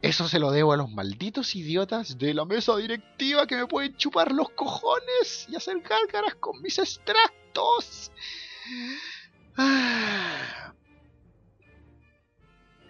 eso 0.07 0.29
se 0.29 0.39
lo 0.39 0.51
debo 0.51 0.73
a 0.73 0.77
los 0.77 0.91
malditos 0.91 1.55
idiotas 1.57 2.17
de 2.19 2.33
la 2.33 2.45
mesa 2.45 2.77
directiva 2.77 3.47
que 3.47 3.57
me 3.57 3.67
pueden 3.67 3.97
chupar 3.97 4.33
los 4.33 4.51
cojones 4.51 5.47
y 5.49 5.57
hacer 5.57 5.81
gárgaras 5.81 6.37
con 6.37 6.61
mis 6.63 6.79
extractos. 6.79 8.13
Ah. 9.57 10.73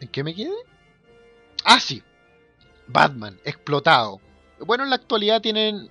¿En 0.00 0.08
qué 0.08 0.22
me 0.22 0.34
quedé? 0.34 0.52
Ah, 1.64 1.80
sí. 1.80 2.02
Batman, 2.86 3.38
explotado. 3.44 4.20
Bueno, 4.60 4.84
en 4.84 4.90
la 4.90 4.96
actualidad 4.96 5.40
tienen... 5.40 5.90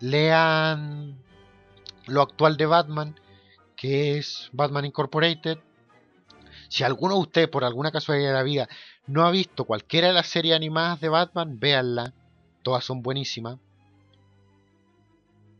Lean 0.00 1.16
lo 2.06 2.22
actual 2.22 2.56
de 2.56 2.66
Batman, 2.66 3.20
que 3.76 4.18
es 4.18 4.48
Batman 4.52 4.84
Incorporated. 4.84 5.58
Si 6.68 6.82
alguno 6.82 7.14
de 7.14 7.20
ustedes, 7.20 7.48
por 7.48 7.64
alguna 7.64 7.92
casualidad 7.92 8.30
de 8.30 8.34
la 8.34 8.42
vida, 8.42 8.68
no 9.06 9.26
ha 9.26 9.30
visto 9.30 9.64
cualquiera 9.64 10.08
de 10.08 10.14
las 10.14 10.28
series 10.28 10.54
animadas 10.54 11.00
de 11.00 11.08
Batman, 11.08 11.58
véanla. 11.58 12.14
Todas 12.62 12.84
son 12.84 13.02
buenísimas. 13.02 13.58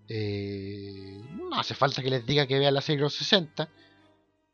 Eh, 0.08 1.20
no 1.34 1.58
hace 1.58 1.74
falta 1.74 2.02
que 2.02 2.10
les 2.10 2.26
diga 2.26 2.46
que 2.46 2.58
vean 2.58 2.74
la 2.74 2.80
serie 2.80 2.98
de 2.98 3.04
los 3.04 3.14
60. 3.14 3.68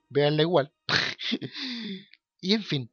Véanla 0.08 0.42
igual. 0.42 0.72
y 2.40 2.54
en 2.54 2.62
fin. 2.62 2.90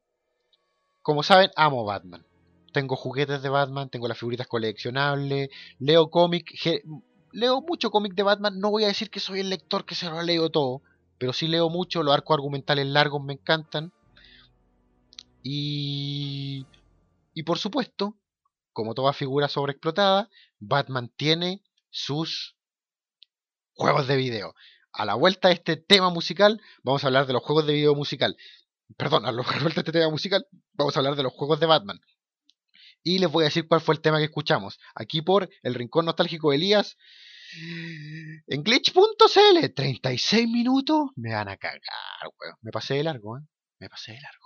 Como 1.02 1.22
saben, 1.22 1.50
amo 1.56 1.84
Batman. 1.84 2.26
Tengo 2.72 2.96
juguetes 2.96 3.40
de 3.40 3.48
Batman, 3.48 3.88
tengo 3.88 4.06
las 4.06 4.18
figuritas 4.18 4.48
coleccionables, 4.48 5.48
leo 5.78 6.10
cómic, 6.10 6.52
leo 7.32 7.62
mucho 7.62 7.90
cómic 7.90 8.14
de 8.14 8.22
Batman. 8.22 8.58
No 8.58 8.70
voy 8.70 8.84
a 8.84 8.88
decir 8.88 9.08
que 9.08 9.20
soy 9.20 9.40
el 9.40 9.48
lector 9.48 9.86
que 9.86 9.94
se 9.94 10.10
lo 10.10 10.20
leo 10.22 10.50
todo, 10.50 10.82
pero 11.18 11.32
sí 11.32 11.46
leo 11.46 11.70
mucho. 11.70 12.02
Los 12.02 12.12
arcos 12.12 12.34
argumentales 12.34 12.86
largos 12.86 13.22
me 13.22 13.34
encantan. 13.34 13.92
Y, 15.48 16.66
y 17.32 17.44
por 17.44 17.58
supuesto, 17.58 18.18
como 18.72 18.94
toda 18.94 19.12
figura 19.12 19.46
sobreexplotada, 19.46 20.28
Batman 20.58 21.08
tiene 21.16 21.62
sus 21.88 22.56
juegos 23.72 24.08
de 24.08 24.16
video. 24.16 24.56
A 24.92 25.04
la 25.04 25.14
vuelta 25.14 25.46
de 25.46 25.54
este 25.54 25.76
tema 25.76 26.10
musical, 26.10 26.60
vamos 26.82 27.04
a 27.04 27.06
hablar 27.06 27.28
de 27.28 27.32
los 27.32 27.44
juegos 27.44 27.64
de 27.64 27.74
video 27.74 27.94
musical. 27.94 28.36
Perdón, 28.96 29.24
a 29.24 29.30
la 29.30 29.42
vuelta 29.62 29.82
de 29.82 29.88
este 29.88 29.92
tema 29.92 30.10
musical, 30.10 30.44
vamos 30.72 30.96
a 30.96 30.98
hablar 30.98 31.14
de 31.14 31.22
los 31.22 31.32
juegos 31.32 31.60
de 31.60 31.66
Batman. 31.66 32.00
Y 33.04 33.20
les 33.20 33.30
voy 33.30 33.44
a 33.44 33.46
decir 33.46 33.68
cuál 33.68 33.80
fue 33.80 33.94
el 33.94 34.00
tema 34.00 34.18
que 34.18 34.24
escuchamos. 34.24 34.80
Aquí 34.96 35.22
por 35.22 35.48
el 35.62 35.74
Rincón 35.74 36.06
Nostálgico 36.06 36.50
de 36.50 36.56
Elías. 36.56 36.96
En 38.48 38.64
glitch.cl, 38.64 39.74
36 39.76 40.48
minutos. 40.48 41.10
Me 41.14 41.34
van 41.34 41.48
a 41.48 41.56
cagar, 41.56 41.80
weón. 42.36 42.56
Me 42.62 42.72
pasé 42.72 42.94
de 42.94 43.04
largo, 43.04 43.38
¿eh? 43.38 43.42
Me 43.78 43.88
pasé 43.88 44.10
de 44.10 44.20
largo. 44.20 44.45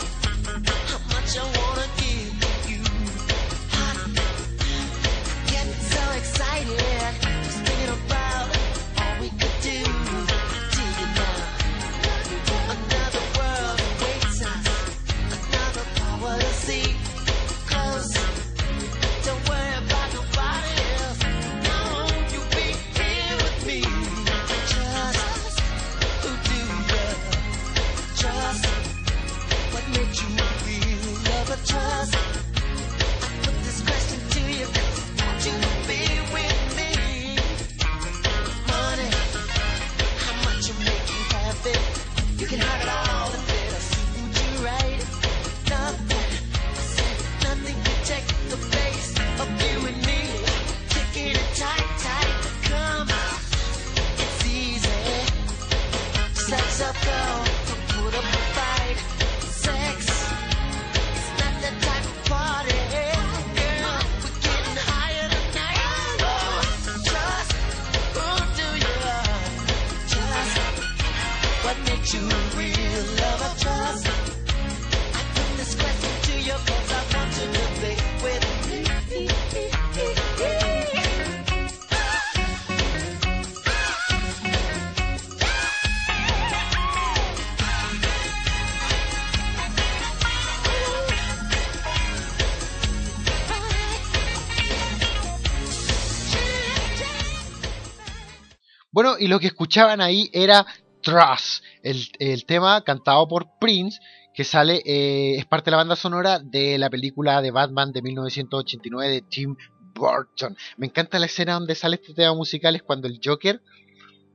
y 99.21 99.27
lo 99.27 99.39
que 99.39 99.47
escuchaban 99.47 100.01
ahí 100.01 100.31
era 100.33 100.65
Trust, 101.03 101.63
el, 101.83 102.45
tema 102.45 102.83
cantado 102.83 103.27
por 103.27 103.47
Prince, 103.59 103.99
que 104.33 104.43
sale, 104.43 104.81
eh, 104.83 105.35
es 105.37 105.45
parte 105.45 105.65
de 105.65 105.71
la 105.71 105.77
banda 105.77 105.95
sonora 105.95 106.39
de 106.39 106.79
la 106.79 106.89
película 106.89 107.39
de 107.41 107.51
Batman 107.51 107.91
de 107.91 108.01
1989 108.01 109.13
de 109.13 109.21
Tim 109.21 109.55
Burton. 109.93 110.57
Me 110.77 110.87
encanta 110.87 111.19
la 111.19 111.27
escena 111.27 111.53
donde 111.53 111.75
sale 111.75 111.97
este 111.97 112.15
tema 112.15 112.33
musical, 112.33 112.75
es 112.75 112.81
cuando 112.81 113.07
el 113.07 113.19
Joker, 113.23 113.61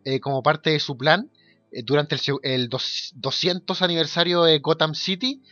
eh, 0.05 0.21
como 0.21 0.41
parte 0.41 0.71
de 0.71 0.79
su 0.79 0.97
plan, 0.97 1.33
eh, 1.73 1.83
durante 1.83 2.17
el, 2.45 2.69
200 2.69 3.83
aniversario 3.83 4.45
de 4.45 4.61
Gotham 4.61 4.95
City, 4.95 5.43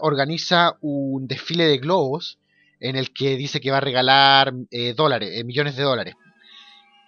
organiza 0.00 0.76
un 0.80 1.28
desfile 1.28 1.66
de 1.66 1.78
globos 1.78 2.38
en 2.80 2.96
el 2.96 3.12
que 3.12 3.36
dice 3.36 3.60
que 3.60 3.70
va 3.70 3.78
a 3.78 3.80
regalar 3.80 4.52
dólares, 4.94 5.44
millones 5.44 5.74
de 5.74 5.82
dólares 5.82 6.14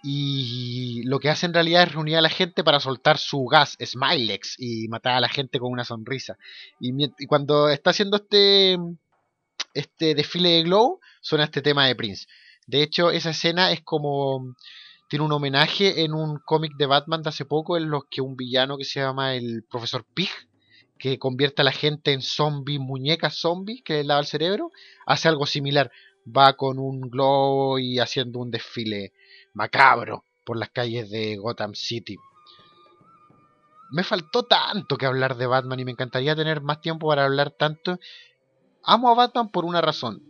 y 0.05 1.01
lo 1.03 1.21
que 1.21 1.29
hace 1.29 1.45
en 1.45 1.53
realidad 1.53 1.83
es 1.83 1.93
reunir 1.93 2.17
a 2.17 2.21
la 2.21 2.29
gente 2.29 2.61
para 2.61 2.81
soltar 2.81 3.17
su 3.17 3.45
gas, 3.45 3.77
Smilex, 3.81 4.55
y 4.59 4.89
matar 4.89 5.13
a 5.13 5.21
la 5.21 5.29
gente 5.29 5.59
con 5.59 5.71
una 5.71 5.85
sonrisa. 5.85 6.37
Y, 6.77 6.91
cuando 7.25 7.69
está 7.69 7.91
haciendo 7.91 8.17
este, 8.17 8.77
este 9.73 10.13
desfile 10.13 10.49
de 10.49 10.63
Glow, 10.63 10.99
suena 11.21 11.45
este 11.45 11.61
tema 11.61 11.87
de 11.87 11.95
Prince. 11.95 12.27
De 12.67 12.83
hecho, 12.83 13.11
esa 13.11 13.29
escena 13.29 13.71
es 13.71 13.81
como. 13.81 14.55
Tiene 15.09 15.25
un 15.25 15.31
homenaje 15.31 16.03
en 16.03 16.13
un 16.13 16.39
cómic 16.43 16.73
de 16.75 16.87
Batman 16.87 17.21
de 17.21 17.29
hace 17.29 17.45
poco, 17.45 17.77
en 17.77 17.89
los 17.89 18.03
que 18.09 18.21
un 18.21 18.35
villano 18.35 18.77
que 18.77 18.85
se 18.85 18.99
llama 18.99 19.35
el 19.35 19.63
Profesor 19.69 20.05
Pig, 20.13 20.29
que 20.97 21.19
convierte 21.19 21.61
a 21.61 21.65
la 21.65 21.71
gente 21.71 22.11
en 22.11 22.21
zombies, 22.21 22.79
muñecas 22.79 23.35
zombies, 23.35 23.83
que 23.83 23.93
le 23.93 24.03
lava 24.05 24.21
el 24.21 24.25
cerebro, 24.25 24.71
hace 25.05 25.29
algo 25.29 25.45
similar. 25.45 25.91
Va 26.25 26.53
con 26.53 26.79
un 26.79 27.01
globo 27.01 27.79
y 27.79 27.99
haciendo 27.99 28.39
un 28.39 28.49
desfile 28.51 29.13
macabro 29.53 30.25
por 30.45 30.57
las 30.57 30.69
calles 30.69 31.09
de 31.09 31.37
Gotham 31.37 31.73
City. 31.73 32.17
Me 33.91 34.03
faltó 34.03 34.43
tanto 34.43 34.97
que 34.97 35.05
hablar 35.05 35.37
de 35.37 35.45
Batman 35.45 35.79
y 35.79 35.85
me 35.85 35.91
encantaría 35.91 36.35
tener 36.35 36.61
más 36.61 36.81
tiempo 36.81 37.07
para 37.07 37.25
hablar 37.25 37.51
tanto. 37.51 37.99
Amo 38.83 39.09
a 39.09 39.15
Batman 39.15 39.49
por 39.49 39.65
una 39.65 39.81
razón, 39.81 40.21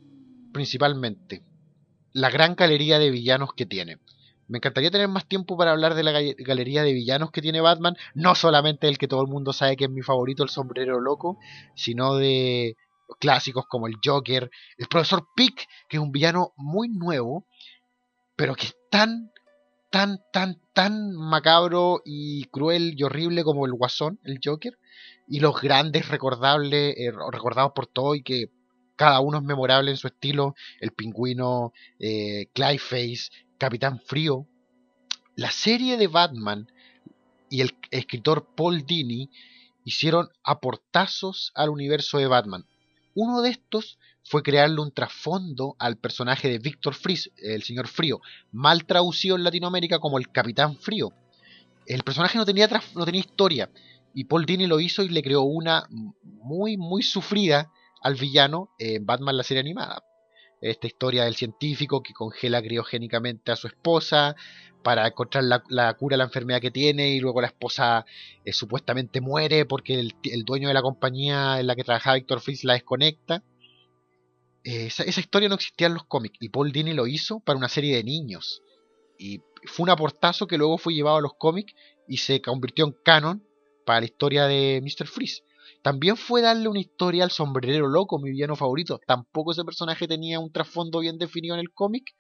principalmente, 0.51 1.43
la 2.11 2.30
gran 2.30 2.55
galería 2.55 2.99
de 2.99 3.09
villanos 3.09 3.53
que 3.53 3.65
tiene. 3.65 3.99
Me 4.47 4.57
encantaría 4.57 4.91
tener 4.91 5.07
más 5.07 5.28
tiempo 5.28 5.57
para 5.57 5.71
hablar 5.71 5.95
de 5.95 6.03
la 6.03 6.11
galería 6.11 6.84
de 6.84 6.93
villanos 6.93 7.32
que 7.32 7.41
tiene 7.41 7.61
Batman, 7.61 7.95
no 8.13 8.36
solamente 8.36 8.88
el 8.88 8.97
que 8.97 9.07
todo 9.07 9.21
el 9.21 9.30
mundo 9.30 9.53
sabe 9.53 9.78
que 9.78 9.86
es 9.86 9.89
mi 9.89 10.01
favorito, 10.01 10.43
el 10.43 10.49
sombrero 10.49 10.99
loco, 10.99 11.39
sino 11.76 12.15
de 12.15 12.76
clásicos 13.19 13.65
como 13.67 13.88
el 13.88 13.95
Joker, 14.03 14.49
el 14.78 14.88
profesor 14.88 15.28
Pick, 15.36 15.67
que 15.88 15.97
es 15.97 16.03
un 16.03 16.11
villano 16.11 16.51
muy 16.57 16.89
nuevo, 16.89 17.47
pero 18.43 18.55
que 18.55 18.65
es 18.65 18.75
tan, 18.89 19.31
tan, 19.89 20.19
tan, 20.33 20.59
tan 20.73 21.15
macabro 21.15 22.01
y 22.03 22.43
cruel 22.47 22.93
y 22.97 23.03
horrible 23.03 23.45
como 23.45 23.65
el 23.65 23.71
Guasón, 23.71 24.19
el 24.25 24.41
Joker, 24.43 24.77
y 25.29 25.39
los 25.39 25.61
grandes 25.61 26.09
recordables, 26.09 26.93
eh, 26.97 27.13
recordados 27.31 27.71
por 27.73 27.87
todo 27.87 28.15
y 28.15 28.21
que 28.21 28.47
cada 28.97 29.21
uno 29.21 29.37
es 29.37 29.45
memorable 29.45 29.91
en 29.91 29.95
su 29.95 30.07
estilo, 30.07 30.55
el 30.81 30.91
pingüino, 30.91 31.71
eh, 31.99 32.47
Clayface, 32.51 33.29
Capitán 33.57 34.01
Frío. 34.01 34.45
La 35.37 35.49
serie 35.49 35.95
de 35.95 36.07
Batman 36.07 36.67
y 37.49 37.61
el 37.61 37.77
escritor 37.91 38.45
Paul 38.57 38.85
Dini 38.85 39.29
hicieron 39.85 40.27
aportazos 40.43 41.53
al 41.55 41.69
universo 41.69 42.17
de 42.17 42.27
Batman. 42.27 42.65
Uno 43.15 43.41
de 43.41 43.51
estos 43.51 43.99
fue 44.24 44.43
crearle 44.43 44.82
un 44.82 44.91
trasfondo 44.91 45.76
al 45.80 45.97
personaje 45.97 46.49
de 46.49 46.59
Víctor 46.59 46.93
Fries, 46.93 47.32
el 47.38 47.63
señor 47.63 47.88
Frío, 47.88 48.21
mal 48.51 48.86
traducido 48.86 49.36
en 49.36 49.43
Latinoamérica 49.43 49.99
como 49.99 50.17
el 50.17 50.32
Capitán 50.32 50.78
Frío. 50.78 51.11
El 51.86 52.03
personaje 52.03 52.38
no 52.38 52.45
tenía, 52.45 52.69
no 52.95 53.05
tenía 53.05 53.21
historia 53.21 53.69
y 54.13 54.26
Paul 54.26 54.45
Dini 54.45 54.67
lo 54.67 54.80
hizo 54.80 55.03
y 55.03 55.09
le 55.09 55.24
creó 55.24 55.41
una 55.41 55.88
muy, 55.89 56.78
muy 56.78 57.03
sufrida 57.03 57.71
al 58.01 58.15
villano 58.15 58.69
en 58.80 59.05
Batman 59.05 59.38
la 59.38 59.43
serie 59.43 59.61
animada. 59.61 60.03
Esta 60.61 60.88
historia 60.88 61.26
del 61.26 61.36
científico 61.36 62.01
que 62.01 62.13
congela 62.13 62.61
criogénicamente 62.61 63.51
a 63.51 63.57
su 63.57 63.67
esposa, 63.67 64.36
para 64.84 65.07
encontrar 65.07 65.45
la, 65.69 65.93
cura 65.93 66.15
a 66.15 66.17
la 66.17 66.26
enfermedad 66.26 66.61
que 66.61 66.69
tiene 66.69 67.13
y 67.13 67.19
luego 67.19 67.41
la 67.41 67.47
esposa 67.47 68.05
eh, 68.45 68.53
supuestamente 68.53 69.21
muere 69.21 69.65
porque 69.65 69.99
el, 69.99 70.43
dueño 70.43 70.67
de 70.67 70.74
la 70.74 70.82
compañía 70.82 71.59
en 71.59 71.67
la 71.67 71.76
que 71.76 71.84
trabajaba 71.84 72.15
Víctor 72.15 72.41
Fritz 72.41 72.63
la 72.65 72.74
desconecta. 72.74 73.41
Eh, 74.64 74.86
esa, 74.88 75.20
historia 75.20 75.49
no 75.49 75.55
existía 75.55 75.88
en 75.88 75.93
los 75.93 76.05
cómics 76.05 76.38
y 76.39 76.49
Paul 76.49 76.72
Dini 76.72 76.93
lo 76.93 77.05
hizo 77.05 77.39
para 77.41 77.57
una 77.57 77.70
serie 77.70 77.95
de 77.97 78.03
niños. 78.03 78.61
Y 79.18 79.41
fue 79.66 79.84
un 79.84 79.89
aportazo 79.89 80.47
que 80.47 80.57
luego 80.57 80.78
fue 80.78 80.93
llevado 80.93 81.18
a 81.18 81.22
los 81.22 81.34
cómics 81.38 81.74
y 82.07 82.18
se 82.18 82.41
convirtió 82.41 82.86
en 82.86 82.95
canon 83.03 83.43
para 83.86 83.99
la 83.99 84.05
historia 84.05 84.47
de 84.47 84.82
Mr. 84.82 85.07
Freeze. 85.07 85.43
También 85.82 86.16
fue 86.16 86.41
darle 86.41 86.70
una 86.70 86.80
historia 86.80 87.26
al 87.26 87.32
sombrerero 87.32 87.88
loco, 87.88 88.20
mi 88.20 88.32
villano 88.32 88.55
favorito. 88.55 89.01
Tampoco 89.05 89.51
ese 89.51 89.66
personaje 89.66 90.07
tenía 90.07 90.39
un 90.39 90.51
trasfondo 90.51 90.99
bien 90.99 91.18
definido 91.18 91.55
en 91.55 91.59
el 91.59 91.74
cómic. 91.74 92.16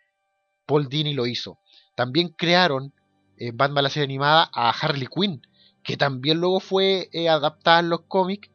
Paul 0.65 0.89
Dini 0.89 1.13
lo 1.13 1.25
hizo. 1.25 1.59
También 1.95 2.29
crearon 2.29 2.93
en 3.37 3.49
eh, 3.49 3.51
Batman 3.53 3.85
la 3.85 3.89
serie 3.89 4.05
animada 4.05 4.49
a 4.53 4.69
Harley 4.69 5.07
Quinn, 5.07 5.41
que 5.83 5.95
también 5.95 6.39
luego 6.39 6.59
fue 6.59 7.09
eh, 7.13 7.29
adaptada 7.29 7.79
en 7.79 7.89
los 7.89 8.01
cómics. 8.01 8.49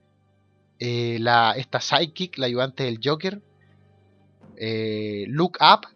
La, 0.80 1.55
esta 1.57 1.80
Psychic, 1.80 2.39
la 2.39 2.47
ayudante 2.47 2.84
del 2.84 3.01
Joker. 3.03 3.43
Look 5.28 5.59
Up 5.61 5.86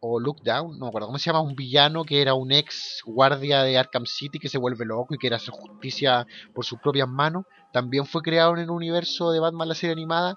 o 0.00 0.20
Look 0.20 0.42
Down, 0.42 0.78
no 0.78 0.86
me 0.86 0.88
acuerdo 0.88 1.08
cómo 1.08 1.18
se 1.18 1.26
llama, 1.30 1.40
un 1.40 1.56
villano 1.56 2.04
que 2.04 2.22
era 2.22 2.34
un 2.34 2.52
ex 2.52 3.02
guardia 3.04 3.62
de 3.62 3.76
Arkham 3.76 4.06
City 4.06 4.38
que 4.38 4.48
se 4.48 4.58
vuelve 4.58 4.84
loco 4.84 5.14
y 5.14 5.18
quiere 5.18 5.36
hacer 5.36 5.50
justicia 5.50 6.26
por 6.54 6.64
sus 6.64 6.78
propias 6.78 7.08
manos. 7.08 7.44
También 7.72 8.06
fue 8.06 8.22
creado 8.22 8.54
en 8.54 8.60
el 8.60 8.70
universo 8.70 9.30
de 9.32 9.40
Batman 9.40 9.68
la 9.68 9.74
serie 9.74 9.92
animada 9.92 10.36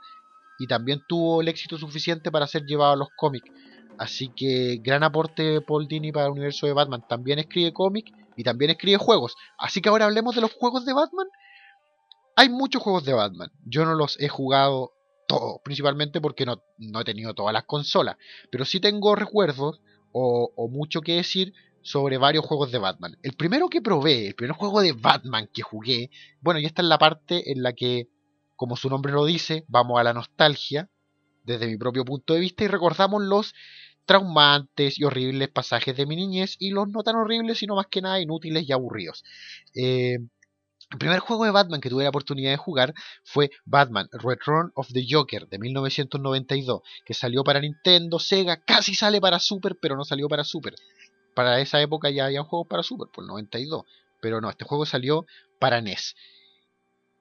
y 0.57 0.67
también 0.67 1.01
tuvo 1.07 1.41
el 1.41 1.47
éxito 1.47 1.77
suficiente 1.77 2.31
para 2.31 2.47
ser 2.47 2.65
llevado 2.65 2.93
a 2.93 2.97
los 2.97 3.09
cómics. 3.15 3.49
Así 3.97 4.29
que 4.29 4.79
gran 4.81 5.03
aporte 5.03 5.43
de 5.43 5.61
Paul 5.61 5.87
Dini 5.87 6.11
para 6.11 6.25
el 6.27 6.31
universo 6.31 6.65
de 6.65 6.73
Batman. 6.73 7.05
También 7.07 7.39
escribe 7.39 7.73
cómics 7.73 8.11
y 8.35 8.43
también 8.43 8.71
escribe 8.71 8.97
juegos. 8.97 9.35
Así 9.57 9.81
que 9.81 9.89
ahora 9.89 10.05
hablemos 10.05 10.35
de 10.35 10.41
los 10.41 10.53
juegos 10.53 10.85
de 10.85 10.93
Batman. 10.93 11.27
Hay 12.35 12.49
muchos 12.49 12.81
juegos 12.81 13.03
de 13.03 13.13
Batman. 13.13 13.51
Yo 13.65 13.85
no 13.85 13.95
los 13.95 14.19
he 14.19 14.29
jugado 14.29 14.91
todos, 15.29 15.61
principalmente 15.63 16.19
porque 16.19 16.43
no, 16.45 16.59
he 16.99 17.03
tenido 17.03 17.35
todas 17.35 17.53
las 17.53 17.65
consolas. 17.65 18.17
Pero 18.51 18.65
sí 18.65 18.79
tengo 18.79 19.15
recuerdos 19.15 19.79
o, 20.11 20.51
o 20.55 20.67
mucho 20.67 21.01
que 21.01 21.17
decir 21.17 21.53
sobre 21.83 22.17
varios 22.17 22.45
juegos 22.45 22.71
de 22.71 22.79
Batman. 22.79 23.15
El 23.21 23.33
primero 23.33 23.69
que 23.69 23.81
probé, 23.81 24.27
el 24.27 24.35
primer 24.35 24.55
juego 24.55 24.81
de 24.81 24.93
Batman 24.93 25.47
que 25.53 25.61
jugué, 25.61 26.09
bueno, 26.41 26.59
y 26.59 26.65
esta 26.65 26.81
es 26.81 26.87
la 26.87 26.97
parte 26.97 27.51
en 27.51 27.61
la 27.61 27.73
que, 27.73 28.09
como 28.55 28.75
su 28.75 28.89
nombre 28.89 29.13
lo 29.13 29.23
dice, 29.23 29.65
vamos 29.67 29.99
a 29.99 30.03
la 30.03 30.13
nostalgia, 30.13 30.89
desde 31.43 31.67
mi 31.67 31.77
propio 31.77 32.03
punto 32.03 32.33
de 32.33 32.39
vista, 32.39 32.63
y 32.63 32.67
recordamos 32.67 33.21
los 33.21 33.53
traumantes 34.05 34.97
y 34.97 35.03
horribles 35.03 35.49
pasajes 35.49 35.95
de 35.95 36.07
mi 36.07 36.15
niñez 36.15 36.55
y 36.57 36.71
los 36.71 36.89
no 36.89 37.03
tan 37.03 37.15
horribles, 37.15 37.59
sino 37.59 37.75
más 37.75 37.85
que 37.85 38.01
nada 38.01 38.19
inútiles 38.19 38.67
y 38.67 38.73
aburridos. 38.73 39.23
Eh, 39.75 40.17
el 40.91 40.97
primer 40.97 41.19
juego 41.19 41.45
de 41.45 41.51
Batman 41.51 41.81
que 41.81 41.89
tuve 41.89 42.03
la 42.03 42.09
oportunidad 42.09 42.51
de 42.51 42.57
jugar 42.57 42.93
fue 43.23 43.51
Batman 43.65 44.09
Return 44.11 44.71
of 44.73 44.91
the 44.91 45.05
Joker 45.07 45.47
de 45.47 45.59
1992, 45.59 46.81
que 47.05 47.13
salió 47.13 47.43
para 47.43 47.59
Nintendo, 47.59 48.17
Sega, 48.17 48.57
casi 48.57 48.95
sale 48.95 49.21
para 49.21 49.39
Super, 49.39 49.77
pero 49.79 49.95
no 49.95 50.03
salió 50.03 50.27
para 50.27 50.43
Super. 50.43 50.75
Para 51.35 51.61
esa 51.61 51.79
época 51.79 52.09
ya 52.09 52.25
había 52.25 52.43
juegos 52.43 52.67
para 52.67 52.81
Super, 52.81 53.07
por 53.13 53.23
el 53.23 53.27
92, 53.27 53.85
pero 54.19 54.41
no, 54.41 54.49
este 54.49 54.65
juego 54.65 54.85
salió 54.85 55.27
para 55.59 55.79
NES. 55.79 56.15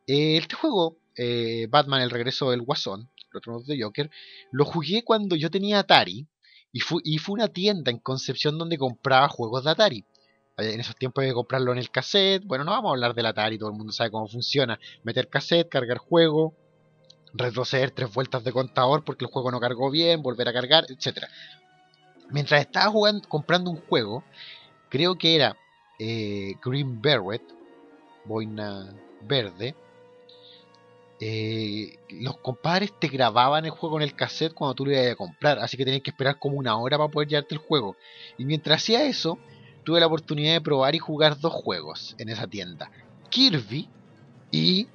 Este 0.07 0.55
juego, 0.55 0.97
eh, 1.17 1.67
Batman 1.69 2.01
El 2.01 2.11
Regreso 2.11 2.51
del 2.51 2.63
Guasón, 2.63 3.11
Return 3.33 3.57
of 3.59 3.67
the 3.67 3.81
Joker, 3.81 4.11
lo 4.51 4.65
jugué 4.65 5.05
cuando 5.05 5.37
yo 5.37 5.51
tenía 5.51 5.81
Atari, 5.81 6.27
y, 6.73 6.81
fue 6.81 7.33
una 7.35 7.49
tienda 7.49 7.91
en 7.91 7.99
Concepción 7.99 8.59
donde 8.59 8.79
compraba 8.79 9.29
juegos 9.29 9.65
de 9.65 9.71
Atari. 9.71 10.05
En 10.59 10.81
esos 10.81 10.97
tiempos 10.97 11.25
de 11.25 11.33
comprarlo 11.33 11.71
en 11.73 11.79
el 11.79 11.91
cassette. 11.91 12.45
Bueno, 12.45 12.65
no 12.65 12.73
vamos 12.73 12.91
a 12.91 12.93
hablar 12.93 13.15
del 13.15 13.27
Atari, 13.27 13.59
todo 13.59 13.71
el 13.71 13.77
mundo 13.77 13.93
sabe 13.93 14.11
cómo 14.11 14.27
funciona. 14.27 14.79
Meter 15.05 15.29
cassette, 15.29 15.69
cargar 15.69 15.99
juego, 15.99 16.53
retroceder 17.33 17.93
tres 17.93 18.13
vueltas 18.13 18.43
de 18.43 18.53
contador 18.53 19.05
porque 19.05 19.25
el 19.25 19.31
juego 19.31 19.53
no 19.53 19.61
cargó 19.61 19.91
bien, 19.91 20.21
volver 20.21 20.49
a 20.49 20.53
cargar, 20.53 20.85
etc. 20.89 21.27
Mientras 22.31 22.61
estaba 22.61 22.91
jugando, 22.91 23.27
comprando 23.29 23.71
un 23.71 23.81
juego, 23.83 24.25
creo 24.89 25.17
que 25.17 25.37
era 25.37 25.57
eh, 25.99 26.55
Green 26.65 27.01
Beret, 27.01 27.43
boina 28.25 28.93
verde, 29.23 29.77
eh, 31.21 31.99
los 32.11 32.37
compadres 32.39 32.93
te 32.99 33.09
grababan 33.09 33.65
el 33.65 33.73
juego 33.73 33.97
en 33.97 34.03
el 34.03 34.15
cassette 34.15 34.55
cuando 34.55 34.75
tú 34.75 34.87
lo 34.87 34.93
ibas 34.93 35.13
a 35.13 35.17
comprar, 35.17 35.59
así 35.59 35.77
que 35.77 35.85
tenías 35.85 36.03
que 36.03 36.11
esperar 36.11 36.39
como 36.39 36.57
una 36.57 36.77
hora 36.79 36.97
para 36.97 37.11
poder 37.11 37.29
llevarte 37.29 37.55
el 37.55 37.61
juego. 37.61 37.97
Y 38.37 38.45
mientras 38.45 38.83
hacía 38.83 39.05
eso, 39.05 39.39
tuve 39.89 40.01
la 40.01 40.07
oportunidad 40.07 40.53
de 40.53 40.61
probar 40.61 40.95
y 40.95 40.99
jugar 40.99 41.41
dos 41.41 41.55
juegos 41.55 42.15
en 42.19 42.29
esa 42.29 42.47
tienda: 42.47 42.91
Kirby 43.31 43.89
y 44.51 44.87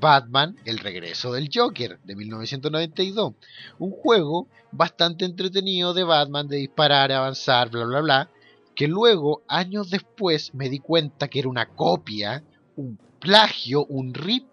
Batman, 0.00 0.56
El 0.64 0.78
regreso 0.78 1.34
del 1.34 1.50
Joker 1.52 2.00
de 2.04 2.16
1992. 2.16 3.34
Un 3.78 3.90
juego 3.90 4.48
bastante 4.72 5.26
entretenido 5.26 5.92
de 5.92 6.04
Batman, 6.04 6.48
de 6.48 6.56
disparar, 6.56 7.12
avanzar, 7.12 7.68
bla, 7.68 7.84
bla, 7.84 8.00
bla. 8.00 8.30
Que 8.74 8.88
luego, 8.88 9.42
años 9.46 9.90
después, 9.90 10.54
me 10.54 10.70
di 10.70 10.78
cuenta 10.78 11.28
que 11.28 11.40
era 11.40 11.48
una 11.50 11.68
copia, 11.68 12.42
un 12.76 12.98
plagio, 13.18 13.84
un 13.84 14.14
rip 14.14 14.46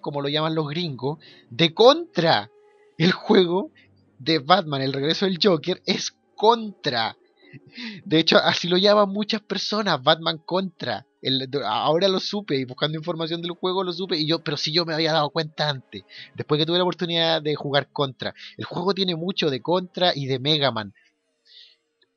como 0.00 0.22
lo 0.22 0.30
llaman 0.30 0.54
los 0.54 0.66
gringos, 0.66 1.18
de 1.50 1.74
contra. 1.74 2.50
El 2.96 3.12
juego 3.12 3.70
de 4.18 4.38
Batman, 4.38 4.80
el 4.80 4.94
regreso 4.94 5.26
del 5.26 5.38
Joker, 5.42 5.82
es 5.84 6.16
contra. 6.34 7.18
De 8.04 8.18
hecho, 8.18 8.38
así 8.38 8.68
lo 8.68 8.76
llaman 8.76 9.08
muchas 9.08 9.40
personas, 9.40 10.02
Batman 10.02 10.38
contra. 10.38 11.06
ahora 11.64 12.08
lo 12.08 12.20
supe 12.20 12.56
y 12.56 12.64
buscando 12.64 12.98
información 12.98 13.42
del 13.42 13.52
juego 13.52 13.84
lo 13.84 13.92
supe 13.92 14.16
y 14.16 14.26
yo, 14.26 14.42
pero 14.42 14.56
si 14.56 14.72
yo 14.72 14.84
me 14.84 14.94
había 14.94 15.12
dado 15.12 15.30
cuenta 15.30 15.68
antes, 15.68 16.02
después 16.34 16.58
que 16.58 16.66
tuve 16.66 16.78
la 16.78 16.84
oportunidad 16.84 17.42
de 17.42 17.54
jugar 17.54 17.90
contra. 17.92 18.34
El 18.56 18.64
juego 18.64 18.94
tiene 18.94 19.16
mucho 19.16 19.50
de 19.50 19.60
contra 19.60 20.12
y 20.14 20.26
de 20.26 20.38
Mega 20.38 20.70
Man. 20.70 20.94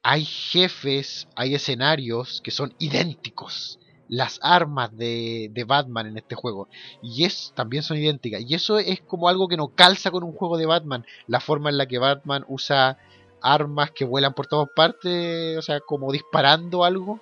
Hay 0.02 0.26
jefes, 0.26 1.28
hay 1.36 1.56
escenarios 1.56 2.42
que 2.42 2.52
son 2.52 2.74
idénticos 2.80 3.80
las 4.10 4.40
armas 4.44 4.96
de, 4.96 5.64
Batman 5.66 6.08
en 6.08 6.18
este 6.18 6.36
juego. 6.36 6.68
Y 7.02 7.24
es, 7.24 7.52
también 7.56 7.84
son 7.84 7.98
idénticas. 7.98 8.42
Y 8.48 8.54
eso 8.54 8.78
es 8.78 9.02
como 9.02 9.28
algo 9.28 9.48
que 9.48 9.58
no 9.58 9.70
calza 9.70 10.12
con 10.12 10.24
un 10.24 10.34
juego 10.34 10.58
de 10.58 10.66
Batman. 10.66 11.06
La 11.28 11.40
forma 11.40 11.70
en 11.70 11.78
la 11.78 11.88
que 11.88 11.98
Batman 11.98 12.46
usa 12.48 13.00
armas 13.44 13.92
que 13.92 14.06
vuelan 14.06 14.34
por 14.34 14.48
todas 14.48 14.70
partes, 14.76 15.58
o 15.58 15.62
sea, 15.62 15.80
como 15.82 16.12
disparando 16.12 16.84
algo. 16.84 17.22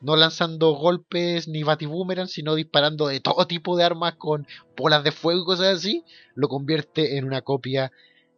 No 0.00 0.16
lanzando 0.16 0.72
golpes 0.72 1.48
ni 1.48 1.62
batiboomerang, 1.62 2.28
sino 2.28 2.54
disparando 2.54 3.06
de 3.06 3.20
todo 3.20 3.46
tipo 3.46 3.74
de 3.74 3.84
armas 3.84 4.16
con 4.16 4.46
bolas 4.76 5.02
de 5.02 5.12
fuego 5.12 5.40
y 5.40 5.44
cosas 5.46 5.78
así. 5.78 6.04
Lo 6.34 6.48
convierte 6.48 7.16
en 7.16 7.24
una 7.24 7.40
copia 7.40 7.90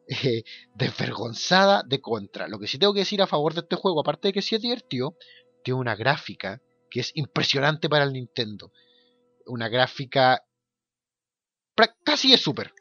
eh, 0.07 0.45
desvergonzada 0.75 1.83
de 1.85 2.01
contra. 2.01 2.47
Lo 2.47 2.61
que 2.61 2.69
sí 2.69 2.79
tengo 2.79 2.95
que 2.95 3.01
decir 3.01 3.21
a 3.21 3.27
favor 3.27 3.55
de 3.55 3.63
este 3.63 3.75
juego, 3.75 4.01
aparte 4.01 4.29
de 4.29 4.33
que 4.33 4.43
sí 4.43 4.55
es 4.55 4.63
divertido, 4.63 5.17
tiene 5.65 5.81
una 5.81 5.97
gráfica 5.97 6.63
que 6.89 7.01
es 7.01 7.11
impresionante 7.17 7.89
para 7.89 8.05
el 8.05 8.13
Nintendo. 8.13 8.71
Una 9.47 9.69
gráfica 9.69 10.45
casi 12.05 12.33
es 12.33 12.41
súper. 12.41 12.73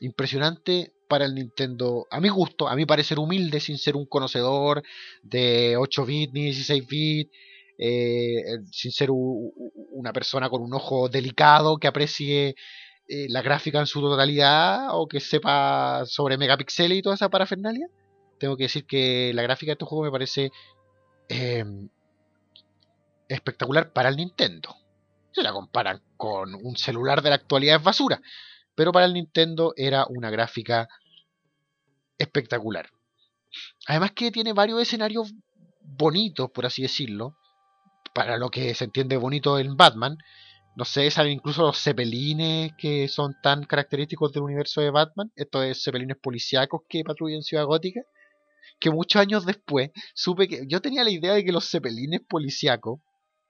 Impresionante 0.00 0.92
para 1.08 1.24
el 1.24 1.34
Nintendo, 1.34 2.06
a 2.10 2.20
mi 2.20 2.28
gusto, 2.28 2.68
a 2.68 2.76
mi 2.76 2.86
parecer 2.86 3.18
humilde, 3.18 3.60
sin 3.60 3.78
ser 3.78 3.96
un 3.96 4.06
conocedor 4.06 4.82
de 5.22 5.76
8 5.76 6.04
bits 6.06 6.32
ni 6.32 6.44
16 6.44 6.86
bits, 6.86 7.30
eh, 7.78 8.42
sin 8.70 8.92
ser 8.92 9.08
una 9.10 10.12
persona 10.12 10.50
con 10.50 10.62
un 10.62 10.74
ojo 10.74 11.08
delicado 11.08 11.78
que 11.78 11.88
aprecie 11.88 12.54
eh, 13.08 13.26
la 13.30 13.40
gráfica 13.40 13.78
en 13.80 13.86
su 13.86 14.00
totalidad 14.00 14.88
o 14.90 15.08
que 15.08 15.20
sepa 15.20 16.04
sobre 16.04 16.36
megapíxeles 16.36 16.98
y 16.98 17.02
toda 17.02 17.14
esa 17.14 17.30
parafernalia. 17.30 17.88
Tengo 18.38 18.56
que 18.56 18.64
decir 18.64 18.84
que 18.84 19.32
la 19.34 19.42
gráfica 19.42 19.70
de 19.70 19.74
este 19.74 19.86
juego 19.86 20.04
me 20.04 20.10
parece 20.10 20.50
em, 21.28 21.88
espectacular 23.28 23.92
para 23.92 24.10
el 24.10 24.16
Nintendo. 24.16 24.76
Se 25.32 25.42
la 25.42 25.52
comparan 25.52 26.02
con 26.16 26.54
un 26.54 26.76
celular 26.76 27.22
de 27.22 27.30
la 27.30 27.36
actualidad 27.36 27.76
es 27.76 27.82
basura. 27.82 28.20
Pero 28.78 28.92
para 28.92 29.06
el 29.06 29.14
Nintendo 29.14 29.74
era 29.76 30.06
una 30.08 30.30
gráfica 30.30 30.88
espectacular. 32.16 32.88
Además 33.88 34.12
que 34.12 34.30
tiene 34.30 34.52
varios 34.52 34.80
escenarios 34.80 35.34
bonitos, 35.82 36.48
por 36.52 36.64
así 36.64 36.82
decirlo. 36.82 37.36
Para 38.14 38.36
lo 38.36 38.50
que 38.50 38.72
se 38.76 38.84
entiende 38.84 39.16
bonito 39.16 39.58
en 39.58 39.76
Batman. 39.76 40.16
No 40.76 40.84
sé, 40.84 41.10
salen 41.10 41.32
incluso 41.32 41.62
los 41.62 41.82
cepelines 41.82 42.70
que 42.78 43.08
son 43.08 43.34
tan 43.42 43.64
característicos 43.64 44.32
del 44.32 44.44
universo 44.44 44.80
de 44.80 44.90
Batman. 44.90 45.32
Estos 45.34 45.64
es 45.64 45.82
cepelines 45.82 46.16
policíacos 46.16 46.82
que 46.88 47.02
patrullan 47.02 47.42
Ciudad 47.42 47.64
Gótica. 47.64 48.02
Que 48.78 48.92
muchos 48.92 49.20
años 49.20 49.44
después 49.44 49.90
supe 50.14 50.46
que. 50.46 50.68
Yo 50.68 50.80
tenía 50.80 51.02
la 51.02 51.10
idea 51.10 51.34
de 51.34 51.44
que 51.44 51.50
los 51.50 51.68
cepelines 51.68 52.20
policíacos 52.20 53.00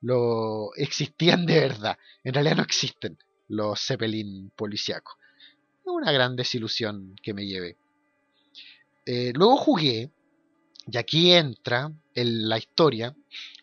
lo 0.00 0.74
existían 0.76 1.44
de 1.44 1.60
verdad. 1.60 1.98
En 2.24 2.32
realidad 2.32 2.56
no 2.56 2.62
existen 2.62 3.18
los 3.48 3.80
Zeppelin 3.84 4.50
policíacos. 4.54 5.16
Una 5.84 6.12
gran 6.12 6.36
desilusión 6.36 7.16
que 7.22 7.34
me 7.34 7.46
llevé. 7.46 7.76
Eh, 9.06 9.32
luego 9.34 9.56
jugué, 9.56 10.10
y 10.86 10.96
aquí 10.96 11.32
entra 11.32 11.92
en 12.14 12.48
la 12.48 12.58
historia 12.58 13.14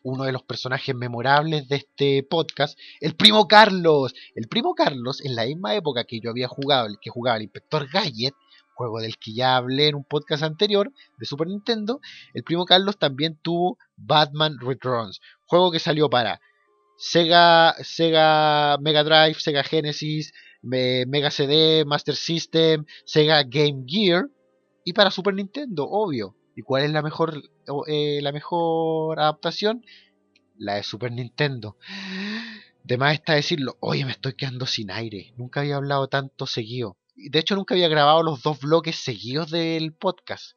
uno 0.04 0.24
de 0.24 0.32
los 0.32 0.44
personajes 0.44 0.94
memorables 0.96 1.68
de 1.68 1.78
este 1.78 2.24
podcast, 2.24 2.78
el 3.00 3.16
primo 3.16 3.48
Carlos. 3.48 4.14
El 4.36 4.48
primo 4.48 4.76
Carlos, 4.76 5.24
en 5.24 5.36
la 5.36 5.46
misma 5.46 5.76
época 5.76 6.04
que 6.04 6.20
yo 6.20 6.30
había 6.30 6.48
jugado, 6.48 6.88
el 6.88 6.98
que 7.00 7.10
jugaba 7.10 7.38
el 7.38 7.44
Inspector 7.44 7.88
Gadget, 7.92 8.36
juego 8.76 9.00
del 9.00 9.18
que 9.18 9.34
ya 9.34 9.56
hablé 9.56 9.88
en 9.88 9.96
un 9.96 10.04
podcast 10.04 10.44
anterior 10.44 10.92
de 11.18 11.26
Super 11.26 11.48
Nintendo, 11.48 12.02
el 12.34 12.44
primo 12.44 12.66
Carlos 12.66 12.98
también 13.00 13.40
tuvo 13.42 13.78
Batman 13.98 14.58
Returns, 14.60 15.22
juego 15.46 15.72
que 15.72 15.80
salió 15.80 16.10
para 16.10 16.42
Sega, 16.98 17.76
Sega 17.84 18.78
Mega 18.80 19.04
Drive, 19.04 19.40
Sega 19.40 19.64
Genesis, 19.64 20.34
Mega 20.62 21.30
CD, 21.32 21.86
Master 21.86 22.16
System, 22.16 22.86
Sega 23.06 23.44
Game 23.44 23.84
Gear 23.86 24.30
y 24.84 24.94
para 24.94 25.12
Super 25.12 25.34
Nintendo, 25.34 25.88
obvio. 25.90 26.36
¿Y 26.56 26.62
cuál 26.62 26.84
es 26.84 26.92
la 26.92 27.02
mejor, 27.02 27.42
eh, 27.88 28.20
la 28.22 28.32
mejor 28.32 29.20
adaptación? 29.20 29.86
La 30.58 30.76
de 30.76 30.84
Super 30.84 31.12
Nintendo. 31.12 31.78
De 32.84 32.98
más 32.98 33.16
está 33.16 33.34
decirlo, 33.34 33.78
oye, 33.82 34.06
me 34.06 34.12
estoy 34.12 34.36
quedando 34.36 34.66
sin 34.66 34.90
aire. 34.90 35.34
Nunca 35.38 35.60
había 35.60 35.76
hablado 35.76 36.08
tanto 36.08 36.46
seguido. 36.46 36.98
De 37.16 37.40
hecho, 37.40 37.56
nunca 37.56 37.74
había 37.74 37.88
grabado 37.88 38.24
los 38.24 38.42
dos 38.42 38.60
bloques 38.60 38.96
seguidos 38.96 39.52
del 39.52 39.94
podcast. 39.94 40.56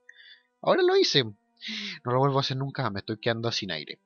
Ahora 0.61 0.83
lo 0.83 0.97
hice. 0.97 1.25
No 1.25 2.13
lo 2.13 2.19
vuelvo 2.19 2.39
a 2.39 2.43
hacer 2.43 2.57
nunca, 2.57 2.89
me 2.91 3.01
estoy 3.01 3.19
quedando 3.19 3.51
sin 3.51 3.73
aire. 3.73 3.99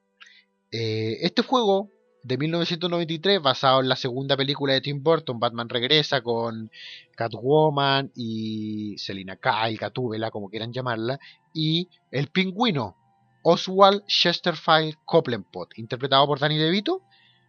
Eh, 0.70 1.18
este 1.20 1.43
juego 1.43 1.91
de 2.23 2.39
1993, 2.39 3.43
basado 3.43 3.81
en 3.81 3.89
la 3.89 3.97
segunda 3.97 4.37
película 4.37 4.73
de 4.73 4.81
Tim 4.81 5.03
Burton, 5.03 5.41
Batman 5.41 5.68
regresa 5.68 6.23
con 6.23 6.70
Catwoman 7.16 8.12
y 8.14 8.97
Selina 8.99 9.37
Kyle, 9.37 9.77
Gatúbela, 9.77 10.31
como 10.31 10.49
quieran 10.49 10.73
llamarla, 10.73 11.18
y 11.53 11.89
el 12.11 12.29
pingüino 12.29 12.97
Oswald 13.43 14.05
Chesterfield 14.07 14.97
Copelandpot, 15.05 15.77
interpretado 15.79 16.27
por 16.27 16.39
Danny 16.39 16.59
DeVito, 16.59 17.03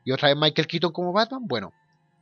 y 0.03 0.11
otra 0.11 0.30
vez 0.30 0.38
Michael 0.38 0.67
Keaton 0.67 0.91
como 0.91 1.13
Batman. 1.13 1.45
Bueno, 1.45 1.71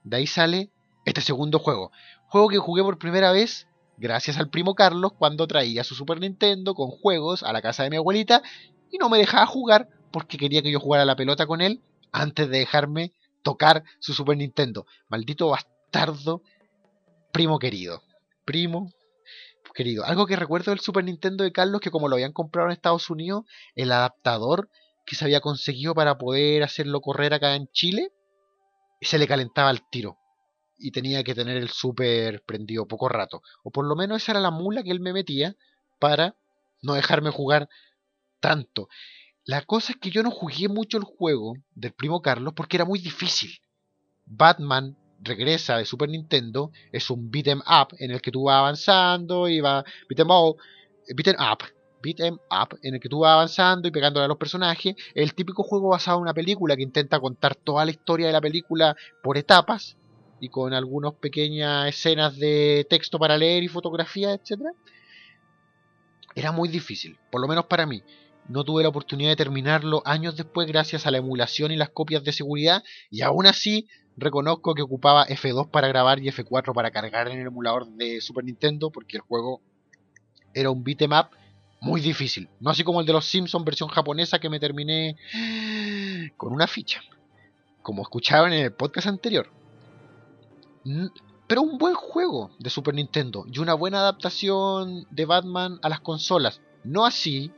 de 0.04 0.18
ahí 0.18 0.28
sale 0.28 0.70
este 1.06 1.22
segundo 1.22 1.58
juego. 1.58 1.92
Juego 2.28 2.50
que 2.50 2.58
jugué 2.58 2.84
por 2.84 3.00
primera 3.00 3.32
vez 3.32 3.68
gracias 3.98 4.38
al 4.38 4.50
primo 4.50 4.76
Carlos 4.76 5.14
cuando 5.18 5.48
traía 5.48 5.84
su 5.84 5.96
Super 5.96 6.20
Nintendo 6.20 6.74
con 6.74 6.90
juegos 6.90 7.44
a 7.44 7.54
la 7.54 7.62
casa 7.62 7.84
de 7.84 7.90
mi 7.90 7.98
abuelita 7.98 8.42
y 8.92 8.98
no 8.98 9.10
me 9.10 9.20
dejaba 9.20 9.46
jugar 9.46 9.90
porque 10.12 10.38
quería 10.38 10.62
que 10.62 10.72
yo 10.72 10.80
jugara 10.80 11.06
la 11.06 11.16
pelota 11.16 11.46
con 11.46 11.62
él 11.62 11.82
antes 12.12 12.50
de 12.50 12.60
dejarme 12.60 13.14
tocar 13.42 13.84
su 14.00 14.14
Super 14.14 14.38
Nintendo. 14.38 14.86
Maldito 15.10 15.50
bastardo, 15.50 16.42
primo 17.32 17.60
querido. 17.60 18.04
Primo 18.46 18.92
querido. 19.74 20.06
Algo 20.06 20.26
que 20.26 20.36
recuerdo 20.36 20.72
del 20.72 20.80
Super 20.80 21.04
Nintendo 21.04 21.44
de 21.44 21.52
Carlos, 21.52 21.82
que 21.82 21.92
como 21.92 22.08
lo 22.08 22.16
habían 22.16 22.34
comprado 22.34 22.68
en 22.68 22.74
Estados 22.74 23.10
Unidos, 23.10 23.46
el 23.76 23.92
adaptador 23.92 24.70
que 25.06 25.16
se 25.16 25.26
había 25.26 25.42
conseguido 25.42 25.96
para 25.96 26.18
poder 26.18 26.64
hacerlo 26.64 27.02
correr 27.02 27.34
acá 27.34 27.56
en 27.56 27.68
Chile, 27.68 28.12
se 29.02 29.18
le 29.18 29.28
calentaba 29.28 29.72
el 29.72 29.82
tiro. 29.90 30.18
Y 30.78 30.92
tenía 30.92 31.24
que 31.24 31.36
tener 31.36 31.58
el 31.58 31.70
super 31.70 32.44
prendido 32.44 32.88
poco 32.88 33.08
rato. 33.08 33.42
O 33.64 33.72
por 33.72 33.86
lo 33.86 33.96
menos 33.96 34.22
esa 34.22 34.34
era 34.34 34.42
la 34.42 34.52
mula 34.52 34.84
que 34.84 34.92
él 34.92 35.00
me 35.00 35.14
metía 35.14 35.56
para 36.00 36.36
no 36.82 36.94
dejarme 36.94 37.30
jugar 37.30 37.70
tanto. 38.40 38.88
La 39.46 39.64
cosa 39.64 39.94
es 39.94 40.00
que 40.00 40.12
yo 40.12 40.22
no 40.22 40.30
jugué 40.30 40.68
mucho 40.68 40.98
el 40.98 41.04
juego 41.04 41.54
del 41.74 41.94
primo 41.94 42.22
Carlos 42.22 42.54
porque 42.56 42.78
era 42.78 42.86
muy 42.86 43.00
difícil. 43.00 43.50
Batman 44.26 44.96
regresa 45.20 45.78
de 45.78 45.86
Super 45.86 46.10
Nintendo, 46.10 46.72
es 46.92 47.10
un 47.10 47.32
beat'em 47.32 47.60
up 47.60 47.96
en 47.98 48.12
el 48.12 48.22
que 48.22 48.32
tú 48.32 48.44
vas 48.44 48.58
avanzando 48.58 49.48
y 49.48 49.60
va 49.60 49.84
beat'em 50.08 50.30
up, 50.30 50.58
beat'em 51.16 51.36
up, 51.40 51.64
beat'em 52.04 52.36
up 52.36 52.78
en 52.84 52.96
el 52.96 53.00
que 53.00 53.10
tú 53.10 53.20
vas 53.20 53.34
avanzando 53.34 53.88
y 53.88 53.92
pegándole 53.92 54.26
a 54.26 54.28
los 54.28 54.38
personajes. 54.38 54.96
El 55.16 55.34
típico 55.34 55.64
juego 55.64 55.90
basado 55.90 56.18
en 56.18 56.24
una 56.24 56.34
película 56.36 56.76
que 56.76 56.84
intenta 56.84 57.20
contar 57.20 57.56
toda 57.56 57.84
la 57.84 57.92
historia 57.92 58.28
de 58.28 58.34
la 58.34 58.42
película 58.42 58.96
por 59.24 59.38
etapas 59.38 59.98
y 60.40 60.50
con 60.50 60.74
algunas 60.74 61.14
pequeñas 61.16 61.88
escenas 61.88 62.38
de 62.38 62.86
texto 62.90 63.18
para 63.18 63.38
leer 63.38 63.64
y 63.64 63.68
fotografía, 63.68 64.34
etc. 64.34 64.62
Era 66.36 66.52
muy 66.52 66.70
difícil, 66.70 67.18
por 67.32 67.42
lo 67.42 67.48
menos 67.48 67.66
para 67.66 67.88
mí. 67.88 68.04
No 68.48 68.64
tuve 68.64 68.84
la 68.84 68.90
oportunidad 68.90 69.30
de 69.30 69.36
terminarlo 69.36 70.02
años 70.06 70.36
después 70.36 70.68
gracias 70.68 71.06
a 71.06 71.12
la 71.12 71.20
emulación 71.20 71.72
y 71.72 71.78
las 71.78 71.90
copias 71.90 72.24
de 72.24 72.34
seguridad 72.34 72.84
y 73.10 73.22
aún 73.22 73.46
así 73.48 73.88
reconozco 74.18 74.76
que 74.76 74.82
ocupaba 74.82 75.26
F2 75.28 75.70
para 75.70 75.88
grabar 75.88 76.20
y 76.20 76.28
F4 76.30 76.74
para 76.74 76.92
cargar 76.92 77.30
en 77.30 77.40
el 77.40 77.48
emulador 77.48 77.88
de 77.88 78.20
Super 78.22 78.44
Nintendo 78.44 78.90
porque 78.92 79.18
el 79.18 79.22
juego 79.22 79.62
era 80.54 80.70
un 80.70 80.84
beat'em 80.84 81.12
up 81.12 81.30
muy 81.82 82.00
difícil. 82.00 82.48
No 82.60 82.70
así 82.70 82.84
como 82.84 83.02
el 83.02 83.08
de 83.08 83.14
los 83.14 83.26
Simpsons 83.26 83.66
versión 83.66 83.90
japonesa 83.90 84.40
que 84.40 84.50
me 84.50 84.60
terminé 84.60 85.18
con 86.38 86.54
una 86.54 86.68
ficha. 86.68 87.02
Como 87.82 88.04
escuchaban 88.04 88.54
en 88.54 88.66
el 88.66 88.74
podcast 88.74 89.08
anterior. 89.08 89.50
Pero 91.48 91.62
un 91.64 91.78
buen 91.78 91.96
juego 91.96 92.52
de 92.60 92.70
Super 92.70 92.94
Nintendo 92.94 93.46
y 93.52 93.60
una 93.60 93.74
buena 93.74 94.00
adaptación 94.00 95.08
de 95.10 95.26
Batman 95.26 95.80
a 95.82 95.90
las 95.90 96.02
consolas. 96.02 96.62
No 96.84 97.06
así 97.06 97.52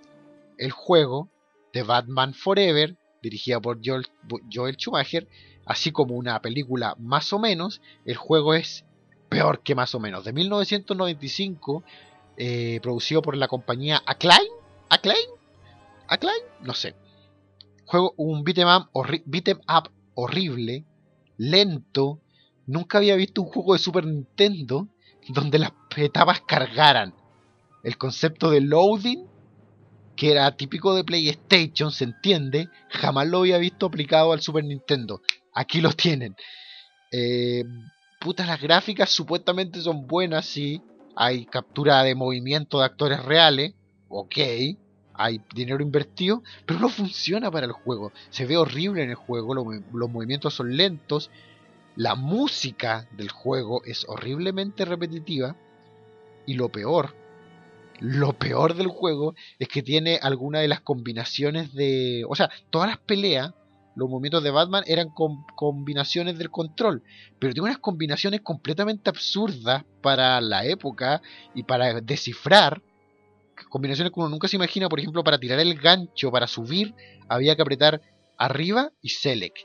el 0.58 0.72
juego 0.72 1.30
de 1.74 1.84
Batman 1.84 2.34
Forever, 2.34 2.97
dirigida 3.22 3.60
por 3.60 3.80
Joel, 3.84 4.76
Schumacher, 4.78 5.28
así 5.66 5.91
como 5.91 6.16
una 6.16 6.41
película 6.41 6.95
más 6.99 7.34
o 7.34 7.39
menos, 7.39 7.82
el 8.06 8.16
juego 8.16 8.54
es 8.54 8.86
peor 9.30 9.62
que 9.62 9.76
más 9.76 9.95
o 9.95 9.99
menos. 9.99 10.26
De 10.26 10.34
1995, 10.34 11.84
eh, 12.38 12.80
producido 12.82 13.22
por 13.22 13.36
la 13.36 13.47
compañía 13.47 14.01
Acclaim, 14.06 14.51
Acclaim, 14.89 15.30
Acclaim, 16.08 16.43
no 16.62 16.74
sé. 16.74 16.95
Juego 17.86 18.14
un 18.18 18.43
beat'em 18.43 18.68
up, 18.68 18.89
up 18.93 19.91
horrible, 20.14 20.86
lento. 21.38 22.20
Nunca 22.66 22.99
había 22.99 23.16
visto 23.16 23.41
un 23.41 23.49
juego 23.49 23.74
de 23.74 23.80
Super 23.80 24.06
Nintendo 24.06 24.88
donde 25.30 25.60
las 25.60 25.74
etapas 25.97 26.41
cargaran. 26.41 27.14
El 27.84 27.97
concepto 27.97 28.49
de 28.49 28.62
loading 28.62 29.26
que 30.16 30.32
era 30.32 30.55
típico 30.55 30.95
de 30.95 31.03
PlayStation, 31.03 31.91
se 31.91 32.05
entiende, 32.05 32.70
jamás 32.89 33.28
lo 33.28 33.39
había 33.39 33.57
visto 33.57 33.88
aplicado 33.88 34.34
al 34.34 34.41
Super 34.41 34.64
Nintendo. 34.64 35.22
Aquí 35.53 35.82
lo 35.82 35.91
tienen. 35.93 36.36
Eh, 37.11 37.64
putas, 38.20 38.47
las 38.47 38.61
gráficas 38.61 39.09
supuestamente 39.09 39.82
son 39.82 40.07
buenas, 40.07 40.45
sí. 40.45 40.82
Hay 41.16 41.45
captura 41.45 42.03
de 42.03 42.16
movimiento 42.16 42.80
de 42.80 42.86
actores 42.86 43.24
reales, 43.24 43.74
ok. 44.09 44.38
Hay 45.16 45.41
dinero 45.53 45.84
invertido, 45.84 46.41
pero 46.66 46.80
no 46.80 46.89
funciona 46.89 47.51
para 47.51 47.68
el 47.68 47.72
juego. 47.72 48.11
Se 48.30 48.45
ve 48.45 48.57
horrible 48.57 49.03
en 49.03 49.11
el 49.11 49.16
juego, 49.16 49.53
los 49.53 50.09
movimientos 50.09 50.55
son 50.55 50.76
lentos. 50.76 51.30
La 51.95 52.16
música 52.16 53.07
del 53.11 53.30
juego 53.30 53.84
es 53.86 54.05
horriblemente 54.07 54.86
repetitiva. 54.86 55.55
Y 56.45 56.55
lo 56.55 56.70
peor 56.70 57.23
lo 58.00 58.34
peor 58.34 58.76
del 58.76 58.88
juego 58.88 59.36
es 59.60 59.68
que 59.68 59.84
tiene 59.84 60.20
alguna 60.22 60.60
de 60.60 60.68
las 60.68 60.82
combinaciones 60.82 61.74
de... 61.74 62.26
O 62.28 62.36
sea, 62.36 62.50
todas 62.70 62.89
las 62.89 62.98
peleas, 62.98 63.54
los 63.96 64.10
movimientos 64.10 64.44
de 64.44 64.52
Batman 64.52 64.84
eran 64.88 65.10
combinaciones 65.56 66.38
del 66.38 66.50
control, 66.50 67.04
pero 67.39 67.54
tiene 67.54 67.70
unas 67.70 67.80
combinaciones 67.80 68.41
completamente 68.41 69.10
absurdas 69.10 69.84
para 70.02 70.41
la 70.41 70.66
época 70.66 71.22
y 71.54 71.64
para 71.64 72.02
descifrar. 72.02 72.82
Combinaciones 73.70 74.12
que 74.12 74.20
uno 74.20 74.30
nunca 74.30 74.48
se 74.48 74.56
imagina, 74.56 74.89
por 74.89 75.00
ejemplo, 75.00 75.24
para 75.24 75.38
tirar 75.38 75.60
el 75.60 75.76
gancho, 75.76 76.32
para 76.32 76.48
subir, 76.48 76.96
había 77.30 77.56
que 77.56 77.62
apretar 77.62 78.02
arriba 78.38 78.91
y 79.02 79.10
select. 79.10 79.60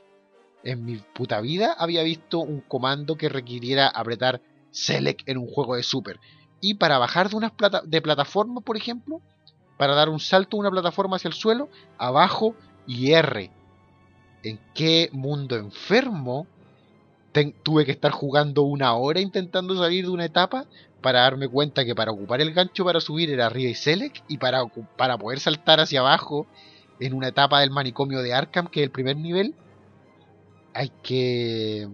En 0.63 0.85
mi 0.85 0.97
puta 0.97 1.41
vida 1.41 1.73
había 1.77 2.03
visto 2.03 2.39
un 2.39 2.61
comando 2.61 3.17
que 3.17 3.29
requiriera 3.29 3.87
apretar 3.87 4.41
select 4.71 5.27
en 5.27 5.37
un 5.37 5.47
juego 5.47 5.75
de 5.75 5.83
super. 5.83 6.19
Y 6.61 6.75
para 6.75 6.97
bajar 6.97 7.29
de 7.29 7.35
una 7.35 7.49
plata 7.49 7.81
de 7.85 8.01
plataforma, 8.01 8.61
por 8.61 8.77
ejemplo, 8.77 9.21
para 9.77 9.95
dar 9.95 10.09
un 10.09 10.19
salto 10.19 10.57
de 10.57 10.61
una 10.61 10.71
plataforma 10.71 11.15
hacia 11.15 11.29
el 11.29 11.33
suelo, 11.33 11.69
abajo 11.97 12.55
y 12.85 13.11
R. 13.11 13.49
¿En 14.43 14.59
qué 14.73 15.09
mundo 15.11 15.55
enfermo 15.55 16.47
tuve 17.63 17.85
que 17.85 17.91
estar 17.91 18.11
jugando 18.11 18.63
una 18.63 18.93
hora 18.95 19.19
intentando 19.19 19.77
salir 19.77 20.05
de 20.05 20.11
una 20.11 20.25
etapa 20.25 20.65
para 21.01 21.21
darme 21.21 21.47
cuenta 21.47 21.85
que 21.85 21.95
para 21.95 22.11
ocupar 22.11 22.41
el 22.41 22.53
gancho 22.53 22.83
para 22.83 22.99
subir 22.99 23.29
era 23.29 23.45
arriba 23.45 23.69
y 23.69 23.75
select 23.75 24.23
y 24.27 24.37
para, 24.37 24.65
para 24.97 25.17
poder 25.17 25.39
saltar 25.39 25.79
hacia 25.79 26.01
abajo 26.01 26.47
en 26.99 27.13
una 27.13 27.29
etapa 27.29 27.61
del 27.61 27.71
manicomio 27.71 28.21
de 28.21 28.33
Arkham, 28.33 28.67
que 28.67 28.81
es 28.81 28.85
el 28.85 28.91
primer 28.91 29.15
nivel, 29.15 29.55
hay 30.73 30.91
que 31.01 31.87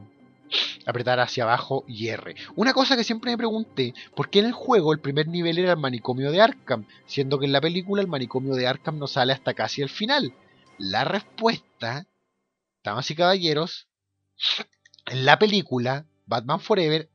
apretar 0.86 1.20
hacia 1.20 1.44
abajo 1.44 1.84
y 1.88 2.08
R. 2.10 2.36
Una 2.56 2.74
cosa 2.74 2.96
que 2.96 3.04
siempre 3.04 3.32
me 3.32 3.38
pregunté, 3.38 3.94
¿por 4.16 4.30
qué 4.30 4.40
en 4.40 4.46
el 4.46 4.54
juego 4.54 4.94
el 4.94 5.00
primer 5.00 5.28
nivel 5.28 5.58
era 5.58 5.72
el 5.72 5.80
manicomio 5.80 6.32
de 6.32 6.42
Arkham? 6.42 6.86
Siendo 7.06 7.40
que 7.40 7.46
en 7.46 7.52
la 7.52 7.62
película 7.62 8.02
el 8.02 8.08
manicomio 8.08 8.54
de 8.56 8.68
Arkham 8.68 8.98
no 8.98 9.08
sale 9.08 9.34
hasta 9.34 9.54
casi 9.54 9.82
el 9.82 9.90
final. 9.90 10.34
La 10.78 11.04
respuesta, 11.04 12.06
damas 12.84 13.10
y 13.12 13.16
caballeros, 13.16 13.88
en 15.06 15.26
la 15.26 15.40
película 15.40 16.06
Batman 16.26 16.60
Forever, 16.60 17.10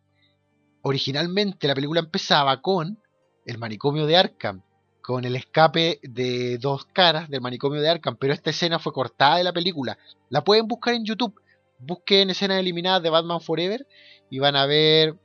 originalmente 0.82 1.68
la 1.68 1.74
película 1.74 2.00
empezaba 2.00 2.60
con 2.62 2.98
el 3.46 3.58
manicomio 3.58 4.06
de 4.06 4.16
Arkham, 4.16 4.62
con 5.02 5.24
el 5.24 5.36
escape 5.36 5.98
de 6.02 6.58
dos 6.58 6.84
caras 6.86 7.28
del 7.28 7.40
manicomio 7.40 7.80
de 7.80 7.88
Arkham, 7.88 8.16
pero 8.16 8.32
esta 8.32 8.50
escena 8.50 8.78
fue 8.78 8.92
cortada 8.92 9.36
de 9.36 9.44
la 9.44 9.52
película. 9.52 9.98
La 10.28 10.44
pueden 10.44 10.68
buscar 10.68 10.94
en 10.94 11.04
YouTube 11.04 11.40
busquen 11.80 12.30
escenas 12.30 12.60
eliminadas 12.60 13.02
de 13.02 13.10
Batman 13.10 13.40
Forever 13.40 13.86
y 14.28 14.38
van 14.38 14.56
a 14.56 14.66
ver 14.66 15.16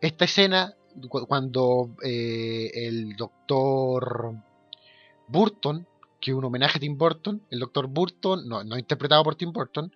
esta 0.00 0.24
escena 0.24 0.74
cuando 1.28 1.94
eh, 2.02 2.70
el 2.74 3.14
doctor 3.16 4.34
Burton, 5.28 5.86
que 6.20 6.32
es 6.32 6.36
un 6.36 6.44
homenaje 6.44 6.78
a 6.78 6.80
Tim 6.80 6.98
Burton, 6.98 7.46
el 7.50 7.60
doctor 7.60 7.86
Burton, 7.86 8.48
no, 8.48 8.78
interpretado 8.78 9.22
por 9.22 9.36
Tim 9.36 9.52
Burton, 9.52 9.92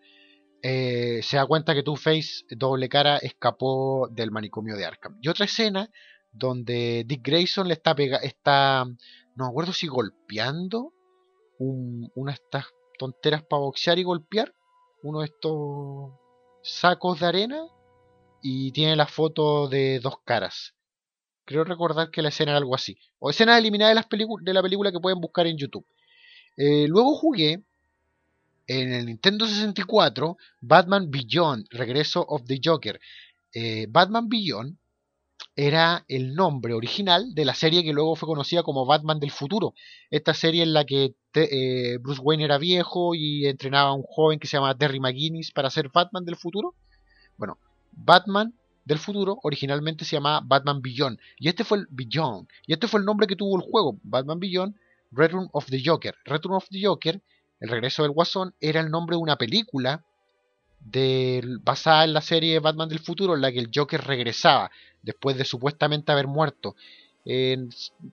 eh, 0.63 1.21
se 1.23 1.37
da 1.37 1.47
cuenta 1.47 1.75
que 1.75 1.83
Two-Face, 1.83 2.45
doble 2.51 2.89
cara, 2.89 3.19
escapó 3.19 4.09
del 4.11 4.31
manicomio 4.31 4.77
de 4.77 4.87
Arkham. 4.87 5.19
Y 5.21 5.29
otra 5.29 5.45
escena 5.45 5.91
donde 6.33 7.05
Dick 7.07 7.27
Grayson 7.27 7.69
le 7.69 7.75
está 7.75 7.95
pegando, 7.95 8.25
está, 8.27 8.85
no 9.35 9.45
me 9.45 9.51
acuerdo 9.51 9.73
si 9.73 9.87
golpeando 9.87 10.93
una 11.59 12.33
de 12.33 12.35
estas 12.35 12.67
tonteras 12.99 13.43
para 13.43 13.61
boxear 13.61 13.99
y 13.99 14.03
golpear, 14.03 14.55
uno 15.05 15.21
de 15.21 15.27
estos 15.27 16.13
sacos 16.63 17.21
de 17.21 17.27
arena 17.27 17.67
y 18.43 18.73
tiene 18.73 18.97
la 18.97 19.07
foto 19.07 19.69
de 19.69 20.01
dos 20.01 20.15
caras. 20.25 20.75
Creo 21.45 21.63
recordar 21.63 22.11
que 22.11 22.23
la 22.23 22.31
escena 22.31 22.53
era 22.53 22.59
algo 22.59 22.75
así. 22.75 22.99
O 23.19 23.29
escenas 23.29 23.59
eliminadas 23.59 23.95
de, 23.95 24.27
de 24.41 24.55
la 24.55 24.63
película 24.63 24.91
que 24.91 25.01
pueden 25.01 25.21
buscar 25.21 25.47
en 25.47 25.59
YouTube. 25.59 25.87
Eh, 26.57 26.87
luego 26.89 27.15
jugué 27.17 27.63
en 28.67 28.93
el 28.95 29.07
Nintendo 29.07 29.47
64 29.47 30.39
Batman 30.63 31.11
Beyond, 31.11 31.67
Regreso 31.71 32.25
of 32.27 32.45
the 32.47 32.59
Joker. 32.65 32.99
Eh, 33.53 33.87
Batman 33.91 34.31
Beyond 34.31 34.79
era 35.57 36.05
el 36.09 36.35
nombre 36.35 36.75
original 36.75 37.35
de 37.35 37.45
la 37.45 37.55
serie 37.55 37.85
que 37.85 37.93
luego 37.93 38.17
fue 38.17 38.27
conocida 38.27 38.63
como 38.63 38.87
Batman 38.87 39.21
del 39.21 39.31
futuro. 39.31 39.75
Esta 40.11 40.35
serie 40.35 40.63
en 40.63 40.73
la 40.73 40.85
que 40.85 41.15
eh, 41.35 41.99
Bruce 42.01 42.21
Wayne 42.21 42.45
era 42.45 42.59
viejo 42.59 43.15
y 43.15 43.47
entrenaba 43.47 43.91
a 43.91 43.95
un 43.95 44.03
joven 44.03 44.39
que 44.39 44.49
se 44.49 44.57
llama 44.57 44.77
Terry 44.77 44.99
McGuinness 44.99 45.53
para 45.53 45.71
ser 45.71 45.91
Batman 45.91 46.25
del 46.25 46.37
futuro. 46.37 46.75
Bueno, 47.37 47.59
Batman 47.93 48.55
del 48.85 48.99
futuro 48.99 49.39
originalmente 49.43 50.05
se 50.05 50.17
llamaba 50.17 50.43
Batman 50.45 50.83
Beyond 50.83 51.19
y 51.39 51.49
este 51.49 51.65
fue 51.65 51.79
el 51.79 51.87
Beyond 51.91 52.49
y 52.67 52.73
este 52.73 52.89
fue 52.89 53.01
el 53.01 53.07
nombre 53.07 53.27
que 53.27 53.37
tuvo 53.37 53.57
el 53.57 53.63
juego, 53.63 53.99
Batman 54.03 54.41
Beyond 54.41 54.75
Return 55.13 55.49
of 55.53 55.67
the 55.67 55.81
Joker. 55.85 56.15
Return 56.25 56.55
of 56.55 56.67
the 56.71 56.81
Joker, 56.83 57.23
el 57.61 57.69
regreso 57.69 58.03
del 58.03 58.13
Guasón, 58.13 58.55
era 58.61 58.81
el 58.81 58.91
nombre 58.91 59.17
de 59.17 59.23
una 59.23 59.37
película 59.37 60.05
basada 61.63 62.05
en 62.05 62.13
la 62.13 62.21
serie 62.21 62.59
Batman 62.59 62.89
del 62.89 62.99
futuro 62.99 63.35
en 63.35 63.41
la 63.41 63.51
que 63.51 63.59
el 63.59 63.71
Joker 63.75 64.03
regresaba 64.03 64.71
después 65.05 65.37
de 65.37 65.45
supuestamente 65.45 66.11
haber 66.13 66.27
muerto. 66.27 66.75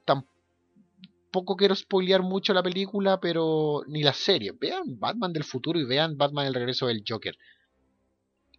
tampoco 0.06 1.56
quiero 1.56 1.76
spoilear 1.76 2.22
mucho 2.22 2.54
la 2.54 2.64
película, 2.64 3.20
pero 3.20 3.84
ni 3.88 4.04
la 4.04 4.14
serie. 4.14 4.52
Vean 4.60 5.00
Batman 5.00 5.34
del 5.34 5.44
futuro 5.44 5.80
y 5.80 5.86
vean 5.86 6.18
Batman 6.18 6.46
el 6.48 6.54
regreso 6.54 6.88
del 6.88 7.04
Joker. 7.08 7.38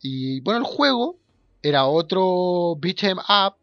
Y 0.00 0.40
bueno, 0.40 0.58
el 0.60 0.66
juego 0.66 1.18
era 1.62 1.86
otro 1.86 2.76
beat 2.80 3.04
em 3.04 3.18
up 3.18 3.54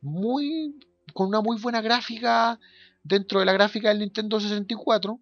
muy 0.00 0.78
con 1.12 1.28
una 1.28 1.40
muy 1.40 1.60
buena 1.60 1.80
gráfica 1.80 2.58
dentro 3.02 3.40
de 3.40 3.46
la 3.46 3.52
gráfica 3.52 3.88
del 3.88 3.98
Nintendo 3.98 4.40
64 4.40 5.20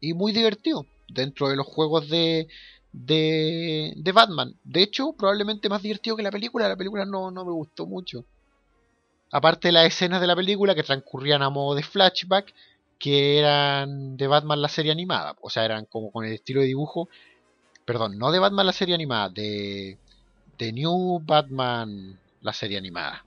y 0.00 0.14
muy 0.14 0.32
divertido 0.32 0.86
dentro 1.08 1.48
de 1.48 1.56
los 1.56 1.66
juegos 1.66 2.08
de, 2.08 2.48
de, 2.92 3.94
de 3.96 4.12
Batman. 4.12 4.54
De 4.64 4.82
hecho, 4.82 5.12
probablemente 5.12 5.68
más 5.68 5.82
divertido 5.82 6.16
que 6.16 6.22
la 6.22 6.30
película. 6.30 6.68
La 6.68 6.76
película 6.76 7.04
no, 7.04 7.30
no 7.30 7.44
me 7.44 7.52
gustó 7.52 7.86
mucho. 7.86 8.24
Aparte 9.30 9.68
de 9.68 9.72
las 9.72 9.86
escenas 9.86 10.20
de 10.20 10.26
la 10.26 10.36
película 10.36 10.74
que 10.74 10.82
transcurrían 10.82 11.42
a 11.42 11.50
modo 11.50 11.74
de 11.74 11.82
flashback, 11.82 12.52
que 12.98 13.38
eran 13.38 14.16
de 14.16 14.26
Batman 14.26 14.60
la 14.60 14.68
serie 14.68 14.92
animada. 14.92 15.36
O 15.40 15.50
sea, 15.50 15.64
eran 15.64 15.86
como 15.86 16.12
con 16.12 16.24
el 16.24 16.34
estilo 16.34 16.60
de 16.60 16.66
dibujo. 16.66 17.08
Perdón, 17.84 18.18
no 18.18 18.30
de 18.30 18.38
Batman 18.38 18.66
la 18.66 18.72
serie 18.72 18.94
animada, 18.94 19.28
de, 19.30 19.98
de 20.58 20.72
New 20.72 21.20
Batman 21.24 22.18
la 22.42 22.52
serie 22.52 22.78
animada. 22.78 23.24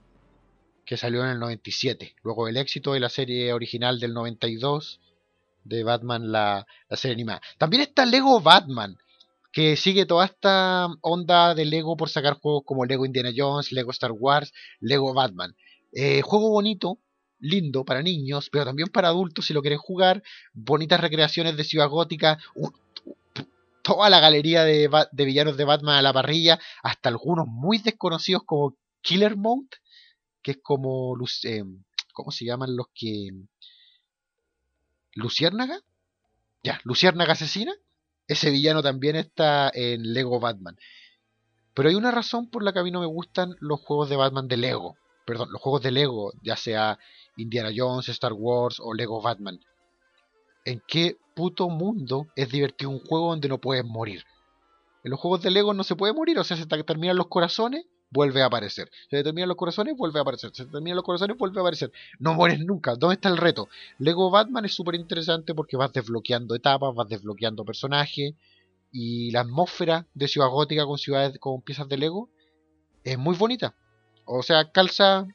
Que 0.84 0.96
salió 0.96 1.24
en 1.24 1.30
el 1.30 1.40
97. 1.40 2.14
Luego 2.22 2.46
el 2.46 2.56
éxito 2.56 2.92
de 2.92 3.00
la 3.00 3.08
serie 3.08 3.52
original 3.52 3.98
del 3.98 4.14
92 4.14 5.00
de 5.64 5.82
Batman 5.82 6.30
la, 6.30 6.66
la 6.88 6.96
serie 6.96 7.14
animada. 7.14 7.42
También 7.58 7.82
está 7.82 8.06
Lego 8.06 8.40
Batman, 8.40 8.96
que 9.56 9.74
sigue 9.74 10.04
toda 10.04 10.26
esta 10.26 10.86
onda 11.00 11.54
de 11.54 11.64
Lego 11.64 11.96
por 11.96 12.10
sacar 12.10 12.34
juegos 12.34 12.64
como 12.66 12.84
Lego 12.84 13.06
Indiana 13.06 13.32
Jones, 13.34 13.72
Lego 13.72 13.90
Star 13.90 14.12
Wars, 14.12 14.52
Lego 14.80 15.14
Batman. 15.14 15.56
Eh, 15.92 16.20
juego 16.20 16.50
bonito, 16.50 16.98
lindo 17.38 17.82
para 17.82 18.02
niños, 18.02 18.50
pero 18.50 18.66
también 18.66 18.90
para 18.90 19.08
adultos 19.08 19.46
si 19.46 19.54
lo 19.54 19.62
quieren 19.62 19.78
jugar. 19.78 20.22
Bonitas 20.52 21.00
recreaciones 21.00 21.56
de 21.56 21.64
Ciudad 21.64 21.88
Gótica, 21.88 22.36
toda 23.80 24.10
la 24.10 24.20
galería 24.20 24.62
de, 24.62 24.90
villanos 25.12 25.56
de 25.56 25.64
Batman 25.64 25.96
a 25.96 26.02
la 26.02 26.12
parrilla, 26.12 26.60
hasta 26.82 27.08
algunos 27.08 27.46
muy 27.48 27.78
desconocidos 27.78 28.42
como 28.44 28.76
Killer 29.00 29.38
Mount, 29.38 29.72
que 30.42 30.50
es 30.50 30.58
como... 30.62 31.16
Eh, 31.44 31.64
¿Cómo 32.12 32.30
se 32.30 32.44
llaman 32.44 32.76
los 32.76 32.88
que... 32.94 33.30
Luciérnaga? 35.14 35.80
Ya, 36.62 36.78
Luciérnaga 36.84 37.32
asesina 37.32 37.72
ese 38.28 38.50
villano 38.50 38.82
también 38.82 39.16
está 39.16 39.70
en 39.72 40.12
Lego 40.12 40.40
Batman. 40.40 40.76
Pero 41.74 41.88
hay 41.88 41.94
una 41.94 42.10
razón 42.10 42.48
por 42.48 42.62
la 42.62 42.72
que 42.72 42.78
a 42.78 42.82
mí 42.82 42.90
no 42.90 43.00
me 43.00 43.06
gustan 43.06 43.54
los 43.60 43.80
juegos 43.80 44.08
de 44.08 44.16
Batman 44.16 44.48
de 44.48 44.56
Lego. 44.56 44.96
Perdón, 45.26 45.50
los 45.52 45.60
juegos 45.60 45.82
de 45.82 45.90
Lego, 45.90 46.32
ya 46.42 46.56
sea 46.56 46.98
Indiana 47.36 47.70
Jones, 47.74 48.08
Star 48.08 48.32
Wars 48.32 48.78
o 48.80 48.94
Lego 48.94 49.20
Batman. 49.20 49.60
¿En 50.64 50.82
qué 50.86 51.16
puto 51.34 51.68
mundo 51.68 52.28
es 52.34 52.50
divertido 52.50 52.90
un 52.90 53.00
juego 53.00 53.30
donde 53.30 53.48
no 53.48 53.58
puedes 53.58 53.84
morir? 53.84 54.24
En 55.04 55.10
los 55.10 55.20
juegos 55.20 55.42
de 55.42 55.50
Lego 55.50 55.74
no 55.74 55.84
se 55.84 55.96
puede 55.96 56.12
morir, 56.12 56.38
o 56.38 56.44
sea, 56.44 56.56
se 56.56 56.66
terminan 56.66 57.16
los 57.16 57.28
corazones 57.28 57.86
vuelve 58.10 58.42
a 58.42 58.46
aparecer. 58.46 58.90
Se 59.10 59.22
terminan 59.22 59.48
los 59.48 59.56
corazones, 59.56 59.96
vuelve 59.96 60.18
a 60.18 60.22
aparecer. 60.22 60.50
Se 60.54 60.66
terminan 60.66 60.96
los 60.96 61.04
corazones, 61.04 61.36
vuelve 61.36 61.58
a 61.58 61.62
aparecer. 61.62 61.92
No 62.18 62.34
mueres 62.34 62.60
nunca. 62.60 62.94
¿Dónde 62.94 63.14
está 63.14 63.28
el 63.28 63.36
reto? 63.36 63.68
Lego 63.98 64.30
Batman 64.30 64.64
es 64.64 64.74
súper 64.74 64.94
interesante 64.94 65.54
porque 65.54 65.76
vas 65.76 65.92
desbloqueando 65.92 66.54
etapas, 66.54 66.94
vas 66.94 67.08
desbloqueando 67.08 67.64
personajes. 67.64 68.34
Y 68.92 69.30
la 69.32 69.40
atmósfera 69.40 70.06
de 70.14 70.28
Ciudad 70.28 70.48
Gótica 70.48 70.86
con 70.86 70.98
ciudades 70.98 71.38
con 71.38 71.60
piezas 71.60 71.88
de 71.88 71.98
Lego 71.98 72.30
es 73.04 73.18
muy 73.18 73.36
bonita. 73.36 73.74
O 74.24 74.42
sea, 74.42 74.70
calza. 74.70 75.26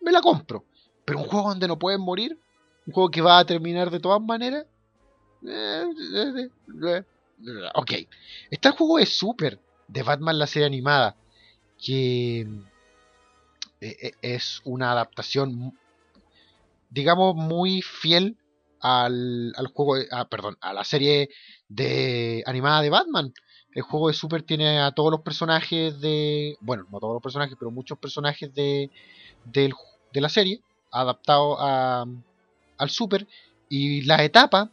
Me 0.00 0.12
la 0.12 0.20
compro. 0.20 0.64
Pero 1.04 1.20
un 1.20 1.26
juego 1.26 1.48
donde 1.48 1.68
no 1.68 1.78
puedes 1.78 2.00
morir, 2.00 2.38
un 2.86 2.92
juego 2.92 3.10
que 3.10 3.20
va 3.20 3.38
a 3.38 3.44
terminar 3.44 3.90
de 3.90 4.00
todas 4.00 4.20
maneras. 4.20 4.66
Eh, 5.46 5.84
eh, 6.14 6.48
eh, 6.84 7.04
ok. 7.74 7.92
Está 8.50 8.70
el 8.70 8.76
juego 8.76 8.98
de 8.98 9.06
Super 9.06 9.60
de 9.88 10.02
Batman 10.02 10.38
la 10.38 10.46
serie 10.46 10.66
animada 10.66 11.16
que 11.84 12.40
eh, 12.40 12.48
eh, 13.80 14.12
es 14.22 14.60
una 14.64 14.92
adaptación 14.92 15.74
digamos, 16.92 17.34
muy 17.34 17.82
fiel 17.82 18.36
al, 18.80 19.52
al 19.56 19.66
juego, 19.68 19.96
ah, 20.10 20.28
perdón, 20.28 20.58
a 20.60 20.72
la 20.72 20.84
serie 20.84 21.30
de 21.68 22.42
animada 22.46 22.82
de 22.82 22.90
Batman. 22.90 23.32
El 23.74 23.82
juego 23.82 24.08
de 24.08 24.14
Super 24.14 24.42
tiene 24.42 24.80
a 24.80 24.92
todos 24.92 25.10
los 25.10 25.22
personajes 25.22 25.98
de, 26.00 26.58
bueno, 26.60 26.86
no 26.92 27.00
todos 27.00 27.14
los 27.14 27.22
personajes, 27.22 27.56
pero 27.58 27.70
muchos 27.70 27.98
personajes 27.98 28.54
de, 28.54 28.90
de 29.44 30.20
la 30.20 30.28
serie 30.28 30.60
adaptados 30.90 31.58
al 31.58 32.90
Super 32.90 33.26
y 33.70 34.02
las 34.02 34.20
etapas 34.20 34.68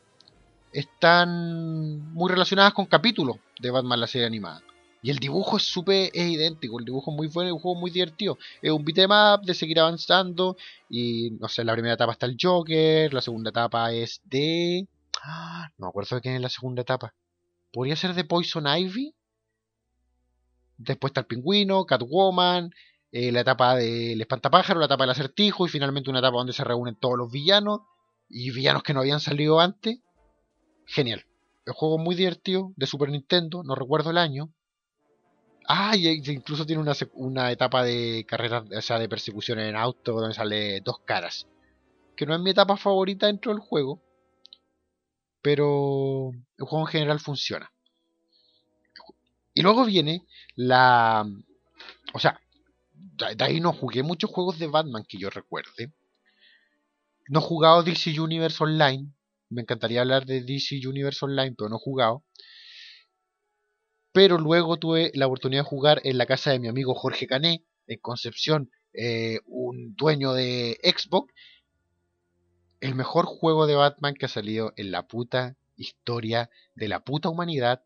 están 0.74 2.14
muy 2.14 2.30
relacionadas 2.30 2.74
con 2.74 2.86
capítulos 2.86 3.38
de 3.62 3.72
Batman 3.72 4.01
la 4.01 4.07
serie 4.07 4.28
animada. 4.28 4.62
Y 5.02 5.12
el 5.12 5.18
dibujo 5.18 5.58
es 5.58 5.64
súper 5.64 6.12
idéntico, 6.14 6.80
el 6.80 6.86
dibujo 6.86 7.12
es 7.12 7.18
muy 7.18 7.28
bueno, 7.28 7.54
un 7.54 7.60
juego 7.60 7.80
muy 7.80 7.89
divertido. 7.89 8.38
Es 8.62 8.72
un 8.72 8.84
beat'em 8.84 9.10
de 9.45 9.54
seguir 9.54 9.80
avanzando. 9.80 10.58
Y 10.89 11.32
no 11.32 11.47
sé, 11.47 11.64
la 11.64 11.74
primera 11.74 11.93
etapa 11.93 12.12
está 12.12 12.26
el 12.26 12.38
Joker, 12.39 13.14
la 13.14 13.22
segunda 13.22 13.50
etapa 13.52 13.93
es 13.93 14.22
de. 14.26 14.88
Ah, 15.24 15.70
no 15.78 15.86
me 15.86 15.89
acuerdo 15.89 16.16
de 16.16 16.22
quién 16.22 16.36
es 16.36 16.41
la 16.41 16.50
segunda 16.50 16.82
etapa. 16.82 17.14
Podría 17.72 17.95
ser 17.95 18.14
de 18.14 18.26
Poison 18.26 18.66
Ivy. 18.68 19.14
Después 20.78 21.12
está 21.12 21.22
el 21.22 21.28
pingüino, 21.28 21.86
Catwoman, 21.86 22.72
eh, 23.12 23.32
la 23.32 23.41
etapa 23.41 23.76
del 23.76 24.20
espantapájaro, 24.20 24.80
la 24.80 24.86
etapa 24.86 25.04
del 25.04 25.12
acertijo 25.12 25.66
y 25.66 25.70
finalmente 25.70 26.10
una 26.10 26.20
etapa 26.20 26.38
donde 26.38 26.54
se 26.54 26.64
reúnen 26.64 26.95
todos 26.95 27.18
los 27.18 27.32
villanos 27.32 27.82
y 28.30 28.52
villanos 28.52 28.84
que 28.84 28.93
no 28.93 29.02
habían 29.02 29.20
salido 29.20 29.60
antes. 29.60 30.00
Genial. 30.86 31.26
El 31.66 31.74
juego 31.74 31.97
muy 31.97 32.16
divertido, 32.16 32.74
de 32.78 32.88
Super 32.88 33.10
Nintendo, 33.10 33.62
no 33.64 33.76
recuerdo 33.76 34.10
el 34.12 34.18
año. 34.18 34.50
Ah, 35.72 35.95
y 35.95 36.07
incluso 36.32 36.65
tiene 36.65 36.82
una, 36.82 36.93
una 37.13 37.51
etapa 37.51 37.84
de 37.84 38.26
carrera, 38.28 38.65
o 38.76 38.82
sea, 38.82 38.97
de 38.97 39.07
persecución 39.07 39.59
en 39.59 39.76
auto 39.76 40.13
donde 40.13 40.34
sale 40.34 40.82
dos 40.82 40.97
caras. 41.05 41.45
Que 42.15 42.26
no 42.26 42.34
es 42.34 42.41
mi 42.41 42.49
etapa 42.49 42.76
favorita 42.76 43.28
dentro 43.28 43.51
del 43.51 43.61
juego. 43.61 44.01
Pero 45.43 46.32
el 46.57 46.65
juego 46.65 46.88
en 46.88 46.91
general 46.91 47.20
funciona. 47.20 47.72
Y 49.53 49.61
luego 49.61 49.86
viene 49.86 50.26
la... 50.55 51.24
O 52.13 52.20
sea, 52.20 52.41
de 53.36 53.43
ahí 53.43 53.59
no 53.59 53.72
jugué 53.72 54.01
muchos 54.01 54.32
juegos 54.32 54.57
de 54.57 54.65
Batman 54.65 55.05
que 55.07 55.20
yo 55.20 55.30
recuerde. 55.30 55.93
No 57.28 57.41
he 57.41 57.43
jugado 57.43 57.84
DC 57.84 58.20
Universe 58.20 58.63
Online. 58.63 59.13
Me 59.49 59.61
encantaría 59.61 60.01
hablar 60.01 60.26
de 60.26 60.41
DC 60.41 60.80
Universe 60.88 61.24
Online, 61.24 61.53
pero 61.55 61.70
no 61.70 61.76
he 61.76 61.80
jugado 61.80 62.24
pero 64.12 64.38
luego 64.38 64.78
tuve 64.78 65.12
la 65.14 65.28
oportunidad 65.28 65.64
de 65.64 65.70
jugar 65.70 66.01
en 66.03 66.18
la 66.18 66.26
casa 66.26 66.51
de 66.51 66.60
mi 66.60 66.68
amigo 66.68 66.95
Jorge 66.95 67.28
Cané, 67.28 67.64
en 67.88 67.99
Concepción, 67.99 68.72
eh, 68.93 69.39
un 69.45 69.95
dueño 69.95 70.34
de 70.34 70.78
Xbox, 70.84 71.34
el 72.82 72.95
mejor 72.95 73.26
juego 73.26 73.68
de 73.68 73.76
Batman 73.76 74.16
que 74.16 74.26
ha 74.26 74.30
salido 74.30 74.74
en 74.78 74.91
la 74.91 75.07
puta 75.07 75.55
historia 75.76 76.49
de 76.76 76.88
la 76.88 77.01
puta 77.01 77.30
humanidad. 77.30 77.84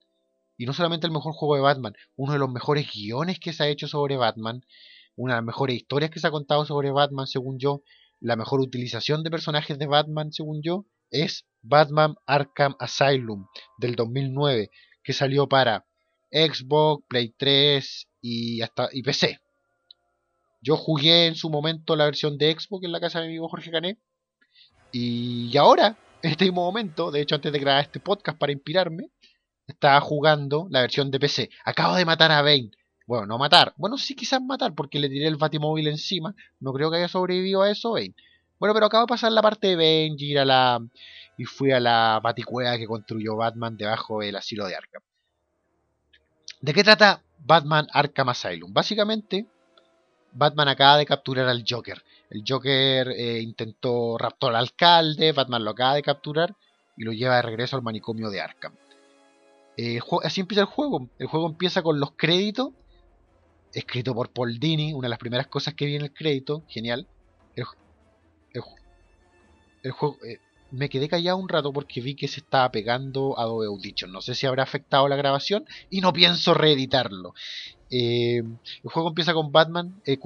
Y 0.57 0.65
no 0.65 0.73
solamente 0.73 1.07
el 1.07 1.13
mejor 1.13 1.33
juego 1.33 1.55
de 1.55 1.61
Batman, 1.61 1.95
uno 2.15 2.33
de 2.33 2.39
los 2.39 2.49
mejores 2.49 2.91
guiones 2.93 3.39
que 3.39 3.53
se 3.53 3.63
ha 3.63 3.67
hecho 3.67 3.87
sobre 3.87 4.17
Batman, 4.17 4.63
una 5.15 5.33
de 5.33 5.37
las 5.39 5.45
mejores 5.45 5.75
historias 5.75 6.11
que 6.11 6.19
se 6.19 6.27
ha 6.27 6.31
contado 6.31 6.65
sobre 6.65 6.91
Batman, 6.91 7.27
según 7.27 7.59
yo, 7.59 7.81
la 8.19 8.35
mejor 8.35 8.61
utilización 8.61 9.23
de 9.23 9.31
personajes 9.31 9.77
de 9.77 9.87
Batman, 9.87 10.31
según 10.31 10.61
yo, 10.61 10.85
es 11.09 11.45
Batman 11.61 12.15
Arkham 12.25 12.75
Asylum 12.79 13.47
del 13.77 13.95
2009, 13.95 14.69
que 15.03 15.13
salió 15.13 15.47
para 15.47 15.85
Xbox, 16.33 17.05
Play 17.07 17.33
3 17.37 18.07
y 18.21 18.61
hasta 18.61 18.89
y 18.91 19.03
PC. 19.03 19.39
Yo 20.61 20.77
jugué 20.77 21.27
en 21.27 21.35
su 21.35 21.49
momento 21.49 21.95
la 21.95 22.05
versión 22.05 22.37
de 22.37 22.51
Xbox 22.57 22.85
en 22.85 22.91
la 22.91 22.99
casa 22.99 23.19
de 23.19 23.27
mi 23.27 23.33
amigo 23.33 23.49
Jorge 23.49 23.69
Canet. 23.69 23.99
Y 24.91 25.55
ahora, 25.57 25.97
en 26.23 26.31
este 26.31 26.45
mismo 26.45 26.63
momento, 26.63 27.11
de 27.11 27.21
hecho 27.21 27.35
antes 27.35 27.51
de 27.51 27.59
grabar 27.59 27.83
este 27.83 27.99
podcast 27.99 28.37
para 28.37 28.51
inspirarme, 28.51 29.09
estaba 29.67 29.99
jugando 30.01 30.67
la 30.71 30.81
versión 30.81 31.11
de 31.11 31.19
PC. 31.19 31.49
Acabo 31.65 31.95
de 31.95 32.05
matar 32.05 32.31
a 32.31 32.41
Bane. 32.41 32.71
Bueno, 33.05 33.25
no 33.27 33.37
matar. 33.37 33.73
Bueno, 33.77 33.97
sí 33.97 34.15
quizás 34.15 34.41
matar 34.41 34.73
porque 34.73 34.99
le 34.99 35.09
tiré 35.09 35.27
el 35.27 35.35
batimóvil 35.35 35.87
encima. 35.87 36.33
No 36.59 36.73
creo 36.73 36.89
que 36.89 36.97
haya 36.97 37.07
sobrevivido 37.07 37.61
a 37.61 37.69
eso 37.69 37.91
Bane. 37.91 38.15
Bueno, 38.59 38.73
pero 38.73 38.85
acabo 38.85 39.03
de 39.03 39.09
pasar 39.09 39.31
la 39.33 39.41
parte 39.41 39.67
de 39.67 39.75
Bane 39.75 40.15
y 40.17 40.31
ir 40.31 40.39
a 40.39 40.45
la... 40.45 40.79
Y 41.37 41.45
fui 41.45 41.71
a 41.71 41.79
la 41.79 42.21
baticueva 42.23 42.77
que 42.77 42.87
construyó 42.87 43.35
Batman 43.35 43.75
debajo 43.75 44.21
del 44.21 44.35
asilo 44.35 44.65
de 44.67 44.75
Arkham. 44.75 45.01
¿De 46.63 46.73
qué 46.73 46.81
trata 46.81 47.21
Batman 47.39 47.87
Arkham 47.91 48.29
Asylum? 48.29 48.71
Básicamente, 48.71 49.45
Batman 50.31 50.69
acaba 50.69 50.95
de 50.95 51.05
capturar 51.05 51.49
al 51.49 51.65
Joker. 51.67 52.01
El 52.29 52.45
Joker 52.47 53.09
eh, 53.09 53.41
intentó 53.41 54.17
raptar 54.17 54.51
al 54.51 54.55
alcalde, 54.55 55.33
Batman 55.33 55.65
lo 55.65 55.71
acaba 55.71 55.95
de 55.95 56.01
capturar 56.01 56.55
y 56.95 57.03
lo 57.03 57.11
lleva 57.11 57.35
de 57.35 57.41
regreso 57.41 57.75
al 57.75 57.81
manicomio 57.81 58.29
de 58.29 58.39
Arkham. 58.39 58.71
Eh, 59.75 59.99
así 60.23 60.39
empieza 60.39 60.61
el 60.61 60.67
juego. 60.67 61.09
El 61.19 61.27
juego 61.27 61.49
empieza 61.49 61.81
con 61.81 61.99
los 61.99 62.13
créditos, 62.13 62.69
escrito 63.73 64.15
por 64.15 64.29
Paul 64.29 64.57
Dini, 64.57 64.93
una 64.93 65.07
de 65.07 65.09
las 65.09 65.19
primeras 65.19 65.47
cosas 65.47 65.73
que 65.73 65.85
vi 65.85 65.97
en 65.97 66.03
el 66.03 66.13
crédito, 66.13 66.63
genial. 66.69 67.07
El, 67.57 67.65
juego, 69.91 70.17
eh, 70.23 70.39
me 70.73 70.89
quedé 70.89 71.07
callado 71.07 71.37
un 71.37 71.49
rato 71.49 71.71
porque 71.71 72.01
vi 72.01 72.15
que 72.15 72.27
se 72.27 72.39
estaba 72.39 72.71
pegando 72.71 73.39
Adobe 73.39 73.67
Audition. 73.67 74.11
No 74.11 74.21
sé 74.21 74.33
si 74.33 74.47
habrá 74.47 74.63
afectado 74.63 75.07
la 75.07 75.15
grabación 75.15 75.65
y 75.91 76.01
no 76.01 76.11
pienso 76.11 76.55
reeditarlo. 76.55 77.35
Eh, 77.91 78.37
el 78.37 78.89
juego 78.89 79.09
empieza 79.09 79.33
con 79.33 79.51
Batman 79.51 80.01
eh, 80.05 80.17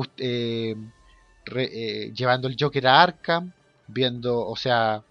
eh, 1.54 2.12
llevando 2.16 2.48
el 2.48 2.56
Joker 2.58 2.88
a 2.88 3.02
Arkham, 3.02 3.52
viendo, 3.88 4.40
o 4.40 4.56
sea, 4.56 5.04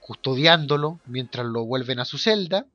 custodiándolo 0.00 0.98
mientras 1.06 1.46
lo 1.46 1.64
vuelven 1.64 2.00
a 2.00 2.04
su 2.04 2.18
celda. 2.18 2.66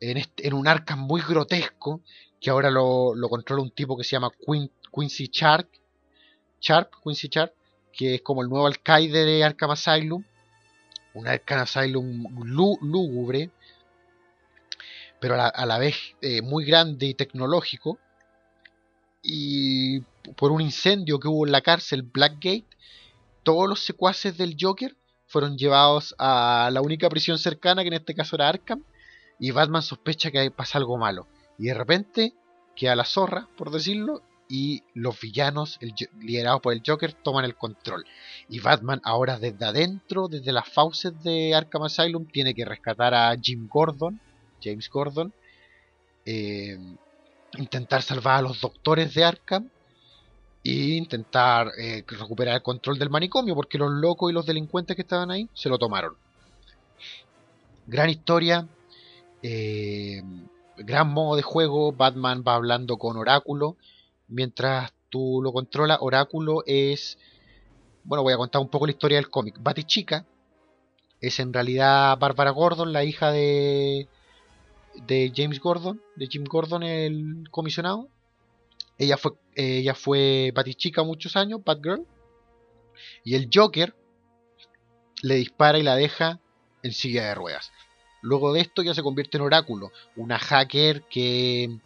En, 0.00 0.54
un 0.54 0.68
Arkham 0.68 1.00
muy 1.00 1.20
grotesco, 1.20 2.02
que 2.40 2.50
ahora 2.50 2.70
lo, 2.70 3.12
controla 3.28 3.62
un 3.62 3.72
tipo 3.72 3.96
que 3.96 4.04
se 4.04 4.10
llama 4.10 4.30
Quincy 4.94 5.30
Sharp, 5.32 5.68
Sharp, 6.60 6.92
Quincy 7.02 7.26
Sharp, 7.28 7.57
que 7.92 8.16
es 8.16 8.22
como 8.22 8.42
el 8.42 8.48
nuevo 8.48 8.66
alcaide 8.66 9.24
de 9.24 9.44
Arkham 9.44 9.70
Asylum, 9.70 10.24
un 11.14 11.26
Arkham 11.26 11.60
Asylum 11.60 12.24
lúgubre, 12.44 13.50
pero 15.20 15.34
a 15.34 15.66
la, 15.66 15.78
vez 15.78 15.96
eh, 16.20 16.42
muy 16.42 16.64
grande 16.64 17.06
y 17.06 17.14
tecnológico, 17.14 17.98
y 19.22 20.00
por 20.36 20.52
un 20.52 20.60
incendio 20.60 21.18
que 21.18 21.28
hubo 21.28 21.44
en 21.44 21.52
la 21.52 21.60
cárcel 21.60 22.02
Blackgate, 22.02 22.66
todos 23.42 23.68
los 23.68 23.80
secuaces 23.80 24.36
del 24.36 24.56
Joker 24.58 24.96
fueron 25.26 25.58
llevados 25.58 26.14
a 26.18 26.70
la 26.72 26.80
única 26.80 27.08
prisión 27.08 27.38
cercana, 27.38 27.82
que 27.82 27.88
en 27.88 27.94
este 27.94 28.14
caso 28.14 28.36
era 28.36 28.48
Arkham, 28.48 28.84
y 29.38 29.50
Batman 29.50 29.82
sospecha 29.82 30.30
que 30.30 30.50
pasa 30.50 30.78
algo 30.78 30.96
malo. 30.96 31.26
Y 31.58 31.66
de 31.66 31.74
repente 31.74 32.34
queda 32.74 32.96
la 32.96 33.04
zorra, 33.04 33.48
por 33.56 33.70
decirlo, 33.70 34.22
y 34.48 34.82
los 34.94 35.20
villanos, 35.20 35.78
liderados 36.20 36.60
por 36.60 36.72
el 36.72 36.82
Joker, 36.84 37.12
toman 37.12 37.44
el 37.44 37.54
control. 37.54 38.04
Y 38.48 38.60
Batman 38.60 39.00
ahora 39.04 39.38
desde 39.38 39.64
adentro, 39.64 40.28
desde 40.28 40.52
las 40.52 40.68
fauces 40.68 41.22
de 41.22 41.54
Arkham 41.54 41.82
Asylum, 41.82 42.26
tiene 42.26 42.54
que 42.54 42.64
rescatar 42.64 43.14
a 43.14 43.36
Jim 43.40 43.68
Gordon, 43.68 44.18
James 44.62 44.88
Gordon, 44.88 45.32
eh, 46.24 46.78
intentar 47.56 48.02
salvar 48.02 48.38
a 48.38 48.42
los 48.42 48.60
doctores 48.60 49.14
de 49.14 49.24
Arkham 49.24 49.68
e 50.64 50.96
intentar 50.96 51.70
eh, 51.78 52.04
recuperar 52.06 52.56
el 52.56 52.62
control 52.62 52.98
del 52.98 53.10
manicomio, 53.10 53.54
porque 53.54 53.78
los 53.78 53.90
locos 53.90 54.30
y 54.30 54.34
los 54.34 54.46
delincuentes 54.46 54.96
que 54.96 55.02
estaban 55.02 55.30
ahí 55.30 55.48
se 55.54 55.68
lo 55.68 55.78
tomaron. 55.78 56.14
Gran 57.86 58.10
historia, 58.10 58.66
eh, 59.42 60.22
gran 60.76 61.08
modo 61.08 61.36
de 61.36 61.42
juego, 61.42 61.92
Batman 61.92 62.44
va 62.46 62.54
hablando 62.54 62.98
con 62.98 63.16
Oráculo, 63.16 63.76
mientras 64.28 64.92
tú 65.08 65.40
lo 65.42 65.52
controlas, 65.52 65.98
Oráculo 66.00 66.62
es. 66.66 67.18
Bueno, 68.04 68.22
voy 68.22 68.32
a 68.32 68.38
contar 68.38 68.62
un 68.62 68.68
poco 68.68 68.86
la 68.86 68.92
historia 68.92 69.18
del 69.18 69.30
cómic. 69.30 69.56
Batichica 69.60 70.24
es 71.20 71.40
en 71.40 71.52
realidad 71.52 72.18
Bárbara 72.18 72.50
Gordon, 72.50 72.92
la 72.92 73.04
hija 73.04 73.32
de, 73.32 74.08
de 75.06 75.32
James 75.34 75.60
Gordon, 75.60 76.00
de 76.16 76.26
Jim 76.26 76.44
Gordon, 76.44 76.82
el 76.82 77.48
comisionado. 77.50 78.08
Ella 78.96 79.16
fue, 79.16 79.32
ella 79.54 79.94
fue 79.94 80.52
Batichica 80.54 81.02
muchos 81.02 81.36
años, 81.36 81.60
Batgirl. 81.64 82.06
Y 83.24 83.34
el 83.34 83.48
Joker 83.52 83.94
le 85.22 85.34
dispara 85.34 85.78
y 85.78 85.82
la 85.82 85.96
deja 85.96 86.40
en 86.82 86.92
silla 86.92 87.26
de 87.26 87.34
ruedas. 87.34 87.72
Luego 88.22 88.52
de 88.52 88.60
esto 88.60 88.82
ya 88.82 88.94
se 88.94 89.02
convierte 89.02 89.36
en 89.36 89.44
Oráculo, 89.44 89.92
una 90.16 90.38
hacker 90.38 91.02
que 91.04 91.78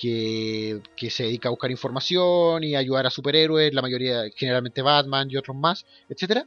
que, 0.00 1.10
se 1.10 1.24
dedica 1.24 1.48
a 1.48 1.50
buscar 1.50 1.70
información 1.70 2.64
y 2.64 2.74
ayudar 2.74 3.06
a 3.06 3.10
superhéroes, 3.10 3.74
la 3.74 3.82
mayoría, 3.82 4.22
generalmente 4.34 4.80
Batman 4.80 5.30
y 5.30 5.36
otros 5.36 5.54
más, 5.54 5.84
etcétera, 6.08 6.46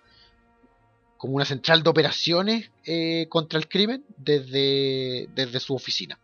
como 1.17 1.35
una 1.35 1.45
central 1.45 1.83
de 1.83 1.89
operaciones 1.89 2.71
eh, 2.83 3.27
contra 3.29 3.59
el 3.59 3.67
crimen 3.69 4.03
desde, 4.17 5.29
desde 5.35 5.59
su 5.59 5.75
oficina, 5.75 6.19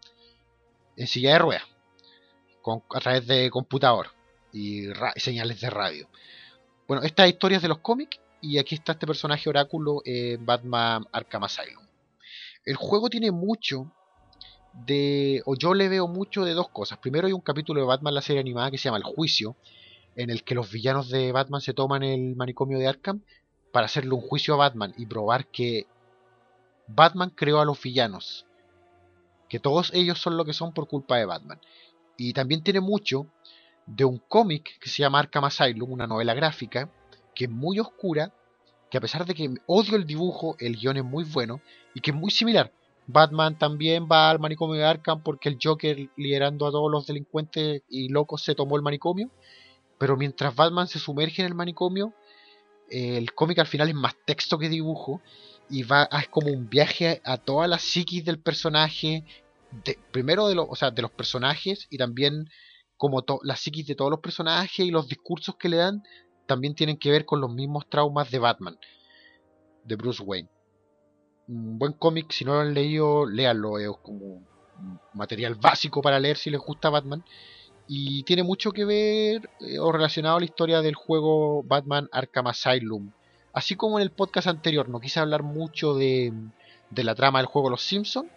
en 0.97 1.05
silla 1.05 1.33
de 1.33 1.39
ruedas, 1.39 1.63
a 2.89 2.99
través 2.99 3.27
de 3.27 3.51
computador 3.51 4.07
y, 4.51 4.87
señales 5.17 5.61
de 5.61 5.69
radio. 5.69 6.09
Bueno, 6.87 7.03
estas 7.03 7.29
historias 7.29 7.61
de 7.61 7.67
los 7.67 7.77
cómics 7.77 8.19
y 8.41 8.57
aquí 8.57 8.73
está 8.73 8.93
este 8.93 9.05
personaje 9.05 9.47
oráculo 9.47 10.01
en 10.03 10.43
Batman 10.43 11.05
Arkham 11.11 11.43
Asylum. 11.43 11.85
El 12.65 12.75
juego 12.75 13.07
tiene 13.07 13.29
mucho 13.31 13.91
de, 14.73 15.41
o 15.45 15.55
yo 15.55 15.73
le 15.73 15.89
veo 15.89 16.07
mucho 16.07 16.45
de 16.45 16.53
dos 16.53 16.69
cosas. 16.69 16.99
Primero 16.99 17.27
hay 17.27 17.33
un 17.33 17.41
capítulo 17.41 17.81
de 17.81 17.87
Batman, 17.87 18.13
la 18.13 18.21
serie 18.21 18.39
animada, 18.39 18.71
que 18.71 18.77
se 18.77 18.85
llama 18.85 18.97
El 18.97 19.03
Juicio, 19.03 19.55
en 20.15 20.29
el 20.29 20.43
que 20.43 20.55
los 20.55 20.71
villanos 20.71 21.09
de 21.09 21.31
Batman 21.31 21.61
se 21.61 21.73
toman 21.73 22.03
el 22.03 22.35
manicomio 22.35 22.77
de 22.77 22.87
Arkham 22.87 23.21
para 23.71 23.85
hacerle 23.85 24.13
un 24.13 24.21
juicio 24.21 24.53
a 24.53 24.57
Batman 24.57 24.93
y 24.97 25.05
probar 25.05 25.47
que 25.47 25.87
Batman 26.87 27.29
creó 27.29 27.59
a 27.59 27.65
los 27.65 27.81
villanos. 27.81 28.45
Que 29.47 29.59
todos 29.59 29.91
ellos 29.93 30.19
son 30.19 30.37
lo 30.37 30.45
que 30.45 30.53
son 30.53 30.73
por 30.73 30.87
culpa 30.87 31.17
de 31.17 31.25
Batman. 31.25 31.59
Y 32.17 32.33
también 32.33 32.63
tiene 32.63 32.81
mucho 32.81 33.27
de 33.85 34.05
un 34.05 34.17
cómic 34.17 34.79
que 34.79 34.89
se 34.89 35.01
llama 35.01 35.19
Arkham 35.19 35.45
Asylum, 35.45 35.91
una 35.91 36.07
novela 36.07 36.33
gráfica, 36.33 36.89
que 37.33 37.45
es 37.45 37.49
muy 37.49 37.79
oscura, 37.79 38.33
que 38.91 38.97
a 38.97 39.01
pesar 39.01 39.25
de 39.25 39.33
que 39.33 39.53
odio 39.67 39.95
el 39.95 40.05
dibujo, 40.05 40.55
el 40.59 40.75
guion 40.75 40.97
es 40.97 41.05
muy 41.05 41.23
bueno 41.23 41.61
y 41.93 42.01
que 42.01 42.11
es 42.11 42.17
muy 42.17 42.31
similar. 42.31 42.71
Batman 43.11 43.57
también 43.57 44.07
va 44.09 44.29
al 44.29 44.39
manicomio 44.39 44.75
de 44.75 44.85
Arkham 44.85 45.23
porque 45.23 45.49
el 45.49 45.57
Joker, 45.61 46.09
liderando 46.15 46.67
a 46.67 46.71
todos 46.71 46.91
los 46.91 47.07
delincuentes 47.07 47.81
y 47.89 48.09
locos, 48.09 48.43
se 48.43 48.53
tomó 48.53 48.75
el 48.75 48.83
manicomio. 48.83 49.31
Pero 49.97 50.15
mientras 50.15 50.55
Batman 50.55 50.87
se 50.87 50.99
sumerge 50.99 51.41
en 51.41 51.47
el 51.47 51.55
manicomio, 51.55 52.13
el 52.87 53.33
cómic 53.33 53.57
al 53.57 53.65
final 53.65 53.89
es 53.89 53.95
más 53.95 54.15
texto 54.25 54.59
que 54.59 54.69
dibujo 54.69 55.21
y 55.71 55.81
va 55.83 56.03
es 56.03 56.29
como 56.29 56.51
un 56.51 56.69
viaje 56.69 57.19
a 57.25 57.37
toda 57.37 57.67
la 57.67 57.79
psiquis 57.79 58.23
del 58.25 58.39
personaje, 58.39 59.25
primero 60.11 60.47
de, 60.47 60.57
o 60.59 60.75
sea, 60.75 60.91
de 60.91 61.01
los 61.01 61.11
personajes 61.11 61.87
y 61.89 61.97
también 61.97 62.47
como 62.95 63.25
la 63.41 63.55
psiquis 63.55 63.87
de 63.87 63.95
todos 63.95 64.11
los 64.11 64.19
personajes 64.19 64.85
y 64.85 64.91
los 64.91 65.07
discursos 65.07 65.55
que 65.55 65.69
le 65.69 65.77
dan 65.77 66.03
también 66.45 66.75
tienen 66.75 66.97
que 66.97 67.09
ver 67.09 67.25
con 67.25 67.41
los 67.41 67.51
mismos 67.51 67.89
traumas 67.89 68.29
de 68.29 68.37
Batman, 68.37 68.77
de 69.83 69.95
Bruce 69.95 70.21
Wayne. 70.21 70.49
Un 71.49 71.79
buen 71.79 71.93
cómic, 71.93 72.31
si 72.31 72.45
no 72.45 72.53
lo 72.53 72.59
han 72.59 72.75
leído, 72.75 73.25
léanlo, 73.25 73.79
es 73.79 73.89
como 74.03 74.43
material 75.15 75.55
básico 75.55 75.99
para 75.99 76.19
leer 76.19 76.37
si 76.37 76.51
les 76.51 76.61
gusta 76.61 76.91
Batman. 76.91 77.23
Y 77.87 78.21
tiene 78.21 78.43
mucho 78.43 78.71
que 78.71 78.85
ver 78.85 79.49
eh, 79.59 79.79
o 79.79 79.91
relacionado 79.91 80.37
a 80.37 80.39
la 80.39 80.45
historia 80.45 80.83
del 80.83 80.93
juego 80.93 81.63
Batman 81.63 82.07
Arkham 82.11 82.45
Asylum. 82.45 83.11
Así 83.51 83.75
como 83.75 83.97
en 83.97 84.03
el 84.03 84.11
podcast 84.11 84.45
anterior 84.45 84.89
no 84.89 84.99
quise 84.99 85.19
hablar 85.19 85.41
mucho 85.41 85.95
de, 85.95 86.31
de 86.91 87.03
la 87.03 87.15
trama 87.15 87.39
del 87.39 87.47
juego 87.47 87.71
Los 87.71 87.81
Simpsons, 87.81 88.29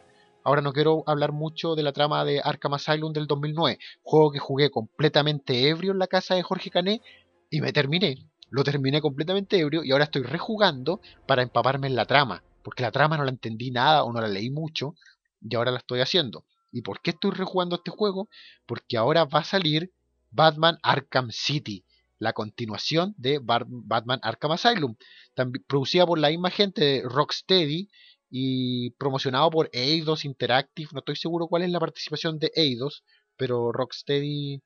ahora 0.42 0.62
no 0.62 0.72
quiero 0.72 1.04
hablar 1.06 1.32
mucho 1.32 1.74
de 1.74 1.82
la 1.82 1.92
trama 1.92 2.24
de 2.24 2.40
Arkham 2.42 2.72
Asylum 2.72 3.12
del 3.12 3.26
2009, 3.26 3.78
juego 4.02 4.32
que 4.32 4.38
jugué 4.38 4.70
completamente 4.70 5.68
ebrio 5.68 5.92
en 5.92 5.98
la 5.98 6.06
casa 6.06 6.34
de 6.34 6.42
Jorge 6.42 6.70
Cané 6.70 7.02
y 7.50 7.60
me 7.60 7.74
terminé. 7.74 8.26
Lo 8.48 8.64
terminé 8.64 9.02
completamente 9.02 9.58
ebrio 9.58 9.84
y 9.84 9.92
ahora 9.92 10.04
estoy 10.04 10.22
rejugando 10.22 11.02
para 11.26 11.42
empaparme 11.42 11.88
en 11.88 11.96
la 11.96 12.06
trama, 12.06 12.42
porque 12.62 12.82
la 12.82 12.92
trama 12.92 13.16
no 13.16 13.24
la 13.24 13.30
entendí 13.30 13.70
nada 13.70 14.04
o 14.04 14.12
no 14.12 14.20
la 14.20 14.28
leí 14.28 14.50
mucho 14.50 14.94
y 15.40 15.54
ahora 15.54 15.70
la 15.70 15.78
estoy 15.78 16.00
haciendo. 16.00 16.44
¿Y 16.70 16.82
por 16.82 17.00
qué 17.02 17.10
estoy 17.10 17.32
rejugando 17.32 17.76
este 17.76 17.90
juego? 17.90 18.28
Porque 18.66 18.96
ahora 18.96 19.24
va 19.24 19.40
a 19.40 19.44
salir 19.44 19.92
Batman 20.30 20.78
Arkham 20.82 21.30
City, 21.30 21.84
la 22.18 22.32
continuación 22.32 23.14
de 23.18 23.40
Batman 23.42 24.20
Arkham 24.22 24.52
Asylum, 24.52 24.96
también 25.34 25.64
producida 25.68 26.06
por 26.06 26.18
la 26.18 26.30
misma 26.30 26.50
gente 26.50 26.84
de 26.84 27.02
Rocksteady 27.02 27.90
y 28.30 28.90
promocionado 28.92 29.50
por 29.50 29.68
Eidos 29.72 30.24
Interactive. 30.24 30.88
No 30.92 31.00
estoy 31.00 31.16
seguro 31.16 31.48
cuál 31.48 31.62
es 31.62 31.70
la 31.70 31.80
participación 31.80 32.38
de 32.38 32.50
Eidos, 32.54 33.04
pero 33.36 33.72
Rocksteady 33.72 34.62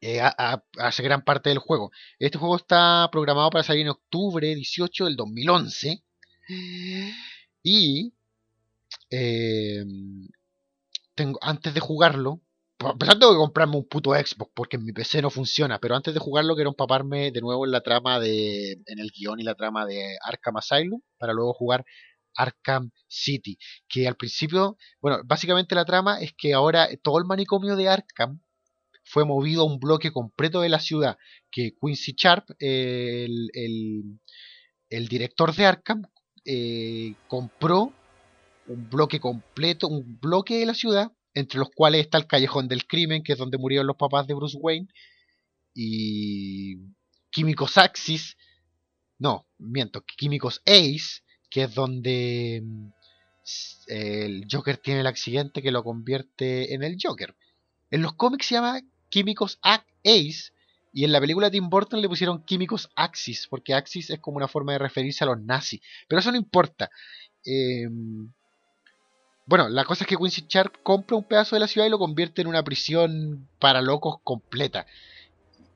eh, 0.00 0.20
hace 0.78 1.02
gran 1.02 1.22
parte 1.22 1.48
del 1.48 1.58
juego. 1.58 1.90
Este 2.18 2.38
juego 2.38 2.56
está 2.56 3.08
programado 3.10 3.50
para 3.50 3.64
salir 3.64 3.82
en 3.82 3.90
octubre 3.90 4.54
18 4.54 5.04
del 5.04 5.16
2011. 5.16 6.02
Y 7.64 8.12
eh, 9.10 9.84
tengo, 11.14 11.38
antes 11.42 11.74
de 11.74 11.80
jugarlo, 11.80 12.40
a 12.80 12.96
pesar 12.96 13.18
tengo 13.18 13.32
que 13.32 13.38
comprarme 13.38 13.76
un 13.76 13.86
puto 13.86 14.10
Xbox 14.10 14.50
porque 14.54 14.78
mi 14.78 14.92
PC 14.92 15.22
no 15.22 15.30
funciona, 15.30 15.78
pero 15.78 15.94
antes 15.94 16.12
de 16.12 16.20
jugarlo 16.20 16.56
quiero 16.56 16.70
empaparme 16.70 17.30
de 17.30 17.40
nuevo 17.40 17.64
en 17.64 17.70
la 17.70 17.82
trama 17.82 18.18
de, 18.18 18.72
en 18.72 18.98
el 18.98 19.12
guion 19.16 19.38
y 19.38 19.44
la 19.44 19.54
trama 19.54 19.86
de 19.86 20.16
Arkham 20.24 20.56
Asylum 20.56 21.00
para 21.18 21.32
luego 21.32 21.54
jugar 21.54 21.84
Arkham 22.34 22.90
City, 23.08 23.58
que 23.88 24.08
al 24.08 24.16
principio, 24.16 24.76
bueno, 25.00 25.20
básicamente 25.24 25.74
la 25.74 25.84
trama 25.84 26.20
es 26.20 26.32
que 26.36 26.54
ahora 26.54 26.88
todo 27.02 27.18
el 27.18 27.24
manicomio 27.24 27.76
de 27.76 27.88
Arkham 27.88 28.40
fue 29.04 29.24
movido 29.24 29.62
a 29.62 29.66
un 29.66 29.78
bloque 29.78 30.12
completo 30.12 30.60
de 30.60 30.68
la 30.68 30.80
ciudad, 30.80 31.18
que 31.50 31.74
Quincy 31.80 32.14
Sharp, 32.16 32.50
el, 32.58 33.50
el, 34.88 35.08
director 35.08 35.54
de 35.54 35.66
Arkham, 35.66 36.02
eh, 36.44 37.14
compró 37.28 37.92
un 38.66 38.88
bloque 38.88 39.20
completo, 39.20 39.88
un 39.88 40.18
bloque 40.20 40.58
de 40.58 40.66
la 40.66 40.74
ciudad, 40.74 41.12
entre 41.34 41.58
los 41.58 41.70
cuales 41.70 42.02
está 42.02 42.18
el 42.18 42.26
Callejón 42.26 42.68
del 42.68 42.86
Crimen, 42.86 43.22
que 43.22 43.32
es 43.32 43.38
donde 43.38 43.58
murieron 43.58 43.86
los 43.86 43.96
papás 43.96 44.26
de 44.26 44.34
Bruce 44.34 44.58
Wayne, 44.58 44.88
y 45.74 46.76
Químicos 47.30 47.78
Axis, 47.78 48.36
no, 49.18 49.46
miento, 49.58 50.04
Químicos 50.04 50.62
Ace, 50.66 51.22
que 51.48 51.64
es 51.64 51.74
donde 51.74 52.62
mm, 52.64 52.88
el 53.86 54.46
Joker 54.50 54.76
tiene 54.78 55.00
el 55.00 55.06
accidente 55.06 55.62
que 55.62 55.70
lo 55.70 55.82
convierte 55.82 56.74
en 56.74 56.82
el 56.82 56.96
Joker. 57.00 57.34
En 57.90 58.02
los 58.02 58.14
cómics 58.14 58.46
se 58.46 58.54
llama 58.54 58.80
Químicos 59.08 59.58
Ace, 59.62 60.52
y 60.92 61.04
en 61.04 61.12
la 61.12 61.20
película 61.20 61.46
de 61.46 61.52
Tim 61.52 61.70
Burton 61.70 62.02
le 62.02 62.08
pusieron 62.08 62.42
Químicos 62.44 62.90
Axis, 62.94 63.46
porque 63.48 63.74
Axis 63.74 64.10
es 64.10 64.20
como 64.20 64.36
una 64.36 64.48
forma 64.48 64.72
de 64.72 64.78
referirse 64.78 65.24
a 65.24 65.26
los 65.26 65.40
nazis. 65.40 65.80
Pero 66.06 66.20
eso 66.20 66.30
no 66.30 66.36
importa. 66.36 66.90
Eh, 67.46 67.88
bueno, 69.46 69.68
la 69.68 69.84
cosa 69.84 70.04
es 70.04 70.08
que 70.08 70.16
Quincy 70.16 70.44
Sharp 70.48 70.82
compra 70.82 71.16
un 71.16 71.24
pedazo 71.24 71.56
de 71.56 71.60
la 71.60 71.66
ciudad 71.66 71.86
y 71.86 71.90
lo 71.90 71.98
convierte 71.98 72.42
en 72.42 72.48
una 72.48 72.62
prisión 72.62 73.48
para 73.58 73.80
locos 73.80 74.16
completa. 74.22 74.86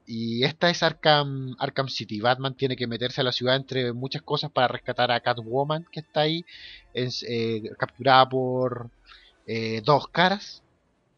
Y 0.07 0.45
esta 0.45 0.71
es 0.71 0.83
Arkham, 0.83 1.57
Arkham 1.59 1.89
City. 1.89 2.21
Batman 2.21 2.55
tiene 2.55 2.77
que 2.77 2.87
meterse 2.87 3.23
a 3.23 3.25
la 3.25 3.33
ciudad 3.33 3.57
entre 3.57 3.93
muchas 3.93 4.23
cosas 4.23 4.51
para 4.53 4.69
rescatar 4.69 5.11
a 5.11 5.21
Catwoman, 5.21 5.87
que 5.91 6.01
está 6.01 6.21
ahí, 6.21 6.45
es, 6.95 7.25
eh, 7.29 7.63
capturada 7.79 8.29
por 8.29 8.91
eh, 9.47 9.83
dos 9.85 10.09
caras 10.09 10.63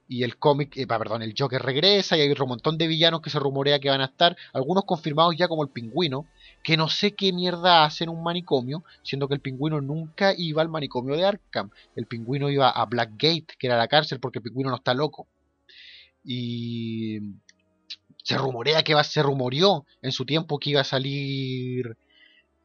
y 0.08 0.24
el 0.24 0.38
cómic, 0.38 0.76
eh, 0.76 0.86
perdón, 0.86 1.22
el 1.22 1.34
Joker 1.38 1.60
regresa 1.60 2.16
y 2.16 2.22
hay 2.22 2.30
otro 2.30 2.46
montón 2.46 2.78
de 2.78 2.86
villanos 2.86 3.20
que 3.20 3.28
se 3.28 3.38
rumorea 3.38 3.78
que 3.78 3.90
van 3.90 4.00
a 4.00 4.06
estar, 4.06 4.36
algunos 4.54 4.84
confirmados 4.84 5.36
ya 5.36 5.48
como 5.48 5.62
el 5.62 5.68
pingüino, 5.68 6.26
que 6.64 6.78
no 6.78 6.88
sé 6.88 7.14
qué 7.14 7.32
mierda 7.32 7.84
hace 7.84 8.04
en 8.04 8.10
un 8.10 8.22
manicomio, 8.22 8.84
siendo 9.02 9.28
que 9.28 9.34
el 9.34 9.40
pingüino 9.40 9.82
nunca 9.82 10.32
iba 10.36 10.62
al 10.62 10.70
manicomio 10.70 11.14
de 11.14 11.26
Arkham, 11.26 11.70
el 11.94 12.06
pingüino 12.06 12.48
iba 12.48 12.70
a 12.70 12.86
Blackgate, 12.86 13.54
que 13.58 13.66
era 13.66 13.76
la 13.76 13.86
cárcel, 13.88 14.18
porque 14.18 14.38
el 14.38 14.44
pingüino 14.44 14.70
no 14.70 14.76
está 14.76 14.94
loco. 14.94 15.28
Y 16.24 17.20
se 18.24 18.36
rumorea 18.38 18.82
que 18.82 18.94
va, 18.94 19.04
se 19.04 19.22
rumoreó 19.22 19.84
en 20.02 20.12
su 20.12 20.24
tiempo 20.24 20.58
que 20.58 20.70
iba 20.70 20.80
a 20.80 20.84
salir 20.84 21.96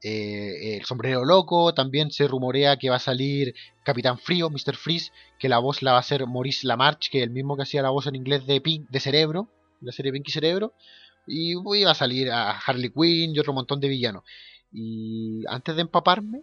eh, 0.03 0.77
el 0.77 0.85
sombrero 0.85 1.23
loco, 1.23 1.73
también 1.73 2.11
se 2.11 2.27
rumorea 2.27 2.77
que 2.77 2.89
va 2.89 2.97
a 2.97 2.99
salir 2.99 3.55
Capitán 3.83 4.19
Frío, 4.19 4.49
Mr. 4.49 4.75
Freeze, 4.75 5.11
que 5.39 5.49
la 5.49 5.59
voz 5.59 5.81
la 5.81 5.91
va 5.91 5.97
a 5.97 6.01
hacer 6.01 6.27
Maurice 6.27 6.67
Lamarche, 6.67 7.09
que 7.09 7.19
es 7.19 7.23
el 7.23 7.29
mismo 7.29 7.55
que 7.55 7.63
hacía 7.63 7.81
la 7.81 7.89
voz 7.89 8.07
en 8.07 8.15
inglés 8.15 8.45
de 8.45 8.59
Pink, 8.59 8.89
de 8.89 8.99
Cerebro, 8.99 9.49
la 9.81 9.91
serie 9.91 10.11
Pinky 10.11 10.31
Cerebro, 10.31 10.73
y 11.25 11.53
iba 11.53 11.91
a 11.91 11.95
salir 11.95 12.31
a 12.31 12.51
Harley 12.51 12.89
Quinn 12.89 13.33
y 13.33 13.39
otro 13.39 13.53
montón 13.53 13.79
de 13.79 13.87
villanos. 13.87 14.23
Y 14.71 15.43
antes 15.47 15.75
de 15.75 15.83
empaparme, 15.83 16.41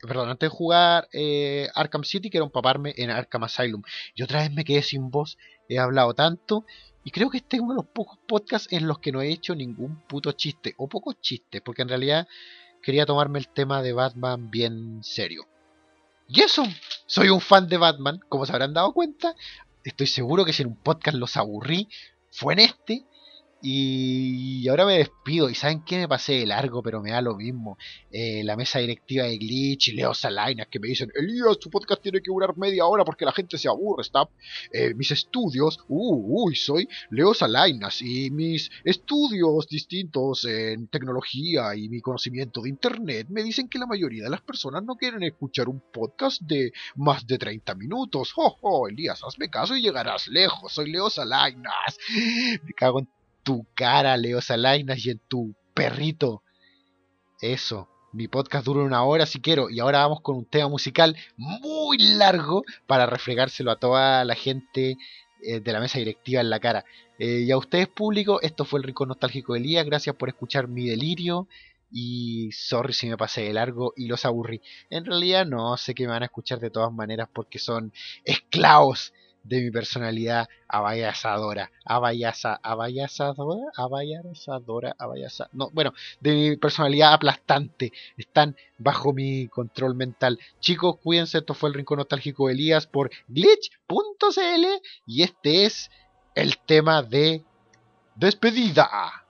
perdón, 0.00 0.28
antes 0.28 0.50
de 0.50 0.56
jugar 0.56 1.08
eh, 1.12 1.68
Arkham 1.74 2.04
City, 2.04 2.30
quiero 2.30 2.46
empaparme 2.46 2.94
en 2.96 3.10
Arkham 3.10 3.44
Asylum. 3.44 3.82
Y 4.14 4.22
otra 4.22 4.40
vez 4.40 4.52
me 4.52 4.64
quedé 4.64 4.82
sin 4.82 5.10
voz, 5.10 5.36
he 5.68 5.78
hablado 5.78 6.14
tanto 6.14 6.64
y 7.04 7.10
creo 7.10 7.28
que 7.28 7.36
este 7.36 7.56
es 7.56 7.62
uno 7.62 7.74
de 7.74 7.82
los 7.82 7.86
pocos 7.86 8.18
podcasts 8.26 8.72
en 8.72 8.88
los 8.88 8.98
que 8.98 9.12
no 9.12 9.20
he 9.20 9.28
hecho 9.28 9.54
ningún 9.54 10.00
puto 10.08 10.32
chiste, 10.32 10.74
o 10.78 10.88
pocos 10.88 11.20
chistes, 11.20 11.60
porque 11.60 11.82
en 11.82 11.90
realidad 11.90 12.26
quería 12.84 13.06
tomarme 13.06 13.38
el 13.38 13.48
tema 13.48 13.82
de 13.82 13.92
Batman 13.92 14.50
bien 14.50 15.02
serio. 15.02 15.46
Y 16.28 16.42
eso, 16.42 16.64
soy 17.06 17.28
un 17.28 17.40
fan 17.40 17.68
de 17.68 17.76
Batman, 17.76 18.20
como 18.28 18.46
se 18.46 18.52
habrán 18.52 18.74
dado 18.74 18.92
cuenta. 18.92 19.34
Estoy 19.82 20.06
seguro 20.06 20.44
que 20.44 20.52
si 20.52 20.62
en 20.62 20.68
un 20.68 20.76
podcast 20.76 21.16
los 21.16 21.36
aburrí, 21.36 21.88
fue 22.30 22.54
en 22.54 22.60
este. 22.60 23.04
Y 23.66 24.68
ahora 24.68 24.84
me 24.84 24.98
despido. 24.98 25.48
¿Y 25.48 25.54
saben 25.54 25.80
qué? 25.84 25.96
Me 25.96 26.06
pasé 26.06 26.34
de 26.34 26.44
largo, 26.44 26.82
pero 26.82 27.00
me 27.00 27.12
da 27.12 27.22
lo 27.22 27.34
mismo. 27.34 27.78
Eh, 28.10 28.44
la 28.44 28.56
mesa 28.56 28.78
directiva 28.78 29.24
de 29.24 29.38
Glitch 29.38 29.88
y 29.88 29.92
Leo 29.92 30.12
Salinas 30.12 30.66
que 30.70 30.78
me 30.78 30.88
dicen: 30.88 31.10
Elías, 31.14 31.58
tu 31.58 31.70
podcast 31.70 32.02
tiene 32.02 32.20
que 32.20 32.30
durar 32.30 32.58
media 32.58 32.84
hora 32.84 33.06
porque 33.06 33.24
la 33.24 33.32
gente 33.32 33.56
se 33.56 33.66
aburre. 33.66 34.02
Está. 34.02 34.28
Eh, 34.70 34.92
mis 34.92 35.10
estudios. 35.12 35.78
Uh, 35.88 36.44
uy, 36.44 36.54
soy 36.56 36.86
Leo 37.08 37.32
Salinas 37.32 38.02
y 38.02 38.30
mis 38.30 38.70
estudios 38.84 39.66
distintos 39.66 40.44
en 40.44 40.88
tecnología 40.88 41.74
y 41.74 41.88
mi 41.88 42.02
conocimiento 42.02 42.60
de 42.60 42.68
internet 42.68 43.28
me 43.30 43.42
dicen 43.42 43.70
que 43.70 43.78
la 43.78 43.86
mayoría 43.86 44.24
de 44.24 44.30
las 44.30 44.42
personas 44.42 44.84
no 44.84 44.96
quieren 44.96 45.22
escuchar 45.22 45.70
un 45.70 45.80
podcast 45.90 46.42
de 46.42 46.70
más 46.96 47.26
de 47.26 47.38
30 47.38 47.74
minutos. 47.76 48.34
¡Oh, 48.36 48.88
Elías, 48.88 49.22
hazme 49.26 49.48
caso 49.48 49.74
y 49.74 49.80
llegarás 49.80 50.28
lejos! 50.28 50.70
Soy 50.70 50.92
Leo 50.92 51.08
Salinas. 51.08 51.98
Me 52.62 52.74
cago 52.74 52.98
en 52.98 53.08
tu 53.44 53.66
cara, 53.74 54.16
Leo 54.16 54.40
Salinas, 54.40 55.04
y 55.06 55.10
en 55.10 55.20
tu 55.28 55.54
perrito. 55.74 56.42
Eso, 57.40 57.88
mi 58.12 58.26
podcast 58.26 58.64
dura 58.64 58.82
una 58.82 59.04
hora 59.04 59.26
si 59.26 59.40
quiero. 59.40 59.70
Y 59.70 59.80
ahora 59.80 59.98
vamos 60.00 60.20
con 60.22 60.36
un 60.36 60.46
tema 60.46 60.68
musical 60.68 61.16
muy 61.36 61.98
largo 61.98 62.64
para 62.86 63.06
refregárselo 63.06 63.70
a 63.70 63.78
toda 63.78 64.24
la 64.24 64.34
gente 64.34 64.96
eh, 65.42 65.60
de 65.60 65.72
la 65.72 65.80
mesa 65.80 65.98
directiva 65.98 66.40
en 66.40 66.50
la 66.50 66.58
cara. 66.58 66.84
Eh, 67.18 67.44
y 67.46 67.50
a 67.50 67.58
ustedes 67.58 67.88
público, 67.88 68.40
esto 68.42 68.64
fue 68.64 68.80
el 68.80 68.84
Rincón 68.84 69.08
Nostálgico 69.08 69.52
de 69.52 69.60
Elías. 69.60 69.86
Gracias 69.86 70.16
por 70.16 70.28
escuchar 70.28 70.68
mi 70.68 70.88
delirio. 70.88 71.48
Y 71.90 72.50
sorry 72.52 72.92
si 72.92 73.08
me 73.08 73.16
pasé 73.16 73.42
de 73.42 73.52
largo 73.52 73.92
y 73.96 74.06
los 74.06 74.24
aburrí. 74.24 74.60
En 74.90 75.04
realidad 75.04 75.46
no 75.46 75.76
sé 75.76 75.94
que 75.94 76.04
me 76.04 76.12
van 76.12 76.22
a 76.22 76.26
escuchar 76.26 76.58
de 76.58 76.70
todas 76.70 76.92
maneras 76.92 77.28
porque 77.32 77.58
son 77.58 77.92
esclavos 78.24 79.12
de 79.44 79.60
mi 79.60 79.70
personalidad 79.70 80.48
abayazadora, 80.66 81.70
abayaza, 81.84 82.58
abayazadora, 82.62 83.70
abayazadora, 83.76 84.96
abayaza, 84.98 85.48
no, 85.52 85.70
bueno, 85.70 85.92
de 86.20 86.32
mi 86.32 86.56
personalidad 86.56 87.12
aplastante, 87.12 87.92
están 88.16 88.56
bajo 88.78 89.12
mi 89.12 89.48
control 89.48 89.94
mental. 89.94 90.38
Chicos, 90.60 90.96
cuídense, 91.02 91.38
esto 91.38 91.54
fue 91.54 91.68
el 91.68 91.74
Rincón 91.74 91.98
Nostálgico 91.98 92.48
de 92.48 92.54
Elías 92.54 92.86
por 92.86 93.10
glitch.cl 93.28 94.66
y 95.06 95.22
este 95.22 95.66
es 95.66 95.90
el 96.34 96.58
tema 96.58 97.02
de 97.02 97.44
despedida. 98.16 99.23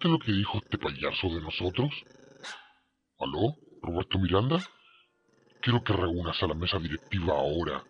¿Escuchaste 0.00 0.08
lo 0.08 0.18
que 0.18 0.32
dijo 0.32 0.58
este 0.58 0.78
payaso 0.78 1.28
de 1.28 1.42
nosotros? 1.42 1.90
¿Aló? 3.18 3.54
¿Roberto 3.82 4.18
Miranda? 4.18 4.58
Quiero 5.60 5.84
que 5.84 5.92
reúnas 5.92 6.42
a 6.42 6.46
la 6.46 6.54
mesa 6.54 6.78
directiva 6.78 7.34
ahora. 7.34 7.84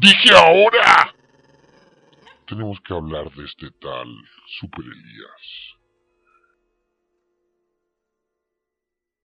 ¡Dije 0.00 0.30
ahora! 0.34 1.14
Tenemos 2.46 2.78
que 2.80 2.94
hablar 2.94 3.30
de 3.32 3.44
este 3.44 3.70
tal 3.82 4.08
Super 4.60 4.84
Elías. 4.84 5.73